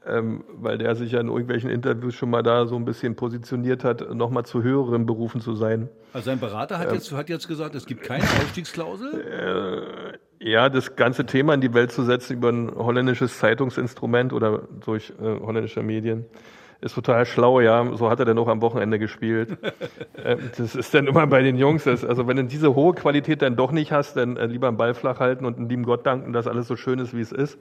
Ähm, 0.05 0.43
weil 0.57 0.77
der 0.77 0.95
sich 0.95 1.13
ja 1.13 1.21
in 1.21 1.29
irgendwelchen 1.29 1.69
Interviews 1.69 2.13
schon 2.15 2.29
mal 2.29 2.43
da 2.43 2.67
so 2.67 2.75
ein 2.75 2.83
bisschen 2.83 3.15
positioniert 3.15 3.85
hat, 3.85 4.13
nochmal 4.13 4.45
zu 4.45 4.61
höheren 4.61 5.05
Berufen 5.05 5.39
zu 5.39 5.55
sein. 5.55 5.87
Also 6.11 6.25
sein 6.25 6.39
Berater 6.41 6.77
hat, 6.77 6.91
jetzt, 6.91 7.11
hat 7.13 7.29
jetzt 7.29 7.47
gesagt, 7.47 7.73
es 7.73 7.85
gibt 7.85 8.03
keine 8.03 8.23
Ausstiegsklausel. 8.43 10.19
Ja, 10.43 10.67
das 10.67 10.97
ganze 10.97 11.25
Thema 11.25 11.53
in 11.53 11.61
die 11.61 11.73
Welt 11.73 11.93
zu 11.93 12.03
setzen 12.03 12.33
über 12.33 12.49
ein 12.49 12.69
holländisches 12.75 13.39
Zeitungsinstrument 13.39 14.33
oder 14.33 14.63
durch 14.83 15.13
äh, 15.21 15.39
holländische 15.39 15.81
Medien 15.83 16.25
ist 16.81 16.95
total 16.95 17.25
schlau, 17.25 17.61
ja. 17.61 17.95
So 17.95 18.09
hat 18.09 18.19
er 18.19 18.25
dann 18.25 18.37
auch 18.37 18.49
am 18.49 18.61
Wochenende 18.61 18.99
gespielt. 18.99 19.57
ähm, 20.23 20.39
das 20.57 20.75
ist 20.75 20.93
dann 20.93 21.07
immer 21.07 21.25
bei 21.27 21.41
den 21.41 21.57
Jungs. 21.57 21.85
Das, 21.85 22.03
also 22.03 22.27
wenn 22.27 22.35
du 22.35 22.43
diese 22.43 22.75
hohe 22.75 22.93
Qualität 22.93 23.41
dann 23.41 23.55
doch 23.55 23.71
nicht 23.71 23.93
hast, 23.93 24.17
dann 24.17 24.35
äh, 24.35 24.47
lieber 24.47 24.67
einen 24.67 24.75
Ball 24.75 24.93
flach 24.93 25.21
halten 25.21 25.45
und 25.45 25.57
dem 25.57 25.69
lieben 25.69 25.83
Gott 25.83 26.05
danken, 26.05 26.33
dass 26.33 26.45
alles 26.45 26.67
so 26.67 26.75
schön 26.75 26.99
ist, 26.99 27.15
wie 27.15 27.21
es 27.21 27.31
ist. 27.31 27.57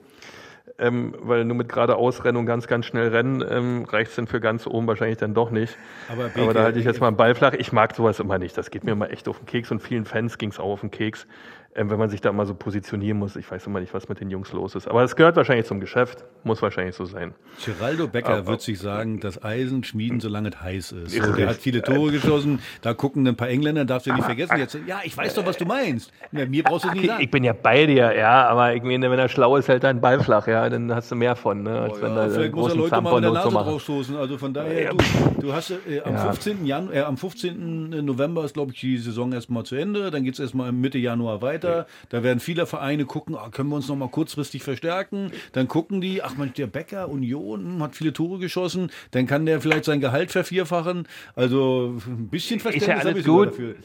Ähm, 0.77 1.13
weil 1.21 1.45
nur 1.45 1.55
mit 1.55 1.69
gerade 1.69 1.95
Ausrennung 1.95 2.45
ganz, 2.45 2.67
ganz 2.67 2.85
schnell 2.85 3.09
rennen, 3.09 3.43
ähm, 3.47 3.85
reicht 3.85 4.11
es 4.11 4.15
dann 4.15 4.27
für 4.27 4.39
ganz 4.39 4.65
oben 4.65 4.87
wahrscheinlich 4.87 5.17
dann 5.17 5.33
doch 5.33 5.51
nicht. 5.51 5.77
Aber, 6.09 6.25
Aber 6.25 6.33
Beke, 6.33 6.53
da 6.53 6.63
halte 6.63 6.79
ich 6.79 6.85
jetzt 6.85 6.99
mal 6.99 7.07
einen 7.07 7.17
Ball 7.17 7.35
flach. 7.35 7.53
Ich 7.53 7.71
mag 7.71 7.95
sowas 7.95 8.19
immer 8.19 8.39
nicht. 8.39 8.57
Das 8.57 8.71
geht 8.71 8.83
mir 8.83 8.91
immer 8.91 9.09
echt 9.09 9.29
auf 9.29 9.37
den 9.37 9.45
Keks 9.45 9.71
und 9.71 9.81
vielen 9.81 10.05
Fans 10.05 10.37
ging 10.37 10.49
es 10.49 10.59
auch 10.59 10.71
auf 10.71 10.81
den 10.81 10.91
Keks, 10.91 11.27
ähm, 11.75 11.89
wenn 11.89 11.97
man 11.99 12.09
sich 12.09 12.21
da 12.21 12.31
mal 12.31 12.45
so 12.45 12.53
positionieren 12.53 13.17
muss. 13.17 13.35
Ich 13.35 13.49
weiß 13.49 13.65
immer 13.67 13.79
nicht, 13.79 13.93
was 13.93 14.07
mit 14.09 14.19
den 14.19 14.29
Jungs 14.29 14.51
los 14.53 14.75
ist. 14.75 14.87
Aber 14.87 15.03
es 15.03 15.15
gehört 15.15 15.35
wahrscheinlich 15.35 15.65
zum 15.65 15.79
Geschäft. 15.79 16.23
Muss 16.43 16.61
wahrscheinlich 16.61 16.95
so 16.95 17.05
sein. 17.05 17.33
Geraldo 17.65 18.07
Becker 18.07 18.29
Aber- 18.37 18.47
wird 18.47 18.61
sich 18.61 18.79
sagen, 18.79 19.19
das 19.19 19.43
Eisen 19.43 19.83
schmieden, 19.83 20.19
solange 20.19 20.49
es 20.49 20.61
heiß 20.61 20.91
ist. 20.91 21.11
So, 21.11 21.31
der 21.33 21.49
hat 21.49 21.55
viele 21.55 21.81
Tore 21.81 22.11
geschossen. 22.11 22.59
Da 22.81 22.93
gucken 22.93 23.25
ein 23.27 23.35
paar 23.35 23.49
Engländer, 23.49 23.85
darfst 23.85 24.07
du 24.07 24.13
nicht 24.13 24.23
vergessen. 24.25 24.57
Jetzt, 24.57 24.77
ja, 24.85 24.99
ich 25.03 25.15
weiß 25.17 25.33
doch, 25.35 25.45
was 25.45 25.57
du 25.57 25.65
meinst. 25.65 26.11
Ja, 26.31 26.45
mir 26.45 26.63
brauchst 26.63 26.85
du 26.85 26.89
es 26.89 26.93
nicht 26.93 27.03
Ich, 27.05 27.09
sagen. 27.09 27.23
ich 27.23 27.31
bin 27.31 27.43
ja 27.43 27.53
bei 27.53 27.85
dir, 27.85 28.13
ja, 28.15 28.47
aber 28.47 28.75
ich 28.75 28.83
meine, 28.83 29.09
wenn 29.09 29.19
er 29.19 29.29
schlau 29.29 29.55
ist, 29.57 29.67
hält 29.67 29.83
er 29.83 29.89
einen 29.89 30.01
Ball 30.01 30.19
flach, 30.21 30.47
ja, 30.47 30.69
dann 30.69 30.93
hast 30.93 31.11
du 31.11 31.15
mehr 31.15 31.35
von, 31.35 31.63
ne, 31.63 31.79
als 31.79 31.93
Oh, 31.97 32.01
wenn 32.01 32.13
ja, 32.15 32.21
einen 32.23 32.31
vielleicht 32.33 32.53
muss 32.55 32.71
er 32.71 32.77
Leute 32.77 33.01
mal 33.01 33.13
mit 33.15 33.23
der 33.23 33.31
Nase 33.31 33.49
draufstoßen. 33.49 34.15
Also 34.17 34.37
von 34.37 34.53
daher, 34.53 34.91
du, 34.91 34.97
du 35.41 35.53
hast 35.53 35.71
äh, 35.71 36.01
am, 36.03 36.13
Ja. 36.13 36.19
15. 36.25 36.65
Jan 36.65 36.91
äh, 36.93 36.99
am 37.01 37.17
15. 37.17 37.89
November 38.05 38.43
ist, 38.45 38.53
glaube 38.53 38.73
ich, 38.73 38.79
die 38.79 38.97
Saison 38.97 39.31
erstmal 39.31 39.63
zu 39.63 39.75
Ende. 39.75 40.11
Dann 40.11 40.23
geht 40.23 40.33
es 40.35 40.39
erstmal 40.39 40.71
Mitte 40.71 40.97
Januar 40.97 41.41
weiter. 41.41 41.62
Da 42.09 42.23
werden 42.23 42.39
viele 42.39 42.65
Vereine 42.65 43.05
gucken, 43.05 43.35
ah, 43.35 43.49
können 43.49 43.69
wir 43.69 43.75
uns 43.75 43.87
noch 43.87 43.95
mal 43.95 44.09
kurzfristig 44.09 44.63
verstärken. 44.63 45.31
Dann 45.53 45.67
gucken 45.67 46.01
die, 46.01 46.21
ach 46.21 46.35
Mensch, 46.35 46.53
der 46.53 46.67
Becker, 46.67 47.09
Union, 47.09 47.61
hm, 47.61 47.83
hat 47.83 47.95
viele 47.95 48.13
Tore 48.13 48.39
geschossen. 48.39 48.91
Dann 49.11 49.27
kann 49.27 49.45
der 49.45 49.61
vielleicht 49.61 49.85
sein 49.85 49.99
Gehalt 49.99 50.31
vervierfachen. 50.31 51.07
Also 51.35 51.95
ein 52.07 52.29
bisschen 52.29 52.59
Verständnis 52.59 52.87
ja 52.87 52.99
habe 52.99 53.09
alles 53.09 53.25
gut. 53.25 53.47
dafür. 53.49 53.75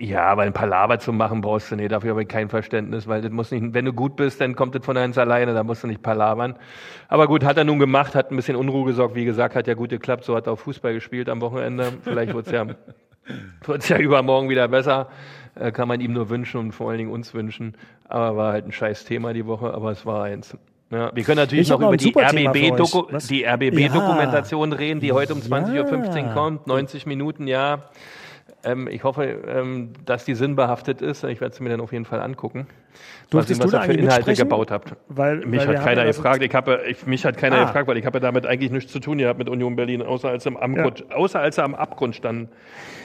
Ja, 0.00 0.24
aber 0.26 0.42
ein 0.42 0.52
paar 0.52 0.68
Laber 0.68 0.98
zu 0.98 1.12
machen 1.12 1.40
brauchst 1.40 1.72
du 1.72 1.76
nicht, 1.76 1.90
dafür 1.90 2.10
habe 2.10 2.22
ich 2.22 2.28
kein 2.28 2.48
Verständnis, 2.48 3.08
weil 3.08 3.20
das 3.20 3.32
muss 3.32 3.50
nicht, 3.50 3.74
wenn 3.74 3.84
du 3.84 3.92
gut 3.92 4.14
bist, 4.14 4.40
dann 4.40 4.54
kommt 4.54 4.74
das 4.74 4.84
von 4.84 4.94
ganz 4.94 5.18
alleine, 5.18 5.54
da 5.54 5.64
musst 5.64 5.82
du 5.82 5.88
nicht 5.88 6.02
palabern. 6.02 6.56
Aber 7.08 7.26
gut, 7.26 7.42
hat 7.42 7.56
er 7.56 7.64
nun 7.64 7.78
gemacht, 7.80 8.14
hat 8.14 8.30
ein 8.30 8.36
bisschen 8.36 8.54
Unruhe 8.54 8.84
gesorgt, 8.84 9.16
wie 9.16 9.24
gesagt, 9.24 9.56
hat 9.56 9.66
ja 9.66 9.74
gut 9.74 9.90
geklappt, 9.90 10.24
so 10.24 10.36
hat 10.36 10.46
er 10.46 10.52
auch 10.52 10.58
Fußball 10.58 10.94
gespielt 10.94 11.28
am 11.28 11.40
Wochenende. 11.40 11.94
Vielleicht 12.02 12.32
wird's 12.32 12.50
ja, 12.50 12.66
wird's 13.64 13.88
ja 13.88 13.98
übermorgen 13.98 14.48
wieder 14.50 14.68
besser, 14.68 15.08
äh, 15.58 15.72
kann 15.72 15.88
man 15.88 16.00
ihm 16.00 16.12
nur 16.12 16.28
wünschen 16.30 16.58
und 16.58 16.72
vor 16.72 16.90
allen 16.90 16.98
Dingen 16.98 17.10
uns 17.10 17.34
wünschen. 17.34 17.74
Aber 18.08 18.36
war 18.36 18.52
halt 18.52 18.66
ein 18.66 18.72
scheiß 18.72 19.04
Thema 19.04 19.32
die 19.32 19.46
Woche, 19.46 19.72
aber 19.72 19.90
es 19.90 20.04
war 20.06 20.24
eins. 20.24 20.56
Ja, 20.90 21.10
wir 21.14 21.22
können 21.22 21.36
natürlich 21.36 21.66
Ich 21.66 21.70
noch 21.70 21.80
über 21.80 21.96
die 21.96 22.04
super 22.04 22.28
Thema 22.28 22.52
für 22.54 22.60
RBB-Doku, 22.60 23.06
euch. 23.06 23.12
Was? 23.12 23.26
die 23.26 23.40
Ja. 23.42 23.54
RBB-Dokumentation 23.54 24.72
reden, 24.72 25.00
die 25.00 25.12
heute 25.12 25.34
um 25.34 25.40
20.15 25.40 26.28
Uhr 26.28 26.32
kommt, 26.32 26.66
90 26.66 27.04
Minuten, 27.06 27.46
ja. 27.46 27.90
Ähm, 28.64 28.88
ich 28.88 29.04
hoffe, 29.04 29.24
ähm, 29.24 29.92
dass 30.06 30.24
die 30.24 30.34
sinnbehaftet 30.34 31.02
ist. 31.02 31.24
Ich 31.24 31.40
werde 31.40 31.52
es 31.54 31.60
mir 31.60 31.68
dann 31.68 31.80
auf 31.80 31.92
jeden 31.92 32.06
Fall 32.06 32.20
angucken. 32.20 32.66
Durftest 33.30 33.60
was, 33.60 33.66
du 33.70 33.76
was 33.76 33.80
da 33.86 33.86
für 33.86 33.92
Inhalte 33.98 34.32
gebaut 34.34 34.70
habt. 34.70 34.94
Weil, 35.08 35.44
mich 35.44 35.60
weil 35.60 35.68
hat 35.76 35.84
keiner 35.84 36.00
haben 36.00 36.06
ja 36.08 36.12
gefragt. 36.12 36.42
Ich 36.42 36.54
habe, 36.54 36.80
ich, 36.88 37.06
mich 37.06 37.24
hat 37.26 37.36
keiner 37.36 37.56
Ah. 37.56 37.64
gefragt, 37.66 37.86
weil 37.88 37.98
ich 37.98 38.06
habe 38.06 38.20
damit 38.20 38.46
eigentlich 38.46 38.70
nichts 38.70 38.90
zu 38.90 39.00
tun 39.00 39.18
gehabt 39.18 39.38
mit 39.38 39.48
Union 39.50 39.76
Berlin, 39.76 40.00
außer 40.02 40.28
als, 40.30 40.46
am 40.46 40.56
Abgrund, 40.56 41.12
außer 41.12 41.38
als 41.38 41.56
sie 41.56 41.62
am 41.62 41.74
Abgrund 41.74 42.16
standen. 42.16 42.48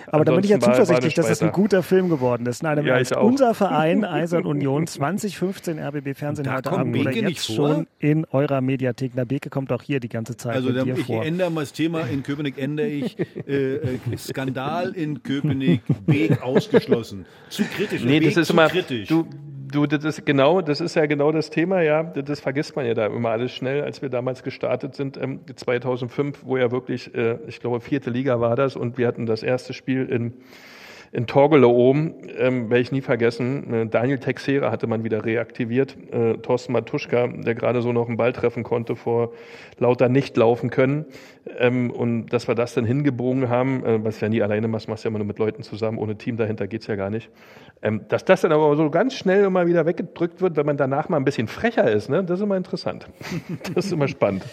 Aber 0.07 0.25
da 0.25 0.33
bin 0.33 0.43
ich 0.43 0.49
ja 0.51 0.59
zuversichtlich, 0.59 1.13
dass 1.15 1.29
es 1.29 1.41
ein 1.41 1.51
guter 1.51 1.81
Film 1.81 2.07
geworden 2.09 2.45
ist. 2.45 2.61
Nein, 2.61 2.85
Ja, 2.85 2.97
auch. 3.17 3.23
unser 3.23 3.53
Verein 3.53 4.05
Eisern 4.05 4.45
Union 4.45 4.85
2015 4.85 5.79
RBB 5.79 6.13
Fernsehen 6.15 6.45
Da 6.45 6.57
heute 6.57 6.69
kommt 6.69 6.81
Abend 6.81 6.95
oder 6.99 7.09
Beke 7.11 7.25
nicht 7.25 7.37
jetzt 7.47 7.55
vor? 7.57 7.69
schon 7.75 7.87
in 7.99 8.25
eurer 8.31 8.61
Mediathek. 8.61 9.13
Na, 9.15 9.23
Beke 9.25 9.49
kommt 9.49 9.71
auch 9.71 9.81
hier 9.81 9.99
die 9.99 10.09
ganze 10.09 10.37
Zeit 10.37 10.55
Also 10.55 10.69
mit 10.69 10.77
da, 10.77 10.83
dir 10.83 10.97
ich 10.97 11.05
vor. 11.05 11.25
ändere 11.25 11.49
mal 11.51 11.61
das 11.61 11.73
Thema. 11.73 12.01
In 12.01 12.21
Köpenick 12.23 12.57
ändere 12.61 12.87
ich 12.87 13.17
äh, 13.47 13.75
äh, 13.75 13.99
Skandal 14.17 14.91
in 14.91 15.23
Köpenick, 15.23 15.81
Beek 16.05 16.41
ausgeschlossen. 16.43 17.25
Zu 17.49 17.63
kritisch. 17.63 18.03
Nee, 18.03 18.19
Beek 18.19 18.29
das 18.29 18.37
ist 18.37 18.47
zu 18.47 18.53
immer, 18.53 18.67
kritisch. 18.67 19.07
du, 19.07 19.25
du, 19.73 19.85
das 19.87 20.03
ist 20.05 20.25
genau, 20.25 20.61
das 20.61 20.81
ist 20.81 20.95
ja 20.95 21.05
genau 21.05 21.31
das 21.31 21.49
Thema, 21.49 21.81
ja, 21.81 22.03
das, 22.03 22.39
vergisst 22.39 22.75
man 22.75 22.85
ja 22.85 22.93
da 22.93 23.07
immer 23.07 23.29
alles 23.29 23.51
schnell, 23.53 23.83
als 23.83 24.01
wir 24.01 24.09
damals 24.09 24.43
gestartet 24.43 24.95
sind, 24.95 25.17
ähm, 25.17 25.41
2005, 25.53 26.45
wo 26.45 26.57
ja 26.57 26.71
wirklich, 26.71 27.13
äh, 27.15 27.37
ich 27.47 27.59
glaube, 27.59 27.81
vierte 27.81 28.09
Liga 28.09 28.39
war 28.39 28.55
das 28.55 28.75
und 28.75 28.97
wir 28.97 29.07
hatten 29.07 29.25
das 29.25 29.43
erste 29.43 29.73
Spiel 29.73 30.05
in, 30.05 30.33
in 31.11 31.27
Torgelow 31.27 31.71
oben, 31.71 32.22
ähm, 32.37 32.69
werde 32.69 32.81
ich 32.81 32.91
nie 32.91 33.01
vergessen. 33.01 33.89
Daniel 33.91 34.19
Texera 34.19 34.71
hatte 34.71 34.87
man 34.87 35.03
wieder 35.03 35.25
reaktiviert. 35.25 35.95
Äh, 36.11 36.37
Thorsten 36.37 36.73
Matuschka, 36.73 37.27
der 37.27 37.55
gerade 37.55 37.81
so 37.81 37.91
noch 37.93 38.07
einen 38.07 38.17
Ball 38.17 38.33
treffen 38.33 38.63
konnte 38.63 38.95
vor 38.95 39.31
lauter 39.79 40.09
nicht 40.09 40.37
laufen 40.37 40.69
können. 40.69 41.05
Ähm, 41.59 41.91
und 41.91 42.27
dass 42.27 42.47
wir 42.47 42.55
das 42.55 42.73
dann 42.73 42.85
hingebogen 42.85 43.49
haben, 43.49 43.85
äh, 43.85 44.03
was 44.03 44.19
ja 44.21 44.29
nie 44.29 44.41
alleine 44.41 44.67
machst, 44.67 44.87
machst 44.87 45.03
ja 45.03 45.09
immer 45.09 45.19
nur 45.19 45.27
mit 45.27 45.39
Leuten 45.39 45.61
zusammen, 45.63 45.97
ohne 45.97 46.15
Team 46.17 46.37
dahinter 46.37 46.67
geht's 46.67 46.87
ja 46.87 46.95
gar 46.95 47.09
nicht. 47.09 47.29
Ähm, 47.81 48.01
dass 48.07 48.23
das 48.23 48.41
dann 48.41 48.53
aber 48.53 48.75
so 48.77 48.89
ganz 48.89 49.13
schnell 49.13 49.43
immer 49.43 49.67
wieder 49.67 49.85
weggedrückt 49.85 50.41
wird, 50.41 50.55
wenn 50.55 50.65
man 50.65 50.77
danach 50.77 51.09
mal 51.09 51.17
ein 51.17 51.25
bisschen 51.25 51.47
frecher 51.47 51.91
ist, 51.91 52.09
ne? 52.09 52.23
das 52.23 52.39
ist 52.39 52.43
immer 52.43 52.55
interessant. 52.55 53.07
das 53.75 53.85
ist 53.85 53.91
immer 53.91 54.07
spannend. 54.07 54.43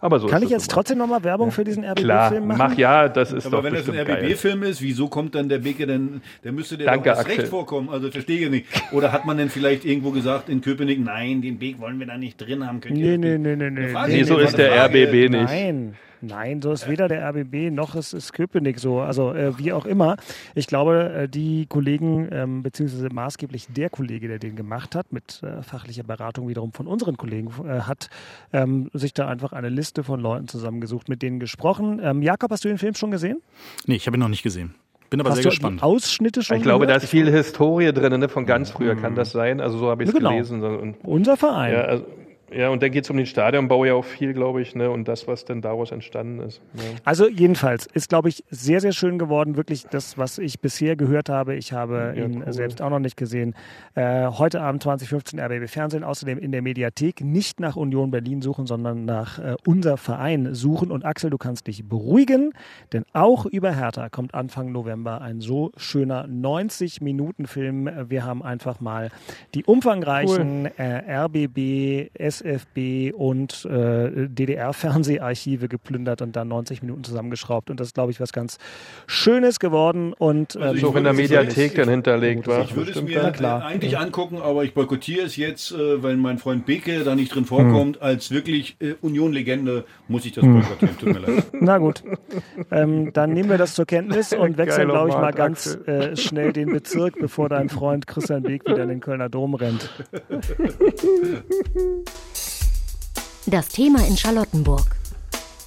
Aber 0.00 0.18
so 0.20 0.26
Kann 0.28 0.42
ich 0.42 0.50
jetzt 0.50 0.68
mal. 0.68 0.74
trotzdem 0.74 0.98
nochmal 0.98 1.24
Werbung 1.24 1.50
für 1.50 1.64
diesen 1.64 1.84
RBB-Film 1.84 2.46
machen? 2.46 2.58
mach 2.58 2.76
ja, 2.78 3.08
das 3.08 3.32
ist 3.32 3.46
Aber 3.46 3.58
doch 3.58 3.64
wenn 3.64 3.74
das 3.74 3.88
ein. 3.88 3.96
RBB-Film 3.98 4.62
ist, 4.62 4.80
wieso 4.82 5.08
kommt 5.08 5.34
dann 5.34 5.48
der 5.48 5.58
Beke 5.58 5.86
denn, 5.86 6.20
der 6.44 6.52
müsste 6.52 6.76
der 6.78 6.86
Danke, 6.86 7.10
doch 7.10 7.26
recht 7.26 7.48
vorkommen. 7.48 7.88
Also 7.88 8.10
verstehe 8.10 8.44
ich 8.44 8.50
nicht. 8.50 8.66
Oder 8.92 9.12
hat 9.12 9.24
man 9.26 9.36
denn 9.38 9.50
vielleicht 9.50 9.84
irgendwo 9.84 10.10
gesagt 10.10 10.48
in 10.48 10.60
Köpenick, 10.60 11.02
nein, 11.02 11.42
den 11.42 11.58
Beek 11.58 11.80
wollen 11.80 11.98
wir 11.98 12.06
da 12.06 12.16
nicht 12.16 12.36
drin 12.38 12.66
haben. 12.66 12.80
Könnt 12.80 12.98
ihr 12.98 13.18
Nee, 13.18 13.38
nee, 13.38 13.56
nee, 13.56 13.70
nee, 13.70 13.70
nee. 13.70 13.94
Nee, 14.08 14.22
so 14.24 14.38
ist 14.38 14.56
der. 14.56 14.84
RBB 14.86 15.30
nicht. 15.30 15.32
Nein. 15.32 15.94
Nein, 16.20 16.60
so 16.62 16.72
ist 16.72 16.88
weder 16.88 17.08
der 17.08 17.28
RBB 17.28 17.70
noch 17.72 17.94
ist, 17.94 18.12
ist 18.12 18.32
Köpenick 18.32 18.78
so. 18.78 19.00
Also 19.00 19.32
äh, 19.32 19.58
wie 19.58 19.72
auch 19.72 19.86
immer. 19.86 20.16
Ich 20.54 20.66
glaube, 20.66 21.10
äh, 21.14 21.28
die 21.28 21.66
Kollegen, 21.66 22.28
ähm, 22.32 22.62
beziehungsweise 22.62 23.08
maßgeblich 23.10 23.66
der 23.68 23.90
Kollege, 23.90 24.28
der 24.28 24.38
den 24.38 24.56
gemacht 24.56 24.94
hat, 24.94 25.12
mit 25.12 25.42
äh, 25.42 25.62
fachlicher 25.62 26.02
Beratung 26.02 26.48
wiederum 26.48 26.72
von 26.72 26.86
unseren 26.86 27.16
Kollegen, 27.16 27.50
äh, 27.66 27.80
hat 27.82 28.08
ähm, 28.52 28.90
sich 28.92 29.12
da 29.14 29.28
einfach 29.28 29.52
eine 29.52 29.68
Liste 29.68 30.02
von 30.04 30.20
Leuten 30.20 30.48
zusammengesucht, 30.48 31.08
mit 31.08 31.22
denen 31.22 31.38
gesprochen. 31.40 32.00
Ähm, 32.02 32.22
Jakob, 32.22 32.50
hast 32.50 32.64
du 32.64 32.68
den 32.68 32.78
Film 32.78 32.94
schon 32.94 33.10
gesehen? 33.10 33.40
Nee, 33.86 33.96
ich 33.96 34.06
habe 34.06 34.16
ihn 34.16 34.20
noch 34.20 34.28
nicht 34.28 34.42
gesehen. 34.42 34.74
Bin 35.10 35.20
aber 35.20 35.30
hast 35.30 35.36
sehr 35.36 35.44
du 35.44 35.48
gespannt. 35.50 35.82
Ausschnitte 35.82 36.42
schon 36.42 36.58
Ich 36.58 36.62
glaube, 36.62 36.84
da 36.84 36.94
gehört? 36.94 37.04
ist 37.04 37.10
viel 37.10 37.30
Historie 37.30 37.92
drin, 37.92 38.20
ne? 38.20 38.28
von 38.28 38.44
ganz 38.44 38.70
früher 38.70 38.94
kann 38.94 39.14
das 39.14 39.30
sein. 39.30 39.60
Also 39.60 39.78
so 39.78 39.88
habe 39.88 40.02
ich 40.02 40.10
es 40.10 40.14
Genau. 40.14 40.30
gelesen. 40.30 40.62
Und, 40.62 40.96
Unser 41.02 41.38
Verein. 41.38 41.72
ja, 41.72 41.80
also, 41.80 42.04
ja, 42.52 42.68
und 42.70 42.82
dann 42.82 42.90
geht 42.90 43.04
es 43.04 43.10
um 43.10 43.16
den 43.16 43.26
Stadionbau 43.26 43.84
ja 43.84 43.94
auch 43.94 44.04
viel, 44.04 44.32
glaube 44.32 44.62
ich, 44.62 44.74
ne? 44.74 44.90
und 44.90 45.06
das, 45.08 45.26
was 45.28 45.44
denn 45.44 45.60
daraus 45.60 45.90
entstanden 45.92 46.40
ist. 46.40 46.60
Ja. 46.74 46.82
Also 47.04 47.28
jedenfalls 47.28 47.86
ist, 47.86 48.08
glaube 48.08 48.28
ich, 48.28 48.44
sehr, 48.50 48.80
sehr 48.80 48.92
schön 48.92 49.18
geworden. 49.18 49.56
Wirklich 49.56 49.84
das, 49.84 50.18
was 50.18 50.38
ich 50.38 50.60
bisher 50.60 50.96
gehört 50.96 51.28
habe. 51.28 51.54
Ich 51.54 51.72
habe 51.72 52.14
Ja, 52.16 52.24
ihn 52.24 52.42
cool. 52.44 52.52
selbst 52.52 52.80
auch 52.82 52.90
noch 52.90 52.98
nicht 52.98 53.16
gesehen. 53.16 53.54
Äh, 53.94 54.26
heute 54.26 54.60
Abend 54.60 54.82
2015 54.82 55.38
RBB 55.38 55.68
Fernsehen. 55.68 56.04
Außerdem 56.04 56.38
in 56.38 56.52
der 56.52 56.62
Mediathek 56.62 57.20
nicht 57.22 57.60
nach 57.60 57.76
Union 57.76 58.10
Berlin 58.10 58.42
suchen, 58.42 58.66
sondern 58.66 59.04
nach 59.04 59.38
äh, 59.38 59.56
unser 59.66 59.96
Verein 59.96 60.54
suchen. 60.54 60.90
Und 60.90 61.04
Axel, 61.04 61.30
du 61.30 61.38
kannst 61.38 61.66
dich 61.66 61.84
beruhigen, 61.88 62.52
denn 62.92 63.04
auch 63.12 63.46
über 63.46 63.74
Hertha 63.74 64.08
kommt 64.08 64.34
Anfang 64.34 64.72
November 64.72 65.20
ein 65.20 65.40
so 65.40 65.72
schöner 65.76 66.26
90-Minuten-Film. 66.26 67.90
Wir 68.08 68.24
haben 68.24 68.42
einfach 68.42 68.80
mal 68.80 69.10
die 69.54 69.64
umfangreichen 69.64 70.66
äh, 70.78 71.02
RBB, 71.24 72.10
SFB 72.40 73.12
und 73.14 73.64
äh, 73.64 74.28
DDR-Fernseharchive 74.28 75.68
geplündert 75.68 76.22
und 76.22 76.36
dann 76.36 76.48
90 76.48 76.82
Minuten 76.82 77.04
zusammengeschraubt. 77.04 77.70
Und 77.70 77.80
das 77.80 77.88
ist, 77.88 77.94
glaube 77.94 78.12
ich, 78.12 78.20
was 78.20 78.32
ganz 78.32 78.58
Schönes 79.06 79.58
geworden. 79.58 80.12
Und 80.12 80.56
Also 80.56 80.68
ähm, 80.68 80.76
ich 80.76 80.82
So 80.82 80.94
in 80.94 81.04
der 81.04 81.12
Mediathek 81.12 81.74
dann 81.74 81.88
hinterlegt 81.88 82.46
war. 82.46 82.62
Ich 82.62 82.74
würde 82.74 82.92
es 82.92 83.02
mir 83.02 83.12
ja. 83.12 83.30
klar. 83.30 83.64
eigentlich 83.64 83.98
angucken, 83.98 84.38
aber 84.38 84.64
ich 84.64 84.74
boykottiere 84.74 85.26
es 85.26 85.36
jetzt, 85.36 85.72
äh, 85.72 86.02
weil 86.02 86.16
mein 86.16 86.38
Freund 86.38 86.66
Beke 86.66 87.04
da 87.04 87.14
nicht 87.14 87.34
drin 87.34 87.44
vorkommt. 87.44 87.96
Hm. 87.96 88.02
Als 88.02 88.30
wirklich 88.30 88.76
äh, 88.80 88.94
Union-Legende 89.00 89.84
muss 90.08 90.24
ich 90.24 90.32
das 90.32 90.44
boykottieren. 90.44 90.98
Tut 90.98 91.12
mir 91.12 91.18
leid. 91.18 91.44
Na 91.52 91.78
gut, 91.78 92.02
ähm, 92.70 93.12
dann 93.12 93.32
nehmen 93.32 93.50
wir 93.50 93.58
das 93.58 93.74
zur 93.74 93.86
Kenntnis 93.86 94.32
und 94.32 94.58
wechseln, 94.58 94.88
glaube 94.88 95.10
ich, 95.10 95.14
mal 95.14 95.32
ganz 95.32 95.78
äh, 95.86 96.16
schnell 96.16 96.52
den 96.52 96.70
Bezirk, 96.70 97.18
bevor 97.18 97.48
dein 97.48 97.68
Freund 97.68 98.06
Christian 98.06 98.42
Beek 98.42 98.66
wieder 98.66 98.82
in 98.82 98.88
den 98.88 99.00
Kölner 99.00 99.28
Dom 99.28 99.54
rennt. 99.54 99.90
Das 103.50 103.68
Thema 103.68 104.06
in 104.06 104.16
Charlottenburg. 104.16 104.84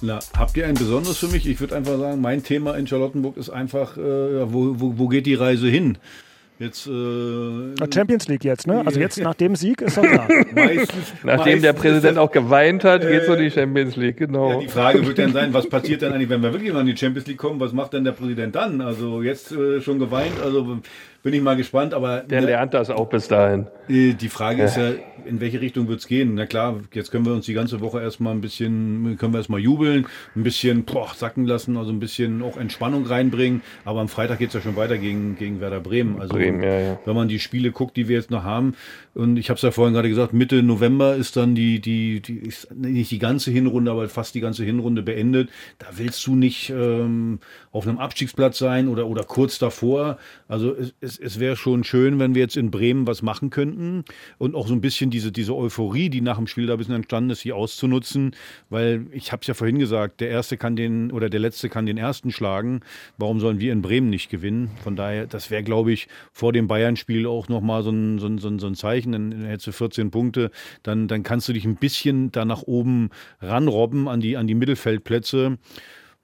Na, 0.02 0.20
habt 0.36 0.56
ihr 0.56 0.66
ein 0.66 0.74
besonderes 0.74 1.18
für 1.18 1.26
mich? 1.28 1.46
Ich 1.48 1.58
würde 1.60 1.74
einfach 1.76 1.98
sagen, 1.98 2.20
mein 2.20 2.42
Thema 2.44 2.76
in 2.76 2.86
Charlottenburg 2.86 3.36
ist 3.36 3.50
einfach, 3.50 3.96
äh, 3.96 4.00
wo, 4.52 4.74
wo, 4.78 4.98
wo 4.98 5.08
geht 5.08 5.26
die 5.26 5.34
Reise 5.34 5.66
hin? 5.68 5.98
Jetzt 6.60 6.86
äh, 6.86 7.74
Champions 7.92 8.28
League 8.28 8.44
jetzt, 8.44 8.68
ne? 8.68 8.82
Also 8.86 9.00
jetzt 9.00 9.18
nach 9.18 9.34
dem 9.34 9.56
Sieg 9.56 9.80
ist 9.80 9.96
doch 9.96 10.02
klar. 10.04 10.28
meistens, 10.54 11.12
Nachdem 11.24 11.60
der 11.60 11.72
Präsident 11.72 12.18
auch 12.18 12.30
geweint 12.30 12.84
hat, 12.84 13.02
geht's 13.02 13.26
um 13.26 13.34
Äh, 13.34 13.44
die 13.44 13.50
Champions 13.50 13.96
League, 13.96 14.18
genau. 14.18 14.52
Ja, 14.52 14.58
die 14.60 14.68
Frage 14.68 15.04
wird 15.04 15.18
dann 15.18 15.32
sein, 15.32 15.52
was 15.52 15.68
passiert 15.68 16.02
denn 16.02 16.12
eigentlich, 16.12 16.28
wenn 16.28 16.42
wir 16.42 16.52
wirklich 16.52 16.72
mal 16.72 16.80
in 16.80 16.86
die 16.86 16.96
Champions 16.96 17.26
League 17.26 17.38
kommen? 17.38 17.58
Was 17.58 17.72
macht 17.72 17.94
denn 17.94 18.04
der 18.04 18.12
Präsident 18.12 18.54
dann? 18.54 18.80
Also 18.80 19.22
jetzt 19.22 19.50
äh, 19.50 19.80
schon 19.80 19.98
geweint, 19.98 20.40
also 20.40 20.78
bin 21.22 21.34
ich 21.34 21.42
mal 21.42 21.56
gespannt, 21.56 21.94
aber 21.94 22.20
der 22.20 22.40
lernt 22.40 22.74
das 22.74 22.90
auch 22.90 23.08
bis 23.08 23.28
dahin. 23.28 23.66
die 23.88 24.28
Frage 24.28 24.62
ist 24.64 24.76
ja, 24.76 24.90
in 25.24 25.40
welche 25.40 25.60
Richtung 25.60 25.88
wird's 25.88 26.06
gehen? 26.06 26.34
Na 26.34 26.46
klar, 26.46 26.80
jetzt 26.92 27.10
können 27.10 27.24
wir 27.24 27.32
uns 27.32 27.46
die 27.46 27.54
ganze 27.54 27.80
Woche 27.80 28.00
erstmal 28.00 28.34
ein 28.34 28.40
bisschen, 28.40 29.16
können 29.18 29.32
wir 29.32 29.38
erstmal 29.38 29.60
jubeln, 29.60 30.06
ein 30.34 30.42
bisschen 30.42 30.84
boah, 30.84 31.12
sacken 31.14 31.46
lassen, 31.46 31.76
also 31.76 31.92
ein 31.92 32.00
bisschen 32.00 32.42
auch 32.42 32.56
Entspannung 32.56 33.06
reinbringen, 33.06 33.62
aber 33.84 34.00
am 34.00 34.08
Freitag 34.08 34.38
geht's 34.38 34.54
ja 34.54 34.60
schon 34.60 34.76
weiter 34.76 34.98
gegen, 34.98 35.36
gegen 35.36 35.60
Werder 35.60 35.80
Bremen. 35.80 36.20
Also 36.20 36.34
Bremen, 36.34 36.62
ja, 36.62 36.78
ja. 36.78 36.98
wenn 37.04 37.14
man 37.14 37.28
die 37.28 37.38
Spiele 37.38 37.70
guckt, 37.70 37.96
die 37.96 38.08
wir 38.08 38.16
jetzt 38.16 38.30
noch 38.30 38.44
haben, 38.44 38.74
und 39.14 39.36
ich 39.36 39.50
habe 39.50 39.56
es 39.56 39.62
ja 39.62 39.70
vorhin 39.70 39.92
gerade 39.92 40.08
gesagt, 40.08 40.32
Mitte 40.32 40.62
November 40.62 41.16
ist 41.16 41.36
dann 41.36 41.54
die, 41.54 41.80
die, 41.80 42.20
die 42.20 42.50
nicht 42.74 43.10
die 43.10 43.18
ganze 43.18 43.50
Hinrunde, 43.50 43.90
aber 43.90 44.08
fast 44.08 44.34
die 44.34 44.40
ganze 44.40 44.64
Hinrunde 44.64 45.02
beendet. 45.02 45.50
Da 45.78 45.86
willst 45.96 46.26
du 46.26 46.34
nicht 46.34 46.70
ähm, 46.70 47.38
auf 47.72 47.86
einem 47.86 47.98
Abstiegsplatz 47.98 48.56
sein 48.56 48.88
oder, 48.88 49.06
oder 49.06 49.24
kurz 49.24 49.58
davor. 49.58 50.16
Also 50.48 50.74
es, 50.74 50.94
es, 51.00 51.11
es 51.18 51.40
wäre 51.40 51.56
schon 51.56 51.84
schön, 51.84 52.18
wenn 52.18 52.34
wir 52.34 52.42
jetzt 52.42 52.56
in 52.56 52.70
Bremen 52.70 53.06
was 53.06 53.22
machen 53.22 53.50
könnten 53.50 54.04
und 54.38 54.54
auch 54.54 54.66
so 54.66 54.74
ein 54.74 54.80
bisschen 54.80 55.10
diese, 55.10 55.32
diese 55.32 55.54
Euphorie, 55.54 56.10
die 56.10 56.20
nach 56.20 56.36
dem 56.36 56.46
Spiel 56.46 56.66
da 56.66 56.74
ein 56.74 56.78
bisschen 56.78 56.94
entstanden 56.94 57.30
ist, 57.30 57.40
hier 57.40 57.56
auszunutzen, 57.56 58.34
weil 58.70 59.06
ich 59.12 59.32
habe 59.32 59.40
es 59.40 59.46
ja 59.46 59.54
vorhin 59.54 59.78
gesagt, 59.78 60.20
der 60.20 60.30
Erste 60.30 60.56
kann 60.56 60.76
den 60.76 61.12
oder 61.12 61.30
der 61.30 61.40
Letzte 61.40 61.68
kann 61.68 61.86
den 61.86 61.98
Ersten 61.98 62.30
schlagen. 62.30 62.80
Warum 63.18 63.40
sollen 63.40 63.60
wir 63.60 63.72
in 63.72 63.82
Bremen 63.82 64.10
nicht 64.10 64.30
gewinnen? 64.30 64.70
Von 64.82 64.96
daher, 64.96 65.26
das 65.26 65.50
wäre, 65.50 65.62
glaube 65.62 65.92
ich, 65.92 66.08
vor 66.32 66.52
dem 66.52 66.68
Bayern-Spiel 66.68 67.26
auch 67.26 67.48
nochmal 67.48 67.82
so 67.82 67.90
ein, 67.90 68.18
so, 68.18 68.26
ein, 68.26 68.38
so, 68.38 68.48
ein, 68.48 68.58
so 68.58 68.66
ein 68.66 68.74
Zeichen. 68.74 69.12
Dann 69.12 69.44
hättest 69.44 69.68
du 69.68 69.72
14 69.72 70.10
Punkte, 70.10 70.50
dann, 70.82 71.08
dann 71.08 71.22
kannst 71.22 71.48
du 71.48 71.52
dich 71.52 71.64
ein 71.64 71.76
bisschen 71.76 72.32
da 72.32 72.44
nach 72.44 72.62
oben 72.62 73.10
ranrobben 73.40 74.08
an 74.08 74.20
die, 74.20 74.36
an 74.36 74.46
die 74.46 74.54
Mittelfeldplätze. 74.54 75.58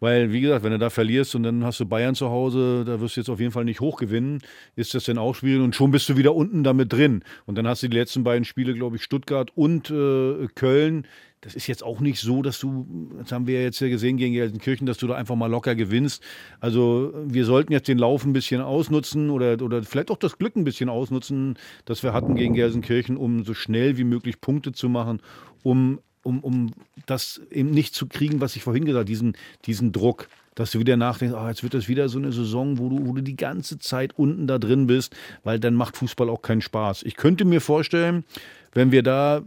Weil, 0.01 0.33
wie 0.33 0.41
gesagt, 0.41 0.63
wenn 0.63 0.71
du 0.71 0.79
da 0.79 0.91
verlierst 0.91 1.35
und 1.35 1.43
dann 1.43 1.65
hast 1.65 1.81
du 1.81 1.87
Bayern 1.87 2.15
zu 2.15 2.31
Hause, 2.31 2.85
da 2.85 3.01
wirst 3.01 3.17
du 3.17 3.21
jetzt 3.21 3.29
auf 3.29 3.41
jeden 3.41 3.51
Fall 3.51 3.65
nicht 3.65 3.81
hoch 3.81 3.97
gewinnen, 3.99 4.41
ist 4.77 4.95
das 4.95 5.05
denn 5.05 5.19
auch 5.19 5.35
schwierig 5.35 5.63
und 5.63 5.75
schon 5.75 5.91
bist 5.91 6.09
du 6.09 6.17
wieder 6.17 6.35
unten 6.35 6.63
damit 6.63 6.93
drin. 6.93 7.25
Und 7.47 7.59
dann 7.59 7.67
hast 7.67 7.83
du 7.83 7.89
die 7.89 7.97
letzten 7.97 8.23
beiden 8.23 8.45
Spiele, 8.45 8.75
glaube 8.75 8.97
ich, 8.97 9.03
Stuttgart 9.03 9.51
und 9.57 9.91
äh, 9.91 10.47
Köln. 10.55 11.05
Das 11.41 11.55
ist 11.55 11.69
jetzt 11.69 11.85
auch 11.85 12.01
nicht 12.01 12.21
so, 12.21 12.43
dass 12.43 12.59
du, 12.59 13.13
das 13.19 13.31
haben 13.31 13.47
wir 13.47 13.55
ja 13.55 13.63
jetzt 13.63 13.79
ja 13.81 13.89
gesehen 13.89 14.17
gegen 14.17 14.35
Gelsenkirchen, 14.35 14.87
dass 14.87 14.99
du 14.99 15.07
da 15.07 15.15
einfach 15.15 15.37
mal 15.37 15.47
locker 15.47 15.77
gewinnst. 15.77 16.23
Also 16.59 17.13
wir 17.27 17.45
sollten 17.45 17.73
jetzt 17.73 17.87
den 17.87 17.99
Lauf 17.99 18.25
ein 18.25 18.33
bisschen 18.33 18.61
ausnutzen 18.61 19.31
oder, 19.31 19.63
oder 19.63 19.83
vielleicht 19.85 20.11
auch 20.11 20.17
das 20.17 20.39
Glück 20.39 20.57
ein 20.57 20.65
bisschen 20.65 20.89
ausnutzen, 20.89 21.57
das 21.85 22.03
wir 22.03 22.13
hatten 22.13 22.35
gegen 22.35 22.55
Gelsenkirchen, 22.55 23.17
um 23.17 23.45
so 23.45 23.55
schnell 23.55 23.99
wie 23.99 24.05
möglich 24.05 24.41
Punkte 24.41 24.73
zu 24.73 24.89
machen, 24.89 25.21
um 25.63 26.01
um, 26.23 26.41
um 26.41 26.73
das 27.07 27.41
eben 27.51 27.71
nicht 27.71 27.95
zu 27.95 28.07
kriegen, 28.07 28.41
was 28.41 28.57
ich 28.57 28.63
vorhin 28.63 28.85
gesagt 28.85 29.01
habe, 29.01 29.07
diesen, 29.07 29.37
diesen 29.65 29.93
Druck. 29.93 30.29
dass 30.55 30.73
du 30.73 30.81
wieder 30.81 30.97
nachdenkst, 30.97 31.37
ah, 31.37 31.49
jetzt 31.49 31.63
wird 31.63 31.75
das 31.75 31.87
wieder 31.87 32.09
so 32.09 32.19
eine 32.19 32.33
Saison, 32.33 32.79
wo 32.79 32.89
du, 32.89 33.07
wo 33.07 33.13
du 33.13 33.23
die 33.23 33.37
ganze 33.37 33.79
Zeit 33.79 34.19
unten 34.19 34.49
da 34.49 34.59
drin 34.59 34.89
bist, 34.89 35.15
weil 35.45 35.61
dann 35.61 35.75
macht 35.75 35.97
Fußball 35.97 36.29
auch 36.29 36.43
keinen 36.43 36.63
Spaß. 36.63 37.05
Ich 37.05 37.15
könnte 37.15 37.45
mir 37.45 37.61
vorstellen, 37.61 38.25
wenn 38.73 38.93
wir 38.93 39.03
da 39.03 39.39
äh, 39.39 39.43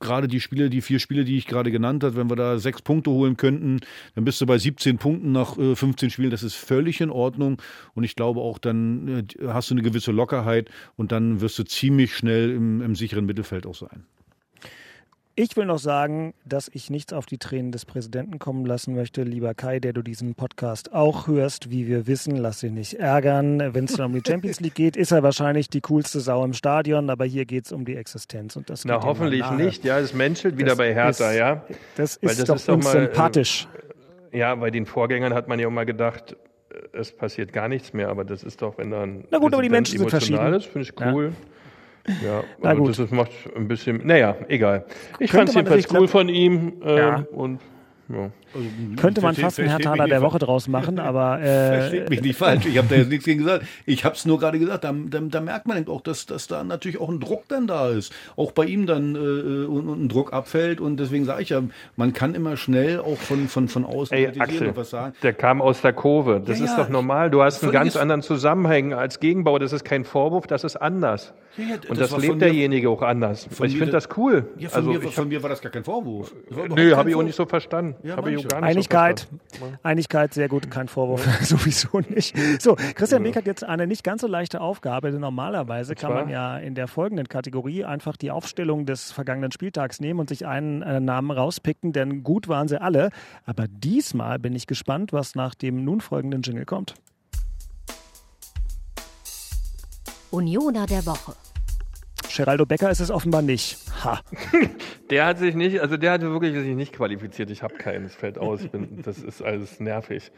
gerade 0.00 0.28
die 0.28 0.40
Spiele, 0.40 0.70
die 0.70 0.80
vier 0.80 0.98
Spiele, 0.98 1.24
die 1.24 1.36
ich 1.38 1.46
gerade 1.46 1.70
genannt 1.70 2.04
habe, 2.04 2.16
wenn 2.16 2.30
wir 2.30 2.36
da 2.36 2.58
sechs 2.58 2.82
Punkte 2.82 3.10
holen 3.10 3.36
könnten, 3.36 3.80
dann 4.14 4.24
bist 4.24 4.40
du 4.40 4.46
bei 4.46 4.58
17 4.58 4.98
Punkten 4.98 5.32
nach 5.32 5.56
15 5.56 6.08
äh, 6.08 6.10
Spielen. 6.10 6.30
Das 6.30 6.42
ist 6.42 6.54
völlig 6.54 7.00
in 7.00 7.10
Ordnung. 7.10 7.60
Und 7.94 8.04
ich 8.04 8.16
glaube 8.16 8.40
auch, 8.40 8.58
dann 8.58 9.08
äh, 9.08 9.24
hast 9.48 9.70
du 9.70 9.74
eine 9.74 9.82
gewisse 9.82 10.12
Lockerheit 10.12 10.70
und 10.96 11.12
dann 11.12 11.40
wirst 11.40 11.58
du 11.58 11.64
ziemlich 11.64 12.14
schnell 12.14 12.50
im, 12.50 12.82
im 12.82 12.94
sicheren 12.94 13.26
Mittelfeld 13.26 13.66
auch 13.66 13.74
sein. 13.74 14.04
Ich 15.38 15.54
will 15.54 15.66
noch 15.66 15.78
sagen, 15.78 16.32
dass 16.46 16.70
ich 16.72 16.88
nichts 16.88 17.12
auf 17.12 17.26
die 17.26 17.36
Tränen 17.36 17.70
des 17.70 17.84
Präsidenten 17.84 18.38
kommen 18.38 18.64
lassen 18.64 18.94
möchte. 18.94 19.22
Lieber 19.22 19.52
Kai, 19.52 19.80
der 19.80 19.92
du 19.92 20.00
diesen 20.00 20.34
Podcast 20.34 20.94
auch 20.94 21.26
hörst, 21.26 21.70
wie 21.70 21.86
wir 21.86 22.06
wissen, 22.06 22.36
lass 22.36 22.62
ihn 22.62 22.72
nicht 22.72 22.94
ärgern. 22.94 23.74
Wenn 23.74 23.84
es 23.84 23.96
dann 23.96 24.06
um 24.06 24.12
die 24.14 24.22
Champions 24.26 24.60
League 24.60 24.74
geht, 24.74 24.96
ist 24.96 25.10
er 25.10 25.22
wahrscheinlich 25.22 25.68
die 25.68 25.82
coolste 25.82 26.20
Sau 26.20 26.42
im 26.42 26.54
Stadion, 26.54 27.10
aber 27.10 27.26
hier 27.26 27.44
geht 27.44 27.66
es 27.66 27.72
um 27.72 27.84
die 27.84 27.96
Existenz. 27.96 28.56
Und 28.56 28.70
das 28.70 28.86
Na, 28.86 29.02
hoffentlich 29.02 29.50
nicht. 29.50 29.84
Ja, 29.84 29.98
es 29.98 30.14
menschelt 30.14 30.56
wieder 30.56 30.70
das 30.70 30.78
bei 30.78 30.94
Hertha, 30.94 31.30
ist, 31.30 31.36
ja. 31.36 31.66
Das 31.96 32.16
ist 32.16 32.38
das 32.40 32.46
doch 32.46 32.56
ist 32.56 32.68
uns 32.70 32.90
sympathisch. 32.90 33.68
Äh, 34.32 34.38
ja, 34.38 34.54
bei 34.54 34.70
den 34.70 34.86
Vorgängern 34.86 35.34
hat 35.34 35.48
man 35.48 35.58
ja 35.58 35.66
auch 35.66 35.70
mal 35.70 35.84
gedacht, 35.84 36.34
äh, 36.70 36.98
es 36.98 37.12
passiert 37.12 37.52
gar 37.52 37.68
nichts 37.68 37.92
mehr, 37.92 38.08
aber 38.08 38.24
das 38.24 38.42
ist 38.42 38.62
doch, 38.62 38.78
wenn 38.78 38.90
dann. 38.90 39.24
Na 39.30 39.36
gut, 39.36 39.52
aber 39.52 39.62
die 39.62 39.68
Menschen 39.68 39.98
sind 39.98 40.08
verschieden. 40.08 40.54
Ist, 40.54 40.64
finde 40.64 40.88
ich 40.88 40.98
cool. 40.98 41.26
Ja. 41.26 41.46
Ja, 42.24 42.44
Na 42.62 42.70
also 42.70 42.82
gut. 42.82 42.98
das 42.98 43.10
macht 43.10 43.30
ein 43.56 43.68
bisschen, 43.68 44.06
naja, 44.06 44.36
egal. 44.48 44.84
Ich 45.18 45.32
fand 45.32 45.48
es 45.48 45.54
jedenfalls 45.54 45.92
cool 45.92 46.08
von 46.08 46.28
ihm 46.28 46.74
äh, 46.84 46.98
ja. 46.98 47.26
und 47.32 47.60
ja. 48.08 48.30
Also, 48.56 49.00
Könnte 49.00 49.20
man 49.20 49.34
fast 49.34 49.60
einen 49.60 49.68
Herr 49.68 49.78
Thaler 49.78 50.06
der 50.06 50.22
Woche 50.22 50.38
draus 50.38 50.68
machen, 50.68 50.98
aber. 50.98 51.36
Äh, 51.46 51.80
Versteht 51.80 52.10
mich 52.10 52.22
nicht 52.22 52.38
falsch, 52.38 52.66
ich 52.66 52.78
habe 52.78 52.88
da 52.88 52.96
jetzt 52.96 53.08
nichts 53.08 53.24
gegen 53.24 53.44
gesagt. 53.44 53.66
Ich 53.84 54.04
habe 54.04 54.14
es 54.14 54.24
nur 54.24 54.38
gerade 54.38 54.58
gesagt, 54.58 54.84
da, 54.84 54.92
da, 54.92 55.20
da, 55.20 55.40
merkt 55.40 55.68
man 55.68 55.76
eben 55.76 55.90
auch, 55.90 56.00
dass, 56.00 56.26
dass 56.26 56.46
da 56.46 56.64
natürlich 56.64 56.98
auch 56.98 57.08
ein 57.08 57.20
Druck 57.20 57.44
dann 57.48 57.66
da 57.66 57.88
ist. 57.88 58.12
Auch 58.36 58.52
bei 58.52 58.64
ihm 58.64 58.86
dann 58.86 59.14
äh, 59.14 59.18
und, 59.66 59.88
und 59.88 60.04
ein 60.04 60.08
Druck 60.08 60.32
abfällt 60.32 60.80
und 60.80 60.98
deswegen 60.98 61.24
sage 61.24 61.42
ich 61.42 61.50
ja, 61.50 61.62
man 61.96 62.12
kann 62.12 62.34
immer 62.34 62.56
schnell 62.56 63.00
auch 63.00 63.18
von, 63.18 63.48
von, 63.48 63.68
von 63.68 63.84
außen 63.84 64.16
Ey, 64.16 64.28
Axel, 64.38 64.74
was 64.76 64.90
sagen. 64.90 65.14
Der 65.22 65.34
kam 65.34 65.60
aus 65.60 65.82
der 65.82 65.92
Kurve, 65.92 66.42
das 66.44 66.58
ja, 66.58 66.64
ist 66.64 66.76
doch 66.76 66.88
normal. 66.88 67.30
Du 67.30 67.42
hast 67.42 67.62
einen 67.62 67.72
ganz 67.72 67.96
anderen 67.96 68.22
Zusammenhang 68.22 68.92
als 68.94 69.20
Gegenbauer, 69.20 69.58
das 69.58 69.72
ist 69.72 69.84
kein 69.84 70.04
Vorwurf, 70.04 70.46
das 70.46 70.64
ist 70.64 70.76
anders. 70.76 71.34
Ja, 71.56 71.64
ja, 71.64 71.74
und 71.88 71.98
das, 71.98 72.10
das 72.10 72.20
lebt 72.20 72.42
derjenige 72.42 72.90
auch 72.90 73.02
anders. 73.02 73.46
Ich 73.46 73.76
finde 73.76 73.86
das 73.90 74.08
cool. 74.16 74.46
Ja, 74.58 74.68
von, 74.68 74.78
also, 74.78 75.00
mir, 75.00 75.08
von 75.10 75.28
mir 75.28 75.42
war 75.42 75.50
das 75.50 75.62
gar 75.62 75.72
kein 75.72 75.84
Vorwurf. 75.84 76.34
Nö, 76.50 76.94
habe 76.94 77.10
ich 77.10 77.16
auch 77.16 77.22
nicht 77.22 77.36
so 77.36 77.46
verstanden. 77.46 77.96
Ja, 78.02 78.18
ich 78.26 78.38
auch 78.38 78.45
gar 78.48 78.60
nicht 78.60 78.70
Einigkeit, 78.70 79.28
so 79.58 79.72
Einigkeit, 79.82 80.34
sehr 80.34 80.48
gut, 80.48 80.70
kein 80.70 80.88
Vorwurf, 80.88 81.24
sowieso 81.42 82.00
nicht. 82.00 82.36
So, 82.60 82.76
Christian 82.94 83.22
Beck 83.22 83.36
hat 83.36 83.46
jetzt 83.46 83.64
eine 83.64 83.86
nicht 83.86 84.04
ganz 84.04 84.20
so 84.20 84.26
leichte 84.26 84.60
Aufgabe, 84.60 85.10
denn 85.10 85.20
normalerweise 85.20 85.94
kann 85.94 86.12
man 86.12 86.28
ja 86.28 86.58
in 86.58 86.74
der 86.74 86.88
folgenden 86.88 87.28
Kategorie 87.28 87.84
einfach 87.84 88.16
die 88.16 88.30
Aufstellung 88.30 88.86
des 88.86 89.12
vergangenen 89.12 89.52
Spieltags 89.52 90.00
nehmen 90.00 90.20
und 90.20 90.28
sich 90.28 90.46
einen 90.46 90.82
äh, 90.82 91.00
Namen 91.00 91.30
rauspicken, 91.30 91.92
denn 91.92 92.22
gut 92.22 92.48
waren 92.48 92.68
sie 92.68 92.80
alle. 92.80 93.10
Aber 93.44 93.66
diesmal 93.68 94.38
bin 94.38 94.54
ich 94.54 94.66
gespannt, 94.66 95.12
was 95.12 95.34
nach 95.34 95.54
dem 95.54 95.84
nun 95.84 96.00
folgenden 96.00 96.42
Jingle 96.42 96.64
kommt. 96.64 96.94
Unioner 100.30 100.86
der 100.86 101.06
Woche. 101.06 101.34
Geraldo 102.36 102.66
Becker 102.66 102.90
ist 102.90 103.00
es 103.00 103.10
offenbar 103.10 103.42
nicht. 103.42 103.78
Ha. 104.04 104.20
der 105.10 105.26
hat 105.26 105.38
sich 105.38 105.54
nicht, 105.54 105.80
also 105.80 105.96
der 105.96 106.12
hatte 106.12 106.30
wirklich 106.30 106.54
sich 106.54 106.76
nicht 106.76 106.92
qualifiziert. 106.92 107.50
Ich 107.50 107.62
habe 107.62 107.74
keinen, 107.74 108.04
es 108.04 108.14
fällt 108.14 108.38
aus. 108.38 108.66
Bin, 108.68 109.02
das 109.02 109.18
ist 109.18 109.42
alles 109.42 109.80
nervig. 109.80 110.30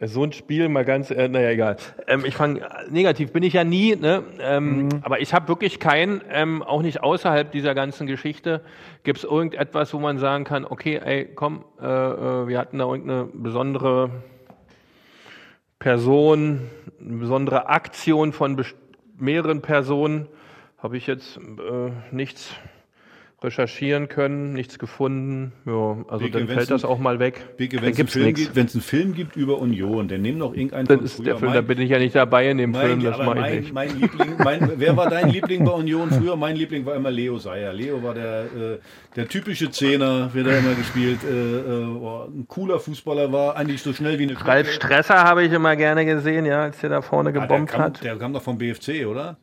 So 0.00 0.24
ein 0.24 0.32
Spiel 0.32 0.68
mal 0.68 0.84
ganz, 0.84 1.10
äh, 1.10 1.28
naja, 1.28 1.50
egal. 1.50 1.76
Ähm, 2.06 2.24
ich 2.24 2.34
fange 2.34 2.66
negativ 2.88 3.32
bin 3.32 3.42
ich 3.42 3.52
ja 3.52 3.64
nie, 3.64 3.94
ne? 3.94 4.22
Ähm, 4.40 4.84
mhm. 4.84 4.88
aber 5.02 5.20
ich 5.20 5.34
habe 5.34 5.48
wirklich 5.48 5.80
keinen, 5.80 6.22
ähm, 6.30 6.62
auch 6.62 6.80
nicht 6.80 7.02
außerhalb 7.02 7.52
dieser 7.52 7.74
ganzen 7.74 8.06
Geschichte, 8.06 8.62
gibt 9.02 9.18
es 9.18 9.24
irgendetwas, 9.24 9.92
wo 9.92 9.98
man 9.98 10.18
sagen 10.18 10.44
kann, 10.44 10.64
okay, 10.64 11.00
ey, 11.04 11.28
komm, 11.34 11.64
äh, 11.80 11.84
äh, 11.84 12.48
wir 12.48 12.58
hatten 12.58 12.78
da 12.78 12.84
irgendeine 12.84 13.28
besondere 13.34 14.10
Person, 15.78 16.70
eine 17.00 17.16
besondere 17.18 17.68
Aktion 17.68 18.32
von 18.32 18.64
mehreren 19.18 19.60
Personen, 19.60 20.28
habe 20.82 20.96
ich 20.96 21.06
jetzt 21.06 21.38
äh, 21.38 21.90
nichts 22.10 22.54
recherchieren 23.42 24.08
können, 24.08 24.52
nichts 24.52 24.78
gefunden. 24.78 25.52
Ja, 25.66 25.96
also 26.08 26.24
Beke, 26.24 26.38
dann 26.38 26.48
fällt 26.48 26.70
das 26.70 26.84
auch 26.84 26.98
mal 26.98 27.18
weg. 27.18 27.44
Wenn 27.56 27.66
es 27.68 28.16
einen, 28.16 28.36
einen, 28.56 28.68
Film 28.68 29.14
gibt 29.14 29.36
über 29.36 29.58
Union, 29.58 30.08
dann 30.08 30.22
nimm 30.22 30.38
doch 30.38 30.54
irgendeinen 30.54 30.86
dann 30.86 31.00
ist 31.00 31.18
der 31.24 31.36
Film, 31.36 31.50
mein, 31.50 31.54
Da 31.54 31.60
bin 31.62 31.80
ich 31.80 31.90
ja 31.90 31.98
nicht 31.98 32.14
dabei 32.14 32.50
in 32.50 32.58
dem 32.58 32.70
mein, 32.70 32.86
Film, 32.86 33.02
das 33.02 33.18
mache 33.18 33.48
ich 33.48 33.60
nicht. 33.60 33.72
Mein 33.72 33.98
Liebling, 33.98 34.34
mein, 34.38 34.72
wer 34.76 34.96
war 34.96 35.10
dein 35.10 35.28
Liebling 35.28 35.64
bei 35.64 35.72
Union 35.72 36.10
früher? 36.10 36.36
Mein 36.36 36.56
Liebling 36.56 36.86
war 36.86 36.94
immer 36.94 37.10
Leo 37.10 37.38
Seyer. 37.38 37.72
Leo 37.72 38.02
war 38.02 38.14
der, 38.14 38.42
äh, 38.44 38.78
der 39.16 39.28
typische 39.28 39.70
Zehner, 39.70 40.32
wird 40.32 40.46
er 40.46 40.58
immer 40.58 40.74
gespielt. 40.74 41.20
Äh, 41.24 41.28
äh, 41.28 42.26
ein 42.26 42.46
cooler 42.46 42.78
Fußballer 42.78 43.32
war, 43.32 43.56
eigentlich 43.56 43.82
so 43.82 43.92
schnell 43.92 44.18
wie 44.18 44.24
eine 44.24 44.46
Ralf 44.46 44.70
Stresser 44.70 45.22
habe 45.24 45.44
ich 45.44 45.52
immer 45.52 45.74
gerne 45.76 46.04
gesehen, 46.04 46.46
ja, 46.46 46.62
als 46.62 46.80
der 46.80 46.90
da 46.90 47.02
vorne 47.02 47.32
gebombt 47.32 47.50
ja, 47.50 47.58
der 47.58 47.66
kam, 47.66 47.80
hat. 47.82 48.04
Der 48.04 48.16
kam 48.16 48.32
doch 48.32 48.42
vom 48.42 48.58
BFC, 48.58 49.06
oder? 49.06 49.36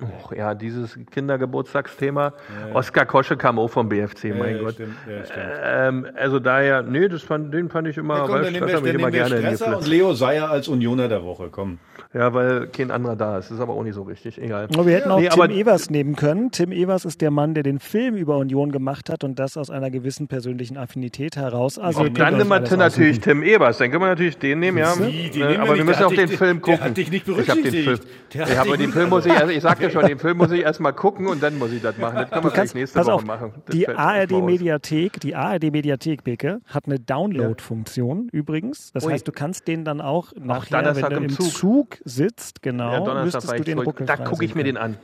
Och, 0.00 0.32
ja, 0.32 0.54
dieses 0.54 0.98
Kindergeburtstagsthema. 1.10 2.32
Ja, 2.68 2.74
Oskar 2.74 3.06
Kosche 3.06 3.36
kam 3.36 3.58
auch 3.58 3.68
vom 3.68 3.88
BFC, 3.88 4.24
ja, 4.24 4.34
mein 4.34 4.58
Gott. 4.58 4.74
Stimmt, 4.74 4.94
stimmt. 5.24 5.46
Ähm, 5.62 6.06
also 6.16 6.38
daher, 6.38 6.82
nee, 6.82 7.08
das 7.08 7.22
fand, 7.22 7.52
den 7.52 7.68
fand 7.68 7.88
ich 7.88 7.98
immer, 7.98 8.18
ja, 8.18 8.26
komm, 8.26 8.44
Stresser 8.44 8.84
wir, 8.84 8.94
immer 8.94 9.10
gerne 9.10 9.38
Stresser 9.38 9.76
und 9.76 9.86
Leo 9.86 10.14
Seyer 10.14 10.50
als 10.50 10.68
Unioner 10.68 11.08
der 11.08 11.24
Woche, 11.24 11.48
komm. 11.50 11.78
Ja, 12.12 12.34
weil 12.34 12.66
kein 12.68 12.90
anderer 12.90 13.14
da 13.14 13.38
ist. 13.38 13.50
Das 13.50 13.58
ist 13.58 13.60
aber 13.60 13.74
auch 13.74 13.84
nicht 13.84 13.94
so 13.94 14.02
richtig. 14.02 14.40
Egal. 14.40 14.66
Aber 14.74 14.84
wir 14.84 14.96
hätten 14.96 15.10
auch 15.12 15.20
nee, 15.20 15.28
Tim 15.28 15.50
Evers 15.50 15.90
nehmen 15.90 16.16
können. 16.16 16.50
Tim 16.50 16.72
Evers 16.72 17.04
ist 17.04 17.20
der 17.20 17.30
Mann, 17.30 17.54
der 17.54 17.62
den 17.62 17.78
Film 17.78 18.16
über 18.16 18.36
Union 18.38 18.72
gemacht 18.72 19.10
hat 19.10 19.22
und 19.22 19.38
das 19.38 19.56
aus 19.56 19.70
einer 19.70 19.90
gewissen 19.90 20.26
persönlichen 20.26 20.76
Affinität 20.76 21.36
heraus. 21.36 21.78
Also 21.78 22.00
und 22.00 22.18
dann 22.18 22.36
nehmen 22.36 22.50
wir 22.50 22.76
natürlich 22.76 23.20
Tim 23.20 23.44
Evers. 23.44 23.78
Dann 23.78 23.90
können 23.90 24.02
wir 24.02 24.08
natürlich 24.08 24.38
den 24.38 24.58
nehmen, 24.58 24.78
ja. 24.78 24.92
Sie, 24.92 25.30
äh, 25.40 25.56
aber 25.58 25.76
wir 25.76 25.84
müssen 25.84 26.02
auch 26.02 26.12
den 26.12 26.28
Film 26.28 26.60
gucken. 26.60 26.78
Der 26.78 26.88
hat 26.88 26.96
dich 26.96 27.10
nicht 27.12 27.26
berücksichtigt. 27.26 27.74
Ich 27.74 27.86
habe 27.86 27.98
den 27.98 27.98
Film. 27.98 28.48
Ich 28.50 28.58
habe 28.58 28.78
den 28.78 28.92
Film 28.92 29.08
muss 29.08 29.26
ich, 29.26 29.32
also 29.32 29.52
ich 29.52 29.62
schon, 29.90 30.06
den 30.06 30.18
Film 30.18 30.38
muss 30.38 30.50
ich 30.50 30.62
erstmal 30.62 30.92
gucken 30.92 31.26
und 31.26 31.42
dann 31.42 31.58
muss 31.58 31.72
ich 31.72 31.82
das 31.82 31.96
machen. 31.98 32.16
Das 32.16 32.30
können 32.30 32.44
wir 32.44 32.50
kannst, 32.50 32.74
nächste 32.74 33.00
Woche 33.00 33.12
auf, 33.12 33.24
machen. 33.24 33.52
Das 33.66 33.74
die 33.74 33.88
ARD 33.88 34.32
Mediathek, 34.32 35.20
die 35.20 35.34
ARD 35.34 35.70
Mediathek, 35.70 36.24
Beke, 36.24 36.60
hat 36.66 36.86
eine 36.86 36.98
Download-Funktion 36.98 38.30
ja. 38.32 38.38
übrigens. 38.38 38.92
Das 38.92 39.04
Ui. 39.04 39.12
heißt, 39.12 39.26
du 39.26 39.32
kannst 39.32 39.68
den 39.68 39.84
dann 39.84 40.00
auch 40.00 40.32
nachher, 40.36 40.94
wenn 40.96 41.10
du 41.10 41.16
im 41.16 41.28
Zug, 41.28 41.52
Zug 41.52 41.98
sitzt, 42.04 42.62
genau, 42.62 43.06
ja, 43.06 43.24
müsstest 43.24 43.50
du 43.50 43.62
den 43.62 43.84
Buckel 43.84 44.06
Da 44.06 44.16
gucke 44.16 44.44
ich 44.44 44.54
mir 44.54 44.64
den 44.64 44.76
an. 44.76 44.96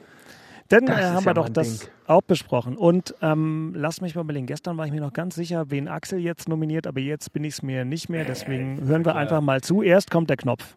Dann 0.68 0.88
äh, 0.88 0.92
haben 0.92 1.24
wir 1.24 1.34
doch 1.34 1.48
das 1.48 1.80
Ding. 1.80 1.88
auch 2.06 2.22
besprochen. 2.22 2.76
Und 2.76 3.14
ähm, 3.22 3.72
lass 3.76 4.00
mich 4.00 4.14
mal 4.14 4.22
überlegen. 4.22 4.46
Gestern 4.46 4.76
war 4.76 4.86
ich 4.86 4.92
mir 4.92 5.00
noch 5.00 5.12
ganz 5.12 5.34
sicher, 5.36 5.70
wen 5.70 5.88
Axel 5.88 6.18
jetzt 6.18 6.48
nominiert, 6.48 6.86
aber 6.86 7.00
jetzt 7.00 7.32
bin 7.32 7.44
ich 7.44 7.54
es 7.54 7.62
mir 7.62 7.84
nicht 7.84 8.08
mehr. 8.08 8.24
Deswegen 8.24 8.84
hören 8.86 9.04
wir 9.04 9.14
einfach 9.14 9.40
mal 9.40 9.60
zu. 9.60 9.82
Erst 9.82 10.10
kommt 10.10 10.28
der 10.28 10.36
Knopf. 10.36 10.76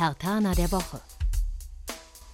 Herr 0.00 0.16
Tana 0.16 0.54
der 0.54 0.72
Woche. 0.72 0.98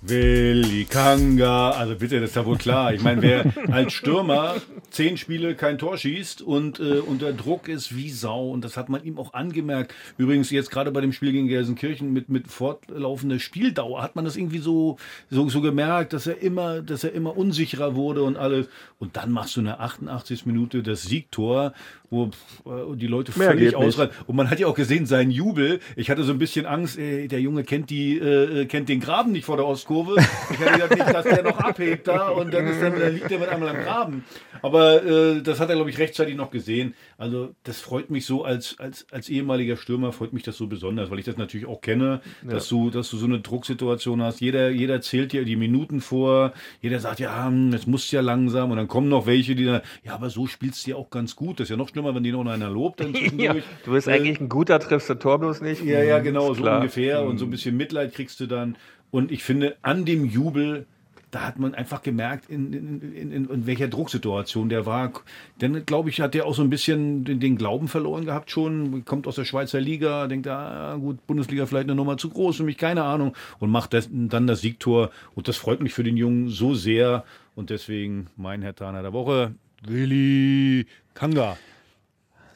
Willi 0.01 0.85
Kanga, 0.85 1.71
also 1.71 1.97
bitte, 1.97 2.21
das 2.21 2.31
ist 2.31 2.37
ja 2.37 2.47
wohl 2.47 2.59
klar. 2.59 2.95
Ich 2.95 3.03
meine, 3.03 3.23
wer 3.23 3.53
als 3.73 3.93
Stürmer 3.93 4.55
zehn 4.91 5.17
Spiele 5.17 5.57
kein 5.57 5.77
Tor 5.77 5.99
schießt 5.99 6.43
und 6.43 6.79
äh, 6.79 7.01
unter 7.01 7.33
Druck 7.33 7.67
ist 7.67 7.97
wie 7.97 8.11
Sau, 8.11 8.51
und 8.51 8.65
das 8.65 8.77
hat 8.77 8.89
man 8.89 9.03
ihm 9.03 9.19
auch 9.19 9.35
angemerkt. 9.35 9.93
Übrigens 10.17 10.51
jetzt 10.53 10.71
gerade 10.71 10.93
bei 10.93 11.01
dem 11.01 11.13
Spiel 11.13 11.33
gegen 11.33 11.49
Gelsenkirchen 11.49 12.13
mit, 12.13 12.29
mit 12.29 12.47
fortlaufender 12.47 13.41
Spieldauer 13.41 14.01
hat 14.01 14.15
man 14.15 14.25
das 14.25 14.37
irgendwie 14.37 14.61
so, 14.61 14.97
so, 15.29 15.49
so 15.49 15.61
gemerkt, 15.61 16.13
dass 16.13 16.29
er 16.29 16.41
immer, 16.41 16.83
dass 16.83 17.03
er 17.03 17.13
immer 17.13 17.37
unsicherer 17.37 17.97
wurde 17.97 18.23
und 18.23 18.37
alles. 18.37 18.69
Und 19.01 19.17
dann 19.17 19.33
machst 19.33 19.57
du 19.57 19.61
in 19.61 19.67
der 19.67 19.81
88. 19.81 20.47
Minute 20.47 20.85
das 20.85 21.03
Siegtor 21.03 21.73
wo 22.11 22.27
äh, 22.27 22.97
die 22.97 23.07
Leute 23.07 23.33
Mehr 23.37 23.51
völlig 23.51 23.75
ausreiten. 23.75 24.15
Und 24.27 24.37
man 24.37 24.51
hat 24.51 24.59
ja 24.59 24.67
auch 24.67 24.75
gesehen, 24.75 25.07
seinen 25.07 25.31
Jubel. 25.31 25.81
Ich 25.97 26.11
hatte 26.11 26.25
so 26.25 26.33
ein 26.33 26.39
bisschen 26.39 26.67
Angst, 26.67 26.99
ey, 26.99 27.29
der 27.29 27.41
Junge 27.41 27.65
kennt 27.65 27.91
die, 27.91 28.19
äh, 28.19 28.67
kennt 28.67 28.89
den 28.89 29.01
Graben 29.01 29.33
nicht 29.33 29.45
vor 29.45 29.57
der 29.57 29.67
Ostkurve. 29.67 30.17
Ich 30.51 30.59
hatte 30.59 30.73
gedacht, 30.73 30.91
nicht, 30.91 31.15
dass 31.15 31.25
der 31.25 31.43
noch 31.43 31.59
abhebt 31.59 32.07
da 32.07 32.29
und 32.29 32.53
dann, 32.53 32.67
ist 32.67 32.81
der, 32.81 32.91
dann 32.91 33.15
liegt 33.15 33.31
der 33.31 33.39
mit 33.39 33.49
einmal 33.49 33.71
am 33.71 33.83
Graben. 33.83 34.25
Aber 34.63 35.05
äh, 35.05 35.43
das 35.43 35.61
hat 35.61 35.69
er, 35.69 35.77
glaube 35.77 35.91
ich, 35.91 35.99
rechtzeitig 35.99 36.37
noch 36.37 36.51
gesehen. 36.51 36.95
Also 37.19 37.55
das 37.65 37.81
freut 37.81 38.11
mich 38.11 38.27
so 38.27 38.45
als, 38.45 38.79
als, 38.79 39.07
als 39.11 39.29
ehemaliger 39.29 39.77
Stürmer, 39.77 40.13
freut 40.13 40.33
mich 40.33 40.43
das 40.43 40.57
so 40.57 40.67
besonders, 40.67 41.11
weil 41.11 41.19
ich 41.19 41.25
das 41.25 41.37
natürlich 41.37 41.67
auch 41.67 41.81
kenne, 41.81 42.21
ja. 42.43 42.51
dass, 42.51 42.69
du, 42.69 42.91
dass 42.91 43.11
du 43.11 43.17
so 43.17 43.27
eine 43.27 43.41
Drucksituation 43.41 44.23
hast. 44.23 44.41
Jeder, 44.41 44.71
jeder 44.71 45.01
zählt 45.01 45.33
dir 45.33 45.45
die 45.45 45.57
Minuten 45.57 46.01
vor, 46.01 46.53
jeder 46.81 47.01
sagt, 47.01 47.21
ja, 47.21 47.47
hm, 47.47 47.73
jetzt 47.73 47.87
musst 47.87 48.13
du 48.13 48.17
ja 48.17 48.23
langsam 48.23 48.71
und 48.71 48.77
dann 48.77 48.89
kommen 48.89 49.09
noch 49.09 49.27
welche, 49.27 49.55
die 49.55 49.65
dann, 49.65 49.83
ja, 50.05 50.15
aber 50.15 50.31
so 50.31 50.47
spielst 50.47 50.87
du 50.87 50.91
ja 50.91 50.97
auch 50.97 51.11
ganz 51.11 51.37
gut. 51.37 51.61
Das 51.61 51.65
ist 51.65 51.71
ja 51.71 51.77
noch 51.77 51.91
schlimmer, 51.97 52.15
wenn 52.15 52.23
die 52.23 52.33
noch 52.33 52.45
einer 52.47 52.69
lobt. 52.69 53.01
Dann 53.01 53.15
ja, 53.39 53.55
du 53.85 53.93
bist 53.93 54.07
äh, 54.07 54.13
eigentlich 54.13 54.41
ein 54.41 54.49
guter, 54.49 54.79
triffst 54.79 55.09
du 55.09 55.15
Tor 55.15 55.39
bloß 55.39 55.63
nicht. 55.63 55.83
Ja, 55.83 56.03
ja, 56.03 56.19
genau, 56.19 56.53
so 56.53 56.63
Klar. 56.63 56.81
ungefähr. 56.81 57.23
Mhm. 57.23 57.31
Und 57.31 57.39
so 57.39 57.47
ein 57.47 57.51
bisschen 57.51 57.77
Mitleid 57.77 58.13
kriegst 58.13 58.39
du 58.41 58.47
dann. 58.47 58.77
Und 59.11 59.33
ich 59.33 59.43
finde, 59.43 59.77
an 59.83 60.05
dem 60.05 60.25
Jubel 60.27 60.87
da 61.33 61.43
hat 61.43 61.59
man 61.59 61.75
einfach 61.75 62.03
gemerkt, 62.03 62.49
in, 62.49 62.73
in, 62.73 63.15
in, 63.15 63.51
in 63.51 63.67
welcher 63.67 63.89
Drucksituation 63.89 64.69
der 64.69 64.87
war. 64.87 65.13
Denn, 65.61 65.85
glaube 65.85 66.09
ich, 66.09 66.21
hat 66.21 66.35
der 66.35 66.47
auch 66.47 66.55
so 66.55 66.63
ein 66.63 66.71
bisschen 66.71 67.25
den, 67.25 67.41
den, 67.41 67.59
Glauben 67.59 67.89
verloren 67.89 68.25
gehabt 68.25 68.51
schon. 68.51 69.05
Kommt 69.05 69.27
aus 69.27 69.35
der 69.35 69.45
Schweizer 69.45 69.81
Liga, 69.81 70.29
denkt, 70.29 70.47
ah, 70.47 70.97
gut, 70.97 71.27
Bundesliga 71.27 71.67
vielleicht 71.67 71.87
eine 71.87 71.97
Nummer 71.97 72.17
zu 72.17 72.31
groß 72.31 72.57
für 72.57 72.63
mich, 72.63 72.79
keine 72.79 73.03
Ahnung. 73.03 73.35
Und 73.59 73.71
macht 73.71 73.93
das, 73.93 74.09
dann 74.11 74.47
das 74.47 74.61
Siegtor. 74.61 75.11
Und 75.35 75.49
das 75.49 75.57
freut 75.57 75.83
mich 75.83 75.93
für 75.93 76.05
den 76.05 76.17
Jungen 76.17 76.49
so 76.49 76.75
sehr. 76.75 77.25
Und 77.55 77.71
deswegen 77.71 78.29
mein 78.37 78.63
Herr 78.63 78.77
Taner 78.77 79.03
der 79.03 79.13
Woche, 79.13 79.53
Willi 79.85 80.87
Kanga. 81.13 81.57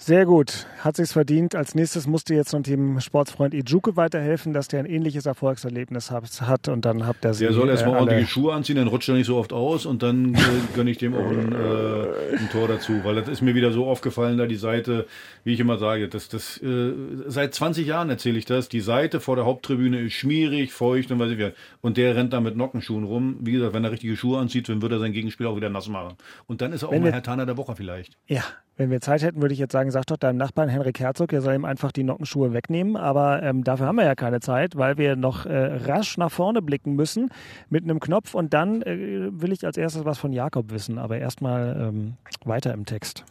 Sehr 0.03 0.25
gut, 0.25 0.67
hat 0.79 0.97
sich's 0.97 1.13
verdient. 1.13 1.55
Als 1.55 1.75
nächstes 1.75 2.07
musste 2.07 2.35
jetzt 2.35 2.55
noch 2.55 2.63
dem 2.63 3.01
Sportsfreund 3.01 3.53
Ijuke 3.53 3.97
weiterhelfen, 3.97 4.55
dass 4.55 4.67
der 4.67 4.81
ein 4.81 4.87
ähnliches 4.87 5.27
Erfolgserlebnis 5.27 6.11
hat 6.11 6.69
und 6.69 6.87
dann 6.87 7.07
habt 7.07 7.23
ihr 7.23 7.35
sie. 7.35 7.45
Der 7.45 7.53
soll 7.53 7.69
erstmal 7.69 7.97
äh, 7.97 7.99
ordentliche 7.99 8.27
Schuhe 8.27 8.55
anziehen, 8.55 8.77
dann 8.77 8.89
rutscht 8.89 9.11
er 9.11 9.17
nicht 9.17 9.27
so 9.27 9.37
oft 9.37 9.53
aus 9.53 9.85
und 9.85 10.03
dann 10.03 10.35
äh, 10.35 10.39
gönne 10.75 10.91
ich 10.91 10.97
dem 10.97 11.15
auch 11.15 11.29
ein, 11.29 11.53
äh, 11.53 12.39
ein, 12.39 12.49
Tor 12.51 12.67
dazu, 12.67 13.05
weil 13.05 13.17
das 13.17 13.29
ist 13.29 13.43
mir 13.43 13.55
wieder 13.55 13.73
so 13.73 13.85
aufgefallen, 13.85 14.39
da 14.39 14.47
die 14.47 14.57
Seite, 14.57 15.07
wie 15.45 15.53
ich 15.53 15.61
immer 15.61 15.77
sage, 15.77 16.09
das, 16.09 16.31
das, 16.31 16.57
äh, 16.63 16.95
seit 17.27 17.55
20 17.55 17.87
Jahren 17.87 18.09
erzähle 18.09 18.39
ich 18.39 18.47
das, 18.47 18.71
die 18.71 18.81
Seite 18.81 19.21
vor 19.21 19.37
der 19.37 19.45
Haupttribüne 19.45 20.01
ist 20.01 20.15
schmierig, 20.15 20.73
feucht 20.73 21.11
und 21.11 21.19
weiß 21.19 21.33
ich 21.33 21.39
wie. 21.39 21.53
Und 21.83 21.99
der 21.99 22.17
rennt 22.17 22.33
da 22.33 22.41
mit 22.41 22.57
Nockenschuhen 22.57 23.05
rum. 23.05 23.37
Wie 23.41 23.53
gesagt, 23.53 23.75
wenn 23.75 23.85
er 23.85 23.93
richtige 23.93 24.17
Schuhe 24.17 24.39
anzieht, 24.39 24.67
dann 24.71 24.81
wird 24.81 24.93
er 24.93 24.99
sein 24.99 25.13
Gegenspiel 25.13 25.47
auch 25.47 25.57
wieder 25.57 25.69
nass 25.69 25.89
machen. 25.89 26.17
Und 26.47 26.63
dann 26.63 26.73
ist 26.73 26.85
er 26.85 26.89
auch 26.89 26.93
wenn 26.93 27.03
mal 27.03 27.13
Herr 27.13 27.23
Taner 27.23 27.45
der 27.45 27.59
Woche 27.59 27.77
vielleicht. 27.77 28.17
Ja, 28.27 28.45
wenn 28.81 28.91
wir 28.91 29.03
Zeit 29.03 29.23
hätten, 29.23 29.43
würde 29.43 29.53
ich 29.53 29.61
jetzt 29.61 29.73
sagen, 29.73 29.91
sag 29.91 30.07
doch 30.07 30.17
deinem 30.17 30.39
Nachbarn 30.39 30.71
Henrik 30.71 31.01
Herzog, 31.01 31.35
er 31.35 31.43
soll 31.43 31.55
ihm 31.55 31.67
einfach 31.67 31.93
die 31.93 32.03
Nockenschuhe 32.03 32.55
wegnehmen. 32.55 32.97
Aber 32.97 33.43
ähm, 33.43 33.63
dafür 33.63 33.85
haben 33.87 33.97
wir 33.97 34.07
ja 34.07 34.15
keine 34.15 34.41
Zeit, 34.41 34.75
weil 34.75 34.97
wir 34.97 35.17
noch 35.17 35.45
äh, 35.45 35.55
rasch 35.85 36.17
nach 36.17 36.31
vorne 36.31 36.63
blicken 36.63 36.95
müssen 36.95 37.29
mit 37.69 37.85
einem 37.85 38.01
Knopf. 38.01 38.33
Und 38.33 38.55
dann 38.55 38.81
äh, 38.81 39.29
will 39.33 39.53
ich 39.53 39.67
als 39.67 39.77
erstes 39.77 40.07
was 40.07 40.17
von 40.17 40.33
Jakob 40.33 40.71
wissen. 40.71 40.99
Aber 40.99 41.19
erstmal 41.19 41.77
ähm, 41.79 42.15
weiter 42.47 42.73
im 42.73 42.87
Text. 42.87 43.27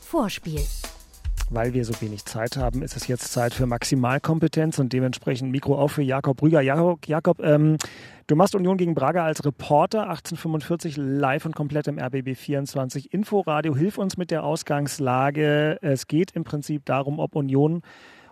Vorspiel. 0.00 0.62
Weil 1.50 1.72
wir 1.72 1.84
so 1.84 1.98
wenig 2.00 2.24
Zeit 2.26 2.56
haben, 2.56 2.82
ist 2.82 2.96
es 2.96 3.06
jetzt 3.08 3.32
Zeit 3.32 3.54
für 3.54 3.66
Maximalkompetenz 3.66 4.78
und 4.78 4.92
dementsprechend 4.92 5.50
Mikro 5.50 5.78
auf 5.78 5.92
für 5.92 6.02
Jakob 6.02 6.36
Brüger. 6.36 6.60
Jakob, 6.60 7.06
Jakob 7.06 7.40
ähm, 7.42 7.78
Du 8.28 8.36
machst 8.36 8.54
Union 8.54 8.76
gegen 8.76 8.94
Braga 8.94 9.24
als 9.24 9.42
Reporter 9.46 10.02
1845 10.02 10.98
live 10.98 11.46
und 11.46 11.56
komplett 11.56 11.88
im 11.88 11.98
RBB 11.98 12.36
24 12.36 13.14
Inforadio. 13.14 13.74
Hilf 13.74 13.96
uns 13.96 14.18
mit 14.18 14.30
der 14.30 14.44
Ausgangslage. 14.44 15.78
Es 15.80 16.08
geht 16.08 16.32
im 16.32 16.44
Prinzip 16.44 16.84
darum, 16.84 17.20
ob 17.20 17.34
Union 17.34 17.80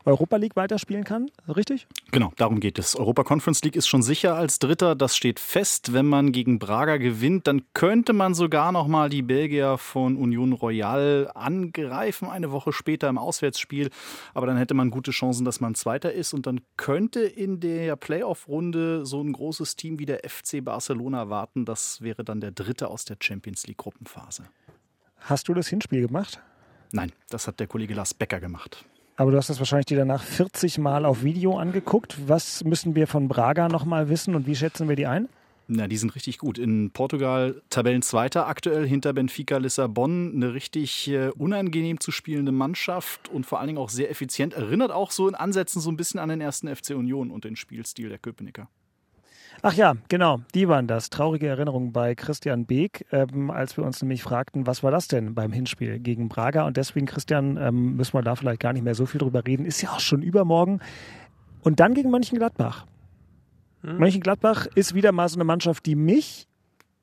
Europa 0.07 0.37
League 0.37 0.55
weiterspielen 0.55 1.03
kann, 1.03 1.31
richtig? 1.49 1.89
Genau, 2.13 2.33
darum 2.37 2.61
geht 2.61 2.79
es. 2.79 2.95
Europa 2.95 3.25
Conference 3.25 3.63
League 3.65 3.75
ist 3.75 3.89
schon 3.89 4.03
sicher 4.03 4.37
als 4.37 4.61
Dritter. 4.61 4.95
Das 4.95 5.17
steht 5.17 5.41
fest. 5.41 5.93
Wenn 5.93 6.07
man 6.07 6.31
gegen 6.31 6.61
Braga 6.61 6.97
gewinnt, 6.97 7.49
dann 7.49 7.63
könnte 7.75 8.13
man 8.13 8.33
sogar 8.33 8.71
noch 8.71 8.87
mal 8.87 9.11
die 9.11 9.23
Belgier 9.23 9.79
von 9.79 10.17
Union 10.17 10.53
Royal 10.53 11.31
angreifen, 11.35 12.29
eine 12.29 12.53
Woche 12.53 12.73
später 12.73 13.09
im 13.09 13.19
Auswärtsspiel. 13.19 13.91
Aber 14.33 14.47
dann 14.47 14.57
hätte 14.57 14.75
man 14.75 14.91
gute 14.91 15.11
Chancen, 15.11 15.45
dass 15.45 15.61
man 15.61 15.75
Zweiter 15.75 16.13
ist. 16.13 16.33
Und 16.33 16.47
dann 16.47 16.61
könnte 16.77 17.21
in 17.21 17.59
der 17.59 17.97
Playoff-Runde 17.97 19.05
so 19.05 19.21
ein 19.21 19.33
großes 19.33 19.75
Team 19.75 19.99
wie 19.99 20.07
der 20.07 20.21
FC 20.25 20.65
Barcelona 20.65 21.29
warten. 21.29 21.65
Das 21.65 22.01
wäre 22.01 22.23
dann 22.23 22.41
der 22.41 22.53
Dritte 22.53 22.89
aus 22.89 23.05
der 23.05 23.17
Champions 23.21 23.67
League-Gruppenphase. 23.67 24.45
Hast 25.19 25.49
du 25.49 25.55
das 25.55 25.67
Hinspiel 25.67 26.07
gemacht? 26.07 26.41
Nein, 26.93 27.11
das 27.29 27.49
hat 27.49 27.59
der 27.59 27.67
Kollege 27.67 27.95
Lars 27.95 28.15
Becker 28.15 28.39
gemacht. 28.39 28.85
Aber 29.17 29.31
du 29.31 29.39
hast 29.39 29.49
das 29.49 29.59
wahrscheinlich 29.59 29.87
dir 29.87 29.97
danach 29.97 30.23
40 30.23 30.79
Mal 30.79 31.07
auf 31.07 31.23
Video 31.23 31.57
angeguckt. 31.57 32.29
Was 32.29 32.65
müssen 32.65 32.95
wir 32.95 33.07
von 33.07 33.29
Braga 33.29 33.69
nochmal 33.69 34.11
wissen 34.11 34.35
und 34.35 34.47
wie 34.47 34.55
schätzen 34.55 34.89
wir 34.89 34.97
die 34.97 35.07
ein? 35.07 35.29
Na, 35.69 35.89
die 35.89 35.97
sind 35.97 36.15
richtig 36.15 36.39
gut. 36.39 36.59
In 36.59 36.91
Portugal 36.93 37.61
Tabellenzweiter 37.71 38.47
aktuell 38.47 38.87
hinter 38.87 39.13
Benfica 39.13 39.57
Lissabon. 39.57 40.33
Eine 40.35 40.55
richtig 40.55 41.09
äh, 41.09 41.31
unangenehm 41.31 41.99
zu 41.99 42.13
spielende 42.13 42.53
Mannschaft 42.53 43.29
und 43.31 43.47
vor 43.47 43.59
allen 43.59 43.69
Dingen 43.69 43.79
auch 43.79 43.89
sehr 43.89 44.11
effizient. 44.11 44.55
Erinnert 44.55 44.93
auch 44.93 45.11
so 45.11 45.27
in 45.27 45.35
Ansätzen 45.35 45.81
so 45.81 45.91
ein 45.91 45.97
bisschen 45.97 46.21
an 46.21 46.29
den 46.29 46.41
ersten 46.41 46.75
FC 46.75 46.91
Union 46.91 47.31
und 47.31 47.45
den 47.45 47.57
Spielstil 47.57 48.11
der 48.11 48.19
Köpenicker. 48.19 48.69
Ach 49.63 49.73
ja, 49.73 49.95
genau, 50.09 50.41
die 50.55 50.69
waren 50.69 50.87
das. 50.87 51.11
Traurige 51.11 51.47
Erinnerungen 51.47 51.93
bei 51.93 52.15
Christian 52.15 52.67
Beek, 52.67 53.07
ähm, 53.11 53.51
als 53.51 53.77
wir 53.77 53.85
uns 53.85 54.03
nämlich 54.03 54.23
fragten, 54.23 54.67
was 54.67 54.83
war 54.83 54.91
das 54.91 55.09
denn 55.09 55.35
beim 55.35 55.53
Hinspiel 55.53 55.99
gegen 55.99 56.29
Braga? 56.29 56.67
Und 56.67 56.77
deswegen, 56.77 57.07
Christian, 57.07 57.57
ähm, 57.57 57.97
müssen 57.97 58.15
wir 58.15 58.23
da 58.23 58.35
vielleicht 58.35 58.61
gar 58.61 58.73
nicht 58.73 58.83
mehr 58.83 58.95
so 58.95 59.07
viel 59.07 59.19
drüber 59.19 59.47
reden. 59.47 59.65
Ist 59.65 59.83
ja 59.83 59.91
auch 59.91 60.01
schon 60.01 60.23
übermorgen. 60.23 60.81
Und 61.63 61.81
dann 61.81 61.95
gegen 61.95 62.11
Mönchengladbach. 62.11 62.87
Hm. 63.83 63.99
Mönchengladbach 63.99 64.67
ist 64.75 64.95
wieder 64.95 65.13
mal 65.13 65.29
so 65.29 65.37
eine 65.37 65.45
Mannschaft, 65.45 65.87
die 65.87 65.97
mich 65.97 66.47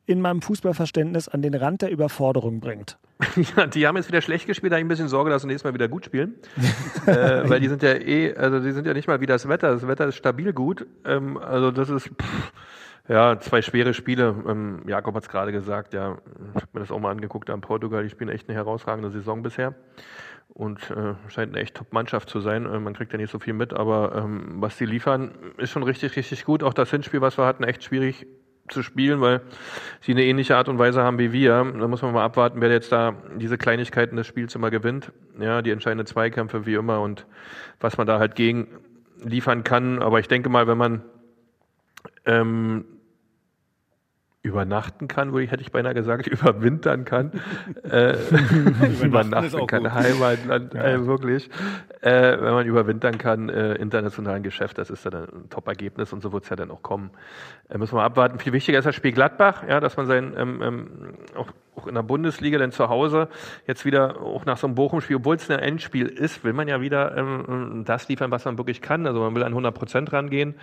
in 0.05 0.21
meinem 0.21 0.41
Fußballverständnis 0.41 1.27
an 1.27 1.41
den 1.41 1.53
Rand 1.53 1.81
der 1.81 1.91
Überforderung 1.91 2.59
bringt. 2.59 2.97
Ja, 3.55 3.67
die 3.67 3.87
haben 3.87 3.95
jetzt 3.95 4.09
wieder 4.09 4.21
schlecht 4.21 4.47
gespielt, 4.47 4.73
da 4.73 4.75
habe 4.75 4.81
ich 4.81 4.85
ein 4.85 4.89
bisschen 4.89 5.07
Sorge, 5.07 5.29
dass 5.29 5.43
sie 5.43 5.47
nächstes 5.47 5.63
Mal 5.63 5.73
wieder 5.73 5.87
gut 5.87 6.05
spielen. 6.05 6.35
äh, 7.05 7.47
weil 7.47 7.61
die 7.61 7.69
sind 7.69 7.81
ja 7.81 7.93
eh, 7.93 8.35
also 8.35 8.59
die 8.59 8.71
sind 8.71 8.85
ja 8.85 8.93
nicht 8.93 9.07
mal 9.07 9.21
wie 9.21 9.25
das 9.25 9.47
Wetter. 9.47 9.71
Das 9.71 9.87
Wetter 9.87 10.07
ist 10.07 10.15
stabil 10.15 10.51
gut. 10.51 10.85
Ähm, 11.05 11.37
also 11.37 11.71
das 11.71 11.89
ist, 11.89 12.09
pff, 12.09 12.51
ja, 13.07 13.39
zwei 13.39 13.61
schwere 13.61 13.93
Spiele. 13.93 14.35
Ähm, 14.47 14.81
Jakob 14.87 15.15
hat 15.15 15.23
es 15.23 15.29
gerade 15.29 15.51
gesagt, 15.51 15.93
ja, 15.93 16.17
ich 16.55 16.61
habe 16.61 16.67
mir 16.73 16.79
das 16.81 16.91
auch 16.91 16.99
mal 16.99 17.11
angeguckt 17.11 17.49
an 17.49 17.61
Portugal. 17.61 18.03
Die 18.03 18.09
spielen 18.09 18.29
echt 18.29 18.49
eine 18.49 18.57
herausragende 18.57 19.09
Saison 19.09 19.41
bisher. 19.41 19.73
Und 20.49 20.91
äh, 20.91 21.15
scheint 21.29 21.53
eine 21.53 21.61
echt 21.61 21.75
Top-Mannschaft 21.75 22.29
zu 22.29 22.41
sein. 22.41 22.65
Äh, 22.65 22.79
man 22.79 22.93
kriegt 22.93 23.11
ja 23.13 23.17
nicht 23.17 23.31
so 23.31 23.39
viel 23.39 23.53
mit, 23.53 23.73
aber 23.73 24.15
ähm, 24.15 24.55
was 24.57 24.77
die 24.77 24.85
liefern, 24.85 25.31
ist 25.57 25.71
schon 25.71 25.83
richtig, 25.83 26.15
richtig 26.15 26.45
gut. 26.45 26.61
Auch 26.61 26.73
das 26.73 26.91
Hinspiel, 26.91 27.21
was 27.21 27.37
wir 27.37 27.45
hatten, 27.45 27.63
echt 27.63 27.83
schwierig 27.83 28.27
zu 28.69 28.81
spielen, 28.81 29.19
weil 29.21 29.41
sie 30.01 30.13
eine 30.13 30.23
ähnliche 30.23 30.55
Art 30.55 30.69
und 30.69 30.79
Weise 30.79 31.03
haben 31.03 31.19
wie 31.19 31.33
wir. 31.33 31.49
Da 31.49 31.87
muss 31.87 32.01
man 32.01 32.13
mal 32.13 32.23
abwarten, 32.23 32.61
wer 32.61 32.71
jetzt 32.71 32.91
da 32.91 33.15
diese 33.35 33.57
Kleinigkeiten 33.57 34.15
des 34.15 34.27
Spiels 34.27 34.55
immer 34.55 34.71
gewinnt. 34.71 35.11
Ja, 35.39 35.61
die 35.61 35.71
entscheidenden 35.71 36.07
Zweikämpfe 36.07 36.65
wie 36.65 36.75
immer 36.75 37.01
und 37.01 37.25
was 37.79 37.97
man 37.97 38.07
da 38.07 38.19
halt 38.19 38.35
gegen 38.35 38.67
liefern 39.23 39.63
kann. 39.63 40.01
Aber 40.01 40.19
ich 40.19 40.27
denke 40.27 40.49
mal, 40.49 40.67
wenn 40.67 40.77
man 40.77 41.03
ähm, 42.25 42.85
übernachten 44.43 45.07
kann, 45.07 45.31
würde 45.31 45.45
ich, 45.45 45.51
hätte 45.51 45.61
ich 45.61 45.71
beinahe 45.71 45.93
gesagt, 45.93 46.27
überwintern 46.27 47.05
kann. 47.05 47.31
äh, 47.89 48.11
übernachten 49.03 49.65
kann, 49.67 49.93
Heimatland, 49.93 50.73
ja. 50.73 50.83
äh, 50.83 51.07
wirklich. 51.07 51.49
Äh, 52.01 52.37
wenn 52.39 52.53
man 52.53 52.65
überwintern 52.67 53.17
kann, 53.17 53.47
äh, 53.47 53.75
internationalen 53.75 54.43
Geschäft, 54.43 54.77
das 54.77 54.89
ist 54.89 55.05
dann 55.05 55.13
ein 55.13 55.49
Top-Ergebnis 55.49 56.11
und 56.11 56.21
so 56.21 56.33
wird 56.33 56.43
es 56.43 56.49
ja 56.49 56.57
dann 56.57 56.71
auch 56.71 56.83
kommen. 56.83 57.11
Äh, 57.69 57.77
müssen 57.77 57.95
wir 57.95 58.03
abwarten. 58.03 58.37
Viel 58.37 58.51
wichtiger 58.51 58.77
ist 58.77 58.85
das 58.85 58.95
Spiel 58.95 59.13
Gladbach, 59.13 59.63
ja, 59.67 59.79
dass 59.79 59.95
man 59.95 60.07
sein, 60.07 60.33
ähm, 60.37 60.61
ähm, 60.61 60.87
auch, 61.37 61.47
auch 61.75 61.87
in 61.87 61.95
der 61.95 62.03
Bundesliga 62.03 62.59
dann 62.59 62.73
zu 62.73 62.89
Hause 62.89 63.29
jetzt 63.65 63.85
wieder 63.85 64.21
auch 64.21 64.43
nach 64.45 64.57
so 64.57 64.67
einem 64.67 64.75
Bochum-Spiel, 64.75 65.15
obwohl 65.15 65.37
es 65.37 65.49
ein 65.49 65.59
Endspiel 65.59 66.07
ist, 66.07 66.43
will 66.43 66.51
man 66.51 66.67
ja 66.67 66.81
wieder 66.81 67.15
ähm, 67.15 67.83
das 67.85 68.09
liefern, 68.09 68.29
was 68.29 68.43
man 68.43 68.57
wirklich 68.57 68.81
kann. 68.81 69.07
Also 69.07 69.21
man 69.21 69.33
will 69.35 69.43
an 69.43 69.53
100 69.53 69.73
Prozent 69.73 70.11
rangehen. 70.11 70.55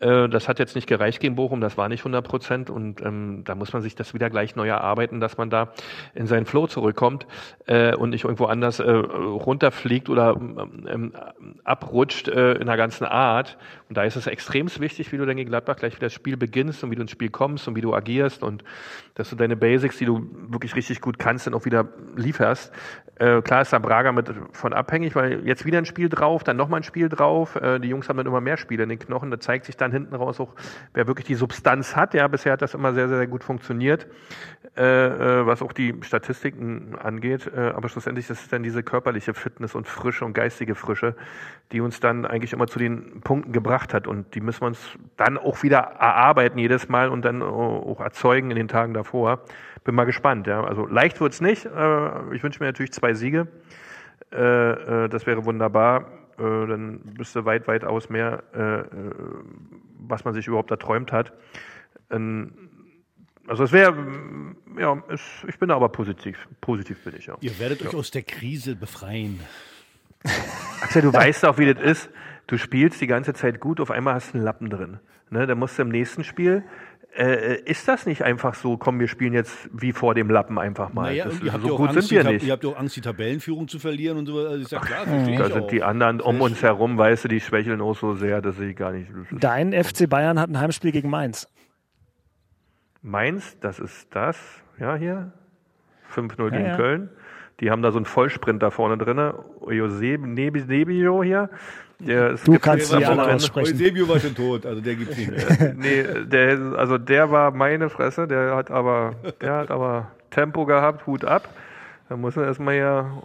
Äh, 0.00 0.30
das 0.30 0.48
hat 0.48 0.58
jetzt 0.58 0.74
nicht 0.74 0.86
gereicht 0.86 1.20
gegen 1.20 1.34
Bochum, 1.34 1.60
das 1.60 1.76
war 1.76 1.90
nicht 1.90 2.00
100 2.00 2.26
Prozent 2.26 2.70
und 2.70 3.02
ähm, 3.02 3.17
ähm, 3.18 3.44
da 3.44 3.54
muss 3.54 3.72
man 3.72 3.82
sich 3.82 3.94
das 3.94 4.14
wieder 4.14 4.30
gleich 4.30 4.56
neu 4.56 4.68
erarbeiten, 4.68 5.20
dass 5.20 5.36
man 5.36 5.50
da 5.50 5.68
in 6.14 6.26
seinen 6.26 6.46
Flow 6.46 6.66
zurückkommt 6.66 7.26
äh, 7.66 7.94
und 7.94 8.10
nicht 8.10 8.24
irgendwo 8.24 8.46
anders 8.46 8.80
äh, 8.80 8.90
runterfliegt 8.90 10.08
oder 10.08 10.36
ähm, 10.38 11.12
abrutscht 11.64 12.28
äh, 12.28 12.54
in 12.54 12.66
der 12.66 12.76
ganzen 12.76 13.04
Art. 13.04 13.58
Und 13.88 13.96
da 13.96 14.02
ist 14.02 14.16
es 14.16 14.26
extrem 14.26 14.68
wichtig, 14.78 15.12
wie 15.12 15.16
du 15.16 15.24
dann 15.24 15.36
gegen 15.36 15.48
Gladbach 15.48 15.76
gleich 15.76 15.94
wieder 15.94 16.06
das 16.06 16.12
Spiel 16.12 16.36
beginnst 16.36 16.84
und 16.84 16.90
wie 16.90 16.96
du 16.96 17.02
ins 17.02 17.10
Spiel 17.10 17.30
kommst 17.30 17.68
und 17.68 17.74
wie 17.74 17.80
du 17.80 17.94
agierst 17.94 18.42
und 18.42 18.62
dass 19.14 19.30
du 19.30 19.36
deine 19.36 19.56
Basics, 19.56 19.96
die 19.96 20.04
du 20.04 20.28
wirklich 20.48 20.74
richtig 20.74 21.00
gut 21.00 21.18
kannst, 21.18 21.46
dann 21.46 21.54
auch 21.54 21.64
wieder 21.64 21.88
lieferst. 22.14 22.72
Äh, 23.18 23.40
klar 23.42 23.62
ist 23.62 23.72
da 23.72 23.78
Braga 23.78 24.12
mit 24.12 24.30
von 24.52 24.72
abhängig, 24.72 25.16
weil 25.16 25.46
jetzt 25.46 25.64
wieder 25.64 25.78
ein 25.78 25.86
Spiel 25.86 26.08
drauf, 26.08 26.44
dann 26.44 26.56
nochmal 26.56 26.80
ein 26.80 26.84
Spiel 26.84 27.08
drauf. 27.08 27.56
Äh, 27.56 27.80
die 27.80 27.88
Jungs 27.88 28.08
haben 28.08 28.18
dann 28.18 28.26
immer 28.26 28.40
mehr 28.40 28.58
Spiele 28.58 28.82
in 28.82 28.90
den 28.90 28.98
Knochen. 28.98 29.30
Da 29.30 29.40
zeigt 29.40 29.64
sich 29.64 29.76
dann 29.76 29.90
hinten 29.90 30.14
raus 30.14 30.38
auch, 30.38 30.54
wer 30.92 31.06
wirklich 31.06 31.26
die 31.26 31.34
Substanz 31.34 31.96
hat. 31.96 32.14
Ja, 32.14 32.28
bisher 32.28 32.52
hat 32.52 32.62
das 32.62 32.74
immer 32.74 32.92
sehr, 32.92 33.08
sehr 33.08 33.26
gut 33.26 33.42
funktioniert, 33.42 34.06
äh, 34.76 34.82
äh 34.82 35.46
was 35.46 35.62
auch 35.62 35.72
die 35.72 35.94
Statistiken 36.02 36.94
angeht. 36.96 37.50
Äh, 37.52 37.72
aber 37.74 37.88
schlussendlich 37.88 38.28
ist 38.28 38.42
es 38.42 38.48
dann 38.48 38.62
diese 38.62 38.82
körperliche 38.82 39.34
Fitness 39.34 39.74
und 39.74 39.88
Frische 39.88 40.24
und 40.24 40.34
geistige 40.34 40.74
Frische, 40.74 41.16
die 41.72 41.80
uns 41.80 42.00
dann 42.00 42.24
eigentlich 42.24 42.52
immer 42.52 42.66
zu 42.66 42.78
den 42.78 43.20
Punkten 43.22 43.52
gebracht 43.52 43.77
hat. 43.94 44.06
Und 44.06 44.34
die 44.34 44.40
müssen 44.40 44.62
wir 44.62 44.66
uns 44.66 44.98
dann 45.16 45.38
auch 45.38 45.62
wieder 45.62 45.78
erarbeiten 45.78 46.58
jedes 46.58 46.88
Mal 46.88 47.08
und 47.08 47.24
dann 47.24 47.42
auch 47.42 48.00
erzeugen 48.00 48.50
in 48.50 48.56
den 48.56 48.68
Tagen 48.68 48.94
davor. 48.94 49.40
Bin 49.84 49.94
mal 49.94 50.04
gespannt. 50.04 50.46
Ja. 50.46 50.64
Also 50.64 50.86
leicht 50.86 51.20
wird's 51.20 51.40
nicht. 51.40 51.64
Äh, 51.66 52.34
ich 52.34 52.42
wünsche 52.42 52.60
mir 52.60 52.66
natürlich 52.66 52.92
zwei 52.92 53.14
Siege. 53.14 53.48
Das 54.30 55.26
wäre 55.26 55.46
wunderbar. 55.46 56.06
Dann 56.36 57.00
müsste 57.16 57.46
weit, 57.46 57.66
weit 57.66 57.82
aus 57.82 58.10
mehr, 58.10 58.42
was 60.00 60.24
man 60.26 60.34
sich 60.34 60.46
überhaupt 60.46 60.70
erträumt 60.70 61.12
hat. 61.12 61.32
Also 63.48 63.64
es 63.64 63.72
wäre, 63.72 63.96
ja, 64.78 65.02
es, 65.08 65.22
ich 65.48 65.58
bin 65.58 65.70
aber 65.70 65.88
positiv. 65.88 66.46
Positiv 66.60 67.02
bin 67.04 67.14
ich, 67.16 67.26
ja. 67.26 67.38
Ihr 67.40 67.58
werdet 67.58 67.80
ja. 67.80 67.88
euch 67.88 67.94
aus 67.94 68.10
der 68.10 68.22
Krise 68.22 68.76
befreien. 68.76 69.40
Axel, 70.82 71.00
du 71.00 71.12
weißt 71.12 71.46
auch, 71.46 71.56
wie 71.56 71.72
das 71.72 71.82
ist. 71.82 72.10
Du 72.48 72.58
spielst 72.58 73.00
die 73.00 73.06
ganze 73.06 73.32
Zeit 73.32 73.60
gut, 73.60 73.80
auf 73.80 73.92
einmal 73.92 74.14
hast 74.14 74.32
du 74.32 74.38
einen 74.38 74.44
Lappen 74.44 74.68
drin. 74.68 74.98
Ne, 75.30 75.46
dann 75.46 75.58
musst 75.58 75.78
du 75.78 75.82
im 75.82 75.90
nächsten 75.90 76.24
Spiel 76.24 76.64
äh, 77.16 77.60
ist 77.64 77.88
das 77.88 78.06
nicht 78.06 78.22
einfach 78.22 78.54
so, 78.54 78.76
komm, 78.76 79.00
wir 79.00 79.08
spielen 79.08 79.32
jetzt 79.32 79.68
wie 79.72 79.92
vor 79.92 80.14
dem 80.14 80.30
Lappen 80.30 80.58
einfach 80.58 80.92
mal? 80.92 81.10
Naja, 81.10 81.24
das, 81.24 81.38
so 81.38 81.46
ja 81.46 81.56
gut 81.56 81.88
Angst, 81.88 82.08
sind 82.08 82.24
wir 82.24 82.32
nicht. 82.32 82.46
Ihr 82.46 82.52
habt 82.52 82.64
ja 82.64 82.70
auch 82.70 82.78
Angst, 82.78 82.96
die 82.96 83.00
Tabellenführung 83.00 83.66
zu 83.66 83.78
verlieren 83.78 84.18
und 84.18 84.26
so. 84.26 84.38
Also 84.38 84.62
ist 84.62 84.72
ja 84.72 84.78
klar, 84.78 85.04
verstehe 85.06 85.38
Da 85.38 85.46
ich 85.46 85.52
sind 85.52 85.64
auch. 85.64 85.68
die 85.68 85.82
anderen 85.82 86.20
um 86.20 86.40
uns 86.40 86.62
herum, 86.62 86.98
weißt 86.98 87.24
du, 87.24 87.28
die 87.28 87.40
schwächeln 87.40 87.80
auch 87.80 87.96
so 87.96 88.14
sehr, 88.14 88.40
dass 88.40 88.60
ich 88.60 88.76
gar 88.76 88.92
nicht. 88.92 89.10
Dein 89.32 89.72
FC 89.72 90.08
Bayern 90.08 90.38
hat 90.38 90.50
ein 90.50 90.60
Heimspiel 90.60 90.92
gegen 90.92 91.10
Mainz. 91.10 91.48
Mainz, 93.02 93.58
das 93.60 93.80
ist 93.80 94.14
das, 94.14 94.38
ja, 94.78 94.94
hier. 94.94 95.32
5-0 96.14 96.50
gegen 96.50 96.64
ja. 96.64 96.76
Köln. 96.76 97.10
Die 97.60 97.70
haben 97.70 97.82
da 97.82 97.90
so 97.90 97.98
einen 97.98 98.06
Vollsprint 98.06 98.62
da 98.62 98.70
vorne 98.70 98.96
drin. 98.96 99.32
Jose 99.68 100.18
Nebio 100.18 101.22
hier. 101.22 101.50
Der 102.00 102.32
ist 102.32 102.46
Du 102.46 102.58
kannst 102.58 102.92
war 102.92 103.02
alle 103.02 103.34
aussprechen. 103.34 103.74
Eusebio 103.74 104.08
war 104.08 104.20
schon 104.20 104.34
tot, 104.34 104.64
also 104.64 104.80
der 104.80 104.94
gibt's 104.94 105.16
nicht 105.16 105.30
mehr. 105.30 105.74
nee, 105.76 106.04
der, 106.26 106.74
also 106.76 106.96
der 106.96 107.30
war 107.30 107.50
meine 107.50 107.90
Fresse, 107.90 108.28
der 108.28 108.54
hat 108.54 108.70
aber, 108.70 109.16
der 109.40 109.54
hat 109.54 109.70
aber 109.70 110.12
Tempo 110.30 110.64
gehabt, 110.64 111.06
Hut 111.06 111.24
ab. 111.24 111.48
Da 112.08 112.16
muss 112.16 112.36
man 112.36 112.44
erstmal 112.44 112.76
ja 112.76 113.22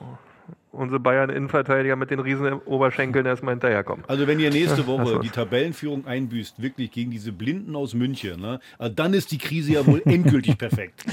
unsere 0.71 0.99
Bayern-Innenverteidiger 0.99 1.95
mit 1.95 2.09
den 2.09 2.19
riesen 2.19 2.53
Oberschenkeln 2.53 3.25
erstmal 3.25 3.53
hinterherkommen. 3.53 4.03
Also 4.07 4.25
wenn 4.25 4.39
ihr 4.39 4.49
nächste 4.49 4.87
Woche 4.87 5.19
die 5.21 5.29
Tabellenführung 5.29 6.07
einbüßt, 6.07 6.61
wirklich 6.61 6.91
gegen 6.91 7.11
diese 7.11 7.31
Blinden 7.31 7.75
aus 7.75 7.93
München, 7.93 8.41
ne, 8.41 8.59
also 8.79 8.93
dann 8.93 9.13
ist 9.13 9.31
die 9.31 9.37
Krise 9.37 9.73
ja 9.73 9.85
wohl 9.85 10.01
endgültig 10.05 10.57
perfekt. 10.57 11.05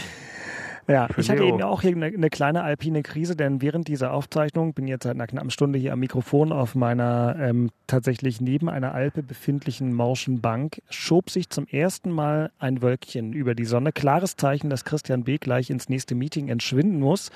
Ja, 0.90 1.08
ich 1.16 1.30
hatte 1.30 1.42
Leo. 1.42 1.54
eben 1.54 1.62
auch 1.62 1.82
hier 1.82 1.92
eine, 1.92 2.06
eine 2.06 2.30
kleine 2.30 2.62
alpine 2.62 3.02
Krise, 3.02 3.36
denn 3.36 3.62
während 3.62 3.86
dieser 3.86 4.12
Aufzeichnung, 4.12 4.74
bin 4.74 4.88
jetzt 4.88 5.04
seit 5.04 5.14
einer 5.14 5.26
knappen 5.26 5.50
Stunde 5.50 5.78
hier 5.78 5.92
am 5.92 6.00
Mikrofon 6.00 6.52
auf 6.52 6.74
meiner 6.74 7.36
ähm, 7.38 7.70
tatsächlich 7.86 8.40
neben 8.40 8.68
einer 8.68 8.92
Alpe 8.92 9.22
befindlichen 9.22 9.92
morschen 9.92 10.40
Bank, 10.40 10.82
schob 10.90 11.30
sich 11.30 11.48
zum 11.48 11.66
ersten 11.66 12.10
Mal 12.10 12.50
ein 12.58 12.82
Wölkchen 12.82 13.32
über 13.32 13.54
die 13.54 13.64
Sonne. 13.64 13.92
Klares 13.92 14.36
Zeichen, 14.36 14.68
dass 14.68 14.84
Christian 14.84 15.22
B. 15.24 15.38
gleich 15.38 15.70
ins 15.70 15.88
nächste 15.88 16.14
Meeting 16.14 16.48
entschwinden 16.48 16.98
muss. 16.98 17.30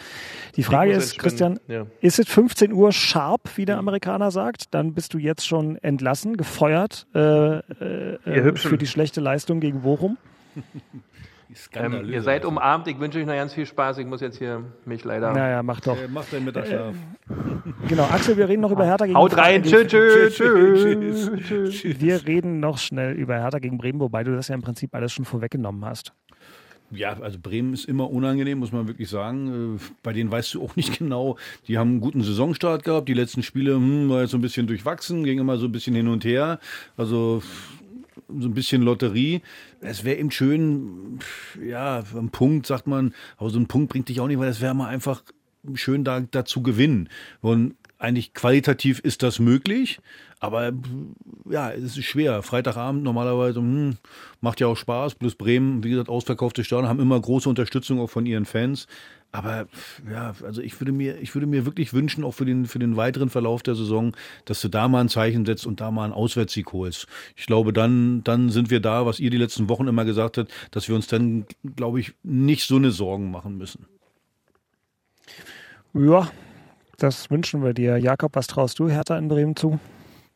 Die 0.57 0.65
Frage 0.65 0.95
muss 0.95 1.05
ist, 1.05 1.19
Christian, 1.19 1.61
ja. 1.69 1.87
ist 2.01 2.19
es 2.19 2.29
15 2.29 2.73
Uhr 2.73 2.93
sharp, 2.93 3.57
wie 3.57 3.67
der 3.67 3.79
Amerikaner 3.79 4.33
sagt? 4.33 4.75
Dann 4.75 4.95
bist 4.95 5.15
du 5.15 5.19
jetzt 5.19 5.47
schon 5.47 5.77
entlassen, 5.79 6.37
gefeuert 6.37 7.07
äh, 7.15 7.59
äh, 7.59 8.15
äh, 8.25 8.57
für 8.57 8.79
die 8.79 8.87
schlechte 8.87 9.21
Leistung 9.21 9.61
gegen 9.61 9.83
Bochum. 9.83 10.17
Ähm, 11.75 12.09
ihr 12.11 12.23
seid 12.23 12.45
umarmt, 12.45 12.89
ich 12.89 12.99
wünsche 12.99 13.19
euch 13.19 13.27
noch 13.27 13.35
ganz 13.35 13.55
viel 13.55 13.67
Spaß. 13.67 13.99
Ich 13.99 14.07
muss 14.07 14.21
jetzt 14.21 14.39
hier 14.39 14.65
mich 14.85 15.05
leider. 15.05 15.33
Naja, 15.33 15.63
mach 15.63 15.81
doch. 15.81 15.97
Äh, 15.97 16.09
Macht 16.09 16.33
deinen 16.33 16.45
Mittagsschlaf. 16.45 16.95
Genau, 17.89 18.05
Axel, 18.05 18.37
wir 18.37 18.49
reden 18.49 18.63
noch 18.63 18.71
über 18.71 18.85
Hertha 18.85 19.07
gegen 19.07 19.17
Haut 19.17 19.37
rein, 19.37 19.63
tschüss, 19.63 19.87
tschüss, 19.87 20.37
tschüss. 20.37 21.31
tschüss. 21.47 22.01
Wir 22.01 22.27
reden 22.27 22.61
noch 22.61 22.79
schnell 22.79 23.15
über 23.15 23.35
Hertha 23.35 23.59
gegen 23.59 23.79
Bremen, 23.79 24.01
wobei 24.01 24.25
du 24.25 24.35
das 24.35 24.49
ja 24.49 24.55
im 24.55 24.63
Prinzip 24.63 24.95
alles 24.95 25.13
schon 25.13 25.25
vorweggenommen 25.25 25.85
hast. 25.85 26.13
Ja, 26.91 27.19
also 27.21 27.39
Bremen 27.41 27.73
ist 27.73 27.87
immer 27.87 28.11
unangenehm, 28.11 28.59
muss 28.59 28.73
man 28.73 28.87
wirklich 28.87 29.09
sagen. 29.09 29.77
Äh, 29.77 29.81
Bei 30.03 30.13
denen 30.13 30.31
weißt 30.31 30.55
du 30.55 30.63
auch 30.63 30.77
nicht 30.77 30.99
genau. 30.99 31.37
Die 31.67 31.79
haben 31.79 31.91
einen 31.91 32.01
guten 32.01 32.23
Saisonstart 32.23 32.85
gehabt. 32.85 33.09
Die 33.09 33.15
letzten 33.15 33.43
Spiele 33.43 33.75
hm, 33.75 34.09
war 34.09 34.23
jetzt 34.23 34.31
so 34.31 34.39
ein 34.39 34.43
bisschen 34.43 34.67
durchwachsen, 34.67 35.25
ging 35.25 35.39
immer 35.39 35.57
so 35.57 35.67
ein 35.67 35.73
bisschen 35.73 35.95
hin 35.95 36.09
und 36.09 36.25
her. 36.25 36.59
Also 36.97 37.43
so 38.41 38.49
ein 38.49 38.55
bisschen 38.55 38.83
Lotterie. 38.83 39.43
Es 39.81 40.05
wäre 40.05 40.17
eben 40.17 40.31
schön, 40.31 41.21
ja, 41.65 42.03
ein 42.15 42.31
Punkt, 42.31 42.67
sagt 42.67 42.87
man, 42.87 43.15
aber 43.37 43.51
so 43.51 43.59
ein 43.59 43.67
Punkt 43.67 43.91
bringt 43.91 44.09
dich 44.09 44.21
auch 44.21 44.27
nicht, 44.27 44.39
weil 44.39 44.49
es 44.49 44.61
wäre 44.61 44.75
mal 44.75 44.89
einfach 44.89 45.23
schön 45.75 46.05
da, 46.05 46.21
da 46.21 46.45
zu 46.45 46.63
gewinnen. 46.63 47.09
Und 47.41 47.77
eigentlich 48.05 48.35
qualitativ 48.35 49.01
ist 49.01 49.23
das 49.23 49.39
möglich, 49.39 49.99
aber 50.41 50.73
ja, 51.49 51.71
es 51.71 51.97
ist 51.97 52.05
schwer. 52.05 52.43
Freitagabend 52.43 53.03
normalerweise 53.03 53.61
hm, 53.61 53.97
macht 54.41 54.61
ja 54.61 54.67
auch 54.67 54.77
Spaß. 54.77 55.15
Plus 55.15 55.35
Bremen, 55.35 55.83
wie 55.83 55.91
gesagt, 55.91 56.09
ausverkaufte 56.09 56.65
Stadion, 56.65 56.89
haben 56.89 57.01
immer 57.01 57.19
große 57.21 57.49
Unterstützung 57.49 57.99
auch 58.01 58.11
von 58.11 58.27
ihren 58.27 58.45
Fans. 58.45 58.87
Aber 59.33 59.67
ja, 60.09 60.35
also 60.45 60.61
ich 60.61 60.79
würde 60.81 60.93
mir, 60.93 61.19
ich 61.21 61.35
würde 61.35 61.47
mir 61.47 61.67
wirklich 61.67 61.93
wünschen, 61.93 62.23
auch 62.23 62.35
für 62.35 62.45
den, 62.45 62.67
für 62.67 62.79
den 62.79 62.97
weiteren 62.97 63.31
Verlauf 63.31 63.65
der 63.65 63.75
Saison, 63.75 64.15
dass 64.45 64.61
du 64.61 64.69
da 64.69 64.87
mal 64.87 65.01
ein 65.01 65.09
Zeichen 65.09 65.45
setzt 65.45 65.67
und 65.67 65.81
da 65.81 65.91
mal 65.91 66.05
einen 66.05 66.13
Auswärtssieg 66.13 66.73
holst. 66.73 67.09
Ich 67.35 67.47
glaube, 67.47 67.73
dann, 67.73 68.23
dann 68.23 68.51
sind 68.51 68.71
wir 68.71 68.79
da, 68.79 69.07
was 69.07 69.19
ihr 69.19 69.31
die 69.31 69.39
letzten 69.39 69.69
Wochen 69.69 69.89
immer 69.89 70.05
gesagt 70.05 70.39
habt, 70.39 70.53
dass 70.71 70.89
wir 70.89 70.95
uns 70.95 71.09
dann, 71.09 71.47
glaube 71.75 71.99
ich, 71.99 72.13
nicht 72.23 72.65
so 72.67 72.77
eine 72.77 72.93
Sorgen 72.93 73.33
machen 73.33 73.59
müssen. 73.59 73.87
Ja, 75.95 76.31
das 76.99 77.31
wünschen 77.31 77.63
wir 77.63 77.75
dir. 77.75 77.99
Jakob, 77.99 78.35
was 78.37 78.47
traust 78.47 78.79
du 78.79 78.89
Hertha 78.89 79.17
in 79.17 79.29
Bremen 79.29 79.57
zu? 79.57 79.79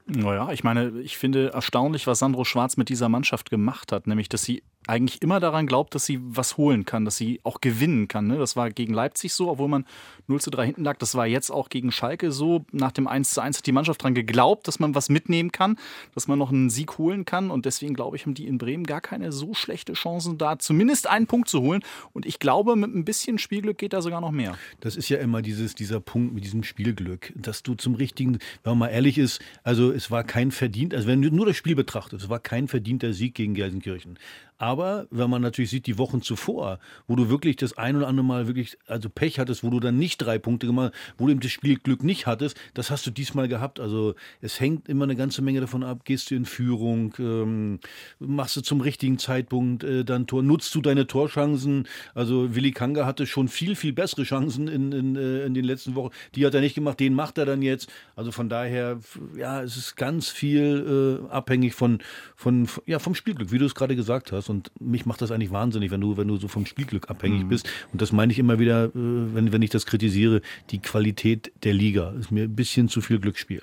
Naja, 0.07 0.51
ich 0.53 0.65
meine, 0.65 0.89
ich 1.01 1.19
finde 1.19 1.53
erstaunlich, 1.53 2.07
was 2.07 2.21
Sandro 2.21 2.45
Schwarz 2.45 2.79
mit 2.79 2.89
dieser 2.89 3.11
Mannschaft 3.11 3.51
gemacht 3.51 3.93
hat, 3.93 4.07
nämlich, 4.07 4.31
dass 4.31 4.43
sie 4.43 4.63
eigentlich 4.89 5.21
immer 5.23 5.39
daran 5.39 5.67
glaubt, 5.67 5.95
dass 5.95 6.07
sie 6.07 6.19
was 6.23 6.57
holen 6.57 6.85
kann, 6.85 7.05
dass 7.05 7.17
sie 7.17 7.41
auch 7.45 7.61
gewinnen 7.61 8.09
kann. 8.09 8.27
Ne? 8.27 8.39
Das 8.39 8.57
war 8.57 8.71
gegen 8.71 8.95
Leipzig 8.95 9.35
so, 9.35 9.51
obwohl 9.51 9.69
man 9.69 9.85
0 10.27 10.41
zu 10.41 10.51
3 10.51 10.67
hinten 10.67 10.85
lag. 10.85 10.97
Das 10.97 11.15
war 11.15 11.27
jetzt 11.27 11.51
auch 11.51 11.69
gegen 11.69 11.93
Schalke 11.93 12.33
so. 12.33 12.65
Nach 12.73 12.93
dem 12.93 13.07
1 13.07 13.31
zu 13.31 13.43
1 13.43 13.59
hat 13.59 13.67
die 13.67 13.73
Mannschaft 13.73 14.01
daran 14.01 14.15
geglaubt, 14.15 14.67
dass 14.67 14.79
man 14.79 14.95
was 14.95 15.11
mitnehmen 15.11 15.53
kann, 15.53 15.77
dass 16.15 16.27
man 16.27 16.39
noch 16.39 16.51
einen 16.51 16.71
Sieg 16.71 16.97
holen 16.99 17.25
kann. 17.25 17.51
Und 17.51 17.67
deswegen, 17.67 17.95
glaube 17.95 18.17
ich, 18.17 18.25
haben 18.25 18.35
die 18.35 18.47
in 18.47 18.59
Bremen 18.59 18.85
gar 18.85 19.01
keine 19.01 19.31
so 19.31 19.53
schlechte 19.55 19.93
Chancen 19.93 20.39
da, 20.39 20.59
zumindest 20.59 21.07
einen 21.09 21.27
Punkt 21.27 21.49
zu 21.49 21.61
holen. 21.61 21.83
Und 22.13 22.25
ich 22.25 22.39
glaube, 22.39 22.75
mit 22.75 22.95
ein 22.95 23.05
bisschen 23.05 23.39
Spielglück 23.39 23.79
geht 23.79 23.93
da 23.93 24.01
sogar 24.01 24.21
noch 24.23 24.33
mehr. 24.33 24.57
Das 24.81 24.97
ist 24.97 25.09
ja 25.11 25.19
immer 25.19 25.43
dieses, 25.43 25.75
dieser 25.75 26.01
Punkt 26.01 26.35
mit 26.35 26.45
diesem 26.45 26.63
Spielglück, 26.63 27.33
dass 27.37 27.63
du 27.63 27.75
zum 27.75 27.95
richtigen, 27.95 28.39
wenn 28.65 28.73
man 28.73 28.79
mal 28.79 28.89
ehrlich 28.89 29.19
ist, 29.19 29.41
also 29.63 29.93
es 29.93 30.11
war 30.11 30.25
kein 30.25 30.51
verdient, 30.51 30.95
also 30.95 31.07
wenn 31.07 31.21
du 31.21 31.31
nur 31.31 31.47
das 31.47 31.57
Spiel 31.57 31.75
betrachtest, 31.75 32.25
es 32.25 32.31
war 32.31 32.41
kein 32.41 32.69
verdienter 32.69 33.13
Sieg 33.13 33.35
gegen 33.35 33.55
Gelsenkirchen. 33.55 34.19
Aber 34.59 35.07
wenn 35.11 35.31
man 35.31 35.43
natürlich 35.43 35.71
sieht, 35.71 35.87
die 35.87 35.99
Wochen 35.99 36.23
zuvor, 36.23 36.79
wo 37.07 37.17
du 37.17 37.29
wirklich 37.29 37.57
das 37.57 37.79
ein 37.79 37.97
oder 37.97 38.09
andere 38.09 38.27
Mal 38.27 38.47
wirklich, 38.47 38.77
also 38.87 39.09
Pech 39.09 39.39
hattest, 39.39 39.63
wo 39.65 39.71
du 39.71 39.81
dann 39.81 39.97
nicht 39.97 40.19
drei 40.19 40.39
Punkte 40.39 40.67
gemacht 40.67 40.93
wo 41.17 41.27
du 41.27 41.33
eben 41.33 41.41
das 41.41 41.51
Spielglück 41.51 42.03
nicht 42.03 42.27
hattest, 42.27 42.57
das 42.75 42.91
hast 42.91 43.07
du 43.07 43.11
diesmal 43.11 43.49
gehabt. 43.49 43.81
Also 43.81 44.15
es 44.41 44.61
hängt 44.61 44.89
immer 44.89 45.05
eine 45.05 45.17
ganze 45.17 45.43
Menge 45.43 45.61
davon 45.61 45.83
ab, 45.83 46.05
gehst 46.05 46.31
du 46.31 46.35
in 46.35 46.45
Führung, 46.45 47.15
ähm, 47.19 47.81
machst 48.19 48.57
du 48.57 48.61
zum 48.61 48.81
richtigen 48.81 49.19
Zeitpunkt 49.19 49.85
äh, 49.85 50.05
dann 50.05 50.27
Tor, 50.27 50.43
nutzt 50.43 50.75
du 50.75 50.81
deine 50.81 51.07
Torchancen. 51.07 51.87
Also 52.15 52.55
Willi 52.55 52.73
Kanga 52.73 53.07
hatte 53.07 53.27
schon 53.27 53.49
viel, 53.49 53.77
viel 53.77 53.93
bessere 53.93 54.25
Chancen 54.25 54.69
in, 54.69 54.93
in, 54.93 55.17
äh, 55.17 55.45
in 55.45 55.55
den 55.55 55.65
letzten 55.65 55.95
Wochen. 55.95 56.13
Die 56.35 56.45
hat 56.47 56.55
er 56.55 56.61
nicht 56.61 56.75
gemacht, 56.75 57.01
den 57.01 57.15
macht 57.15 57.39
er 57.39 57.47
dann 57.47 57.63
jetzt. 57.63 57.91
Also 58.17 58.33
von 58.33 58.49
daher, 58.49 58.99
ja, 59.37 59.63
es 59.63 59.77
ist 59.77 59.97
ganz 59.97 60.29
viel 60.29 61.23
äh, 61.29 61.33
abhängig 61.33 61.75
von, 61.75 61.99
von, 62.37 62.69
ja, 62.87 62.99
vom 62.99 63.15
Spielglück, 63.15 63.53
wie 63.53 63.59
du 63.59 63.67
es 63.67 63.75
gerade 63.75 63.97
gesagt 63.97 64.33
hast. 64.33 64.48
Und 64.49 64.71
mich 64.81 65.07
macht 65.07 65.23
das 65.23 65.31
eigentlich 65.31 65.51
wahnsinnig, 65.51 65.91
wenn 65.91 66.01
du, 66.01 66.17
wenn 66.17 66.29
du 66.29 66.37
so 66.37 66.49
vom 66.49 66.67
Spielglück 66.67 67.11
abhängig 67.11 67.49
bist. 67.49 67.69
Und 67.93 68.03
das 68.03 68.13
meine 68.13 68.33
ich 68.33 68.39
immer 68.39 68.59
wieder, 68.59 68.87
äh, 68.87 68.91
wenn, 68.95 69.53
wenn 69.53 69.63
ich 69.63 69.71
das 69.71 69.87
kritisiere, 69.87 70.41
die 70.71 70.81
Qualität 70.81 71.53
der 71.65 71.75
Liga. 71.75 72.11
Ist 72.19 72.31
mir 72.31 72.45
ein 72.45 72.57
bisschen 72.57 72.89
zu 72.89 73.01
viel 73.01 73.19
Glücksspiel. 73.19 73.63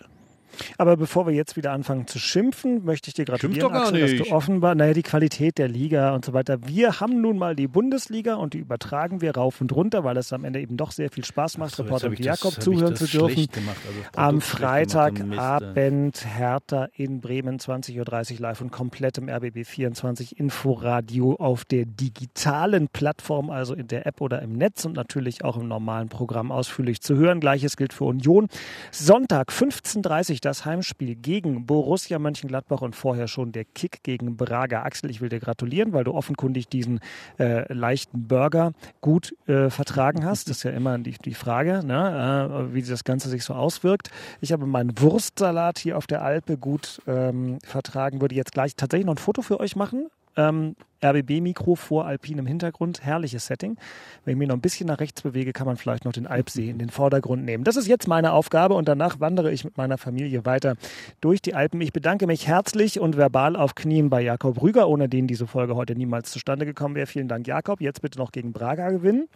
Aber 0.78 0.98
bevor 0.98 1.28
wir 1.28 1.34
jetzt 1.34 1.56
wieder 1.56 1.72
anfangen 1.72 2.08
zu 2.08 2.20
schimpfen, 2.20 2.84
möchte 2.86 3.08
ich 3.10 3.14
dir 3.14 3.26
gratulieren, 3.26 3.72
Axel, 3.74 4.02
dass 4.18 4.28
du 4.28 4.34
offenbar, 4.34 4.76
naja, 4.76 4.94
die 4.94 5.04
Qualität 5.04 5.58
der 5.58 5.68
Liga 5.68 6.14
und 6.16 6.26
so 6.26 6.34
weiter. 6.34 6.58
Wir 6.68 7.00
haben 7.00 7.22
nun 7.22 7.38
mal 7.38 7.56
die 7.56 7.68
Bundesliga 7.68 8.36
und 8.36 8.54
die 8.54 8.60
übertragen 8.60 9.22
wir 9.22 9.36
rauf 9.36 9.62
und 9.62 9.72
runter, 9.76 10.04
weil 10.04 10.18
es 10.18 10.32
am 10.34 10.44
Ende 10.46 10.60
eben 10.62 10.78
doch 10.78 10.92
sehr 10.92 11.10
viel 11.10 11.26
Spaß 11.26 11.58
macht, 11.58 11.76
so, 11.76 11.84
Reporter 11.84 12.12
wie 12.12 12.16
das- 12.18 12.26
Jakob 12.42 12.54
ich 12.58 12.60
zuhören 12.64 12.92
das 12.96 13.00
zu 13.00 13.18
dürfen. 13.18 13.48
gemacht, 13.52 13.78
also 13.88 14.00
das 14.12 14.18
am 14.18 14.42
Freitagabend 14.42 16.26
Hertha 16.26 16.88
in 16.96 17.22
Bremen, 17.22 17.60
20.30 17.60 18.00
Uhr 18.36 18.40
live 18.42 18.62
und 18.62 18.72
komplett 18.72 19.18
im 19.18 19.30
RBB 19.30 19.64
24 19.66 20.40
Inforadio 20.40 21.36
auf 21.36 21.66
der 21.66 21.86
digitalen 21.86 22.88
Plattform, 22.90 23.50
also 23.50 23.74
in 23.74 23.88
der 23.88 24.06
App 24.06 24.22
oder 24.22 24.42
im 24.42 24.54
Netz 24.54 24.86
und 24.86 24.94
natürlich 24.94 25.44
auch 25.44 25.58
im 25.58 25.68
normalen 25.68 26.10
Programm 26.10 26.52
ausführlich 26.52 27.02
zu 27.02 27.16
hören. 27.16 27.40
Gleiches 27.40 27.78
gilt 27.78 27.94
für 27.94 28.06
Union. 28.06 28.48
Sonntag 28.92 29.52
15.30 29.52 30.34
Uhr 30.36 30.40
das 30.46 30.66
Heimspiel 30.66 31.16
gegen 31.16 31.66
Borussia 31.66 32.20
Mönchengladbach 32.20 32.82
und 32.82 32.96
vorher 32.96 33.28
schon 33.28 33.52
der 33.52 33.66
Kick 33.66 34.04
gegen 34.04 34.38
Braga. 34.38 34.84
Axel, 34.84 35.10
ich 35.10 35.22
will 35.22 35.30
dir 35.30 35.40
gratulieren, 35.40 35.94
weil 35.94 36.04
du 36.04 36.14
offenkundig 36.14 36.68
diesen 36.68 37.00
äh, 37.40 37.72
leichten 37.74 38.28
Burger 38.28 38.74
gut 39.02 39.36
äh, 39.48 39.70
vertragen 39.70 40.24
hast. 40.24 40.50
Das 40.50 40.58
ist 40.58 40.64
ja 40.64 40.72
immer 40.72 40.98
die, 41.00 41.16
die 41.24 41.34
Frage, 41.34 41.86
ne? 41.86 42.70
äh, 42.70 42.74
wie 42.74 42.82
das 42.84 43.04
Ganze 43.04 43.30
sich 43.30 43.44
so 43.44 43.54
auswirkt. 43.54 44.12
Ich 44.40 44.52
habe 44.52 44.66
meinen 44.66 45.00
Wurstsalat 45.00 45.80
hier 45.80 45.98
auf 45.98 46.08
der 46.08 46.22
Alpe 46.22 46.58
gut 46.58 47.02
ähm, 47.08 47.60
vertragen, 47.64 48.22
würde 48.22 48.36
jetzt 48.36 48.52
gleich 48.52 48.76
tatsächlich 48.76 49.08
noch 49.08 49.16
ein 49.16 49.18
Foto 49.18 49.42
für 49.42 49.60
euch 49.60 49.76
machen. 49.76 50.10
Ähm, 50.38 50.76
RBB-Mikro 51.04 51.76
vor 51.76 52.06
Alpin 52.06 52.40
im 52.40 52.48
Hintergrund, 52.48 53.04
herrliches 53.04 53.46
Setting. 53.46 53.78
Wenn 54.24 54.34
ich 54.34 54.38
mich 54.38 54.48
noch 54.48 54.56
ein 54.56 54.62
bisschen 54.62 54.88
nach 54.88 55.00
rechts 55.00 55.22
bewege, 55.22 55.54
kann 55.54 55.68
man 55.68 55.78
vielleicht 55.78 56.06
noch 56.06 56.14
den 56.14 56.28
Alpsee 56.28 56.70
in 56.70 56.80
den 56.80 56.90
Vordergrund 56.90 57.46
nehmen. 57.46 57.64
Das 57.64 57.76
ist 57.76 57.88
jetzt 57.88 58.08
meine 58.08 58.34
Aufgabe 58.34 58.74
und 58.74 58.88
danach 58.88 59.20
wandere 59.20 59.52
ich 59.52 59.64
mit 59.64 59.78
meiner 59.78 59.98
Familie 59.98 60.46
weiter 60.46 60.76
durch 61.22 61.42
die 61.42 61.54
Alpen. 61.54 61.80
Ich 61.82 61.94
bedanke 61.94 62.28
mich 62.28 62.48
herzlich 62.48 63.00
und 63.00 63.18
verbal 63.18 63.56
auf 63.56 63.76
Knien 63.76 64.10
bei 64.10 64.22
Jakob 64.22 64.62
Rüger, 64.62 64.88
ohne 64.88 65.08
den 65.08 65.28
diese 65.28 65.48
Folge 65.48 65.76
heute 65.76 65.96
niemals 65.96 66.32
zustande 66.32 66.66
gekommen 66.66 66.96
wäre. 66.96 67.08
Vielen 67.08 67.28
Dank, 67.28 67.48
Jakob. 67.48 67.82
Jetzt 67.82 68.02
bitte 68.02 68.18
noch 68.18 68.32
gegen 68.32 68.52
Braga 68.52 68.90
gewinnen. 68.90 69.28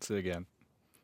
Sehr 0.00 0.22
gern. 0.22 0.46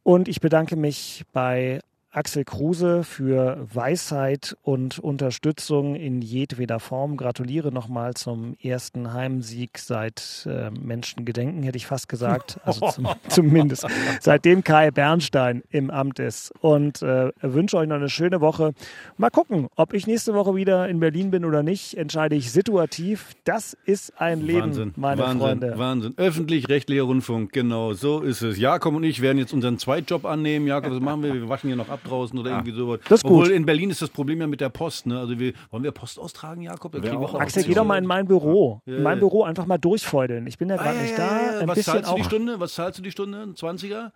Und 0.02 0.28
ich 0.28 0.40
bedanke 0.40 0.76
mich 0.76 1.24
bei 1.32 1.80
Axel 2.16 2.44
Kruse 2.44 3.04
für 3.04 3.58
Weisheit 3.74 4.56
und 4.62 4.98
Unterstützung 4.98 5.96
in 5.96 6.22
jedweder 6.22 6.80
Form. 6.80 7.18
Gratuliere 7.18 7.70
nochmal 7.70 8.14
zum 8.14 8.56
ersten 8.62 9.12
Heimsieg 9.12 9.76
seit 9.78 10.48
äh, 10.50 10.70
Menschengedenken, 10.70 11.62
hätte 11.62 11.76
ich 11.76 11.86
fast 11.86 12.08
gesagt. 12.08 12.58
Also 12.64 12.88
zum, 12.88 13.06
zumindest 13.28 13.86
seitdem 14.20 14.64
Kai 14.64 14.90
Bernstein 14.90 15.62
im 15.68 15.90
Amt 15.90 16.18
ist. 16.18 16.54
Und 16.58 17.02
äh, 17.02 17.32
wünsche 17.42 17.76
euch 17.76 17.86
noch 17.86 17.96
eine 17.96 18.08
schöne 18.08 18.40
Woche. 18.40 18.72
Mal 19.18 19.28
gucken, 19.28 19.68
ob 19.76 19.92
ich 19.92 20.06
nächste 20.06 20.32
Woche 20.32 20.54
wieder 20.54 20.88
in 20.88 21.00
Berlin 21.00 21.30
bin 21.30 21.44
oder 21.44 21.62
nicht, 21.62 21.98
entscheide 21.98 22.34
ich 22.34 22.50
situativ. 22.50 23.34
Das 23.44 23.76
ist 23.84 24.18
ein 24.18 24.40
Leben, 24.40 24.68
Wahnsinn, 24.68 24.94
meine 24.96 25.20
Wahnsinn, 25.20 25.40
Freunde. 25.40 25.74
Wahnsinn. 25.78 26.14
Öffentlich-rechtlicher 26.16 27.02
Rundfunk, 27.02 27.52
genau, 27.52 27.92
so 27.92 28.20
ist 28.22 28.40
es. 28.40 28.58
Jakob 28.58 28.94
und 28.94 29.04
ich 29.04 29.20
werden 29.20 29.36
jetzt 29.36 29.52
unseren 29.52 29.78
Zweitjob 29.78 30.24
annehmen. 30.24 30.66
Jakob, 30.66 30.92
was 30.92 31.00
machen 31.00 31.22
wir? 31.22 31.34
Wir 31.34 31.48
waschen 31.50 31.66
hier 31.66 31.76
noch 31.76 31.90
ab 31.90 32.00
draußen 32.06 32.38
oder 32.38 32.50
irgendwie 32.50 32.72
sowas. 32.72 33.00
Das 33.08 33.20
ist 33.20 33.22
gut. 33.24 33.32
Obwohl 33.32 33.50
in 33.52 33.66
Berlin 33.66 33.90
ist 33.90 34.00
das 34.02 34.10
Problem 34.10 34.40
ja 34.40 34.46
mit 34.46 34.60
der 34.60 34.68
Post. 34.68 35.06
Ne? 35.06 35.18
Also 35.18 35.38
wir, 35.38 35.52
wollen 35.70 35.82
wir 35.82 35.92
Post 35.92 36.18
austragen, 36.18 36.62
Jakob? 36.62 36.92
Da 36.92 37.00
kriegen 37.00 37.20
wir 37.20 37.28
auch 37.28 37.34
Axel, 37.34 37.64
geh 37.64 37.74
doch 37.74 37.84
mal 37.84 37.98
in 37.98 38.06
mein 38.06 38.26
Büro. 38.26 38.80
Ja, 38.86 38.96
In 38.96 39.02
mein 39.02 39.16
ja. 39.18 39.20
Büro 39.20 39.44
einfach 39.44 39.66
mal 39.66 39.78
durchfeudeln. 39.78 40.46
Ich 40.46 40.58
bin 40.58 40.68
ja 40.68 40.76
gerade 40.76 40.98
Ah, 40.98 41.02
nicht 41.02 41.10
ja, 41.12 41.16
da. 41.16 41.36
ja, 41.46 41.52
ja. 41.54 41.58
Ein 41.60 41.68
Was 41.68 41.74
bisschen 41.76 41.92
zahlst 41.94 42.10
du 42.10 42.16
die. 42.16 42.24
Stunde? 42.24 42.60
Was 42.60 42.74
zahlst 42.74 42.98
du 42.98 43.02
die 43.02 43.10
Stunde? 43.10 43.42
Ein 43.42 43.54
20er? 43.54 44.10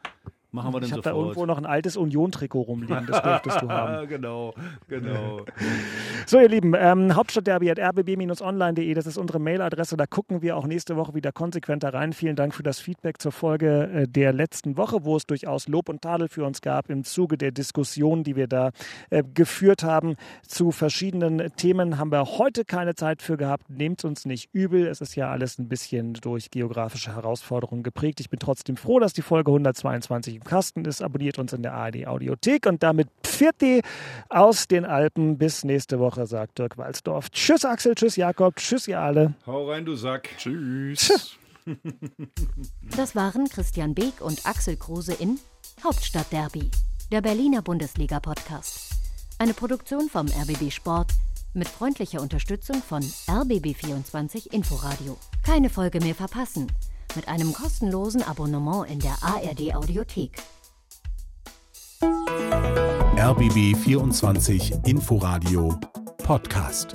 Machen 0.53 0.73
wir 0.75 0.81
dann 0.81 0.89
Ich 0.89 0.93
habe 0.93 1.03
da 1.03 1.11
sofort. 1.11 1.27
irgendwo 1.29 1.47
noch 1.47 1.59
ein 1.59 1.67
altes 1.67 1.97
Union-Trikot 1.97 2.63
rumliegen. 2.63 3.07
Das 3.07 3.23
dürftest 3.23 3.63
du 3.63 3.69
haben. 3.71 4.09
genau, 4.09 4.55
genau. 4.89 5.43
So, 6.27 6.41
ihr 6.41 6.49
Lieben, 6.49 6.75
ähm, 6.77 7.15
Hauptstadtderby 7.15 7.71
at 7.71 7.79
rbb-online.de, 7.79 8.95
das 8.95 9.07
ist 9.07 9.17
unsere 9.17 9.39
Mailadresse. 9.39 9.97
Da 9.97 10.07
gucken 10.07 10.43
wir 10.43 10.57
auch 10.57 10.67
nächste 10.67 10.97
Woche 10.97 11.15
wieder 11.15 11.33
konsequenter 11.33 11.95
rein. 11.95 12.13
Vielen 12.13 12.37
Dank 12.37 12.55
für 12.55 12.63
das 12.63 12.81
Feedback 12.81 13.21
zur 13.21 13.33
Folge 13.33 13.89
äh, 13.93 14.09
der 14.09 14.33
letzten 14.33 14.77
Woche, 14.77 15.05
wo 15.05 15.17
es 15.17 15.27
durchaus 15.27 15.69
Lob 15.69 15.89
und 15.89 16.03
Tadel 16.03 16.29
für 16.29 16.45
uns 16.45 16.61
gab 16.61 16.91
im 16.91 17.05
Zuge 17.05 17.39
der 17.39 17.53
Diskussion, 17.53 18.25
die 18.25 18.37
wir 18.37 18.47
da 18.49 18.71
äh, 19.11 19.23
geführt 19.35 19.85
haben 19.85 20.17
zu 20.47 20.71
verschiedenen 20.73 21.53
Themen. 21.57 21.99
Haben 21.99 22.11
wir 22.13 22.25
heute 22.39 22.65
keine 22.65 22.95
Zeit 22.95 23.23
für 23.23 23.37
gehabt. 23.37 23.71
Nehmt 23.71 24.05
uns 24.05 24.25
nicht 24.27 24.49
übel. 24.53 24.87
Es 24.87 25.01
ist 25.01 25.15
ja 25.15 25.31
alles 25.31 25.59
ein 25.59 25.69
bisschen 25.69 26.15
durch 26.15 26.51
geografische 26.51 27.15
Herausforderungen 27.15 27.83
geprägt. 27.83 28.21
Ich 28.21 28.31
bin 28.31 28.39
trotzdem 28.41 28.77
froh, 28.77 28.99
dass 28.99 29.13
die 29.13 29.23
Folge 29.23 29.51
122 29.51 30.40
im 30.41 30.45
Kasten 30.45 30.85
ist. 30.85 31.03
Abonniert 31.03 31.39
uns 31.39 31.53
in 31.53 31.63
der 31.63 31.75
ARD 31.75 32.07
Audiothek 32.07 32.67
und 32.67 32.83
damit 32.83 33.09
Pfirti 33.23 33.83
aus 34.29 34.67
den 34.67 34.85
Alpen. 34.85 35.39
Bis 35.39 35.65
nächste 35.65 35.99
Woche, 35.99 36.27
sagt 36.27 36.59
Dirk 36.59 36.79
Walzdorf. 36.79 37.31
Tschüss 37.31 37.65
Axel, 37.65 37.95
tschüss 37.95 38.17
Jakob, 38.17 38.57
tschüss 38.57 38.89
ihr 38.89 39.01
alle. 39.01 39.35
Hau 39.47 39.71
rein, 39.71 39.85
du 39.85 39.95
Sack. 39.95 40.29
Tschüss. 40.39 41.37
Das 42.97 43.15
waren 43.15 43.49
Christian 43.49 43.95
Beek 43.95 44.21
und 44.21 44.45
Axel 44.45 44.77
Kruse 44.77 45.13
in 45.13 45.39
Hauptstadtderby, 45.85 46.71
der 47.13 47.21
Berliner 47.21 47.63
Bundesliga-Podcast. 47.63 48.95
Eine 49.39 49.55
Produktion 49.55 50.09
vom 50.09 50.27
RBB 50.27 50.73
Sport 50.73 51.13
mit 51.55 51.69
freundlicher 51.69 52.23
Unterstützung 52.23 52.77
von 52.83 53.03
RBB24 53.03 54.53
Inforadio. 54.53 55.17
Keine 55.45 55.69
Folge 55.71 56.01
mehr 56.01 56.15
verpassen 56.15 56.67
mit 57.17 57.29
einem 57.29 57.53
kostenlosen 57.53 58.23
Abonnement 58.23 58.89
in 58.91 58.99
der 59.01 59.17
ARD 59.23 59.75
Audiothek. 59.75 60.43
RBB 63.17 63.77
24 63.77 64.73
Inforadio 64.87 65.79
Podcast. 66.23 66.95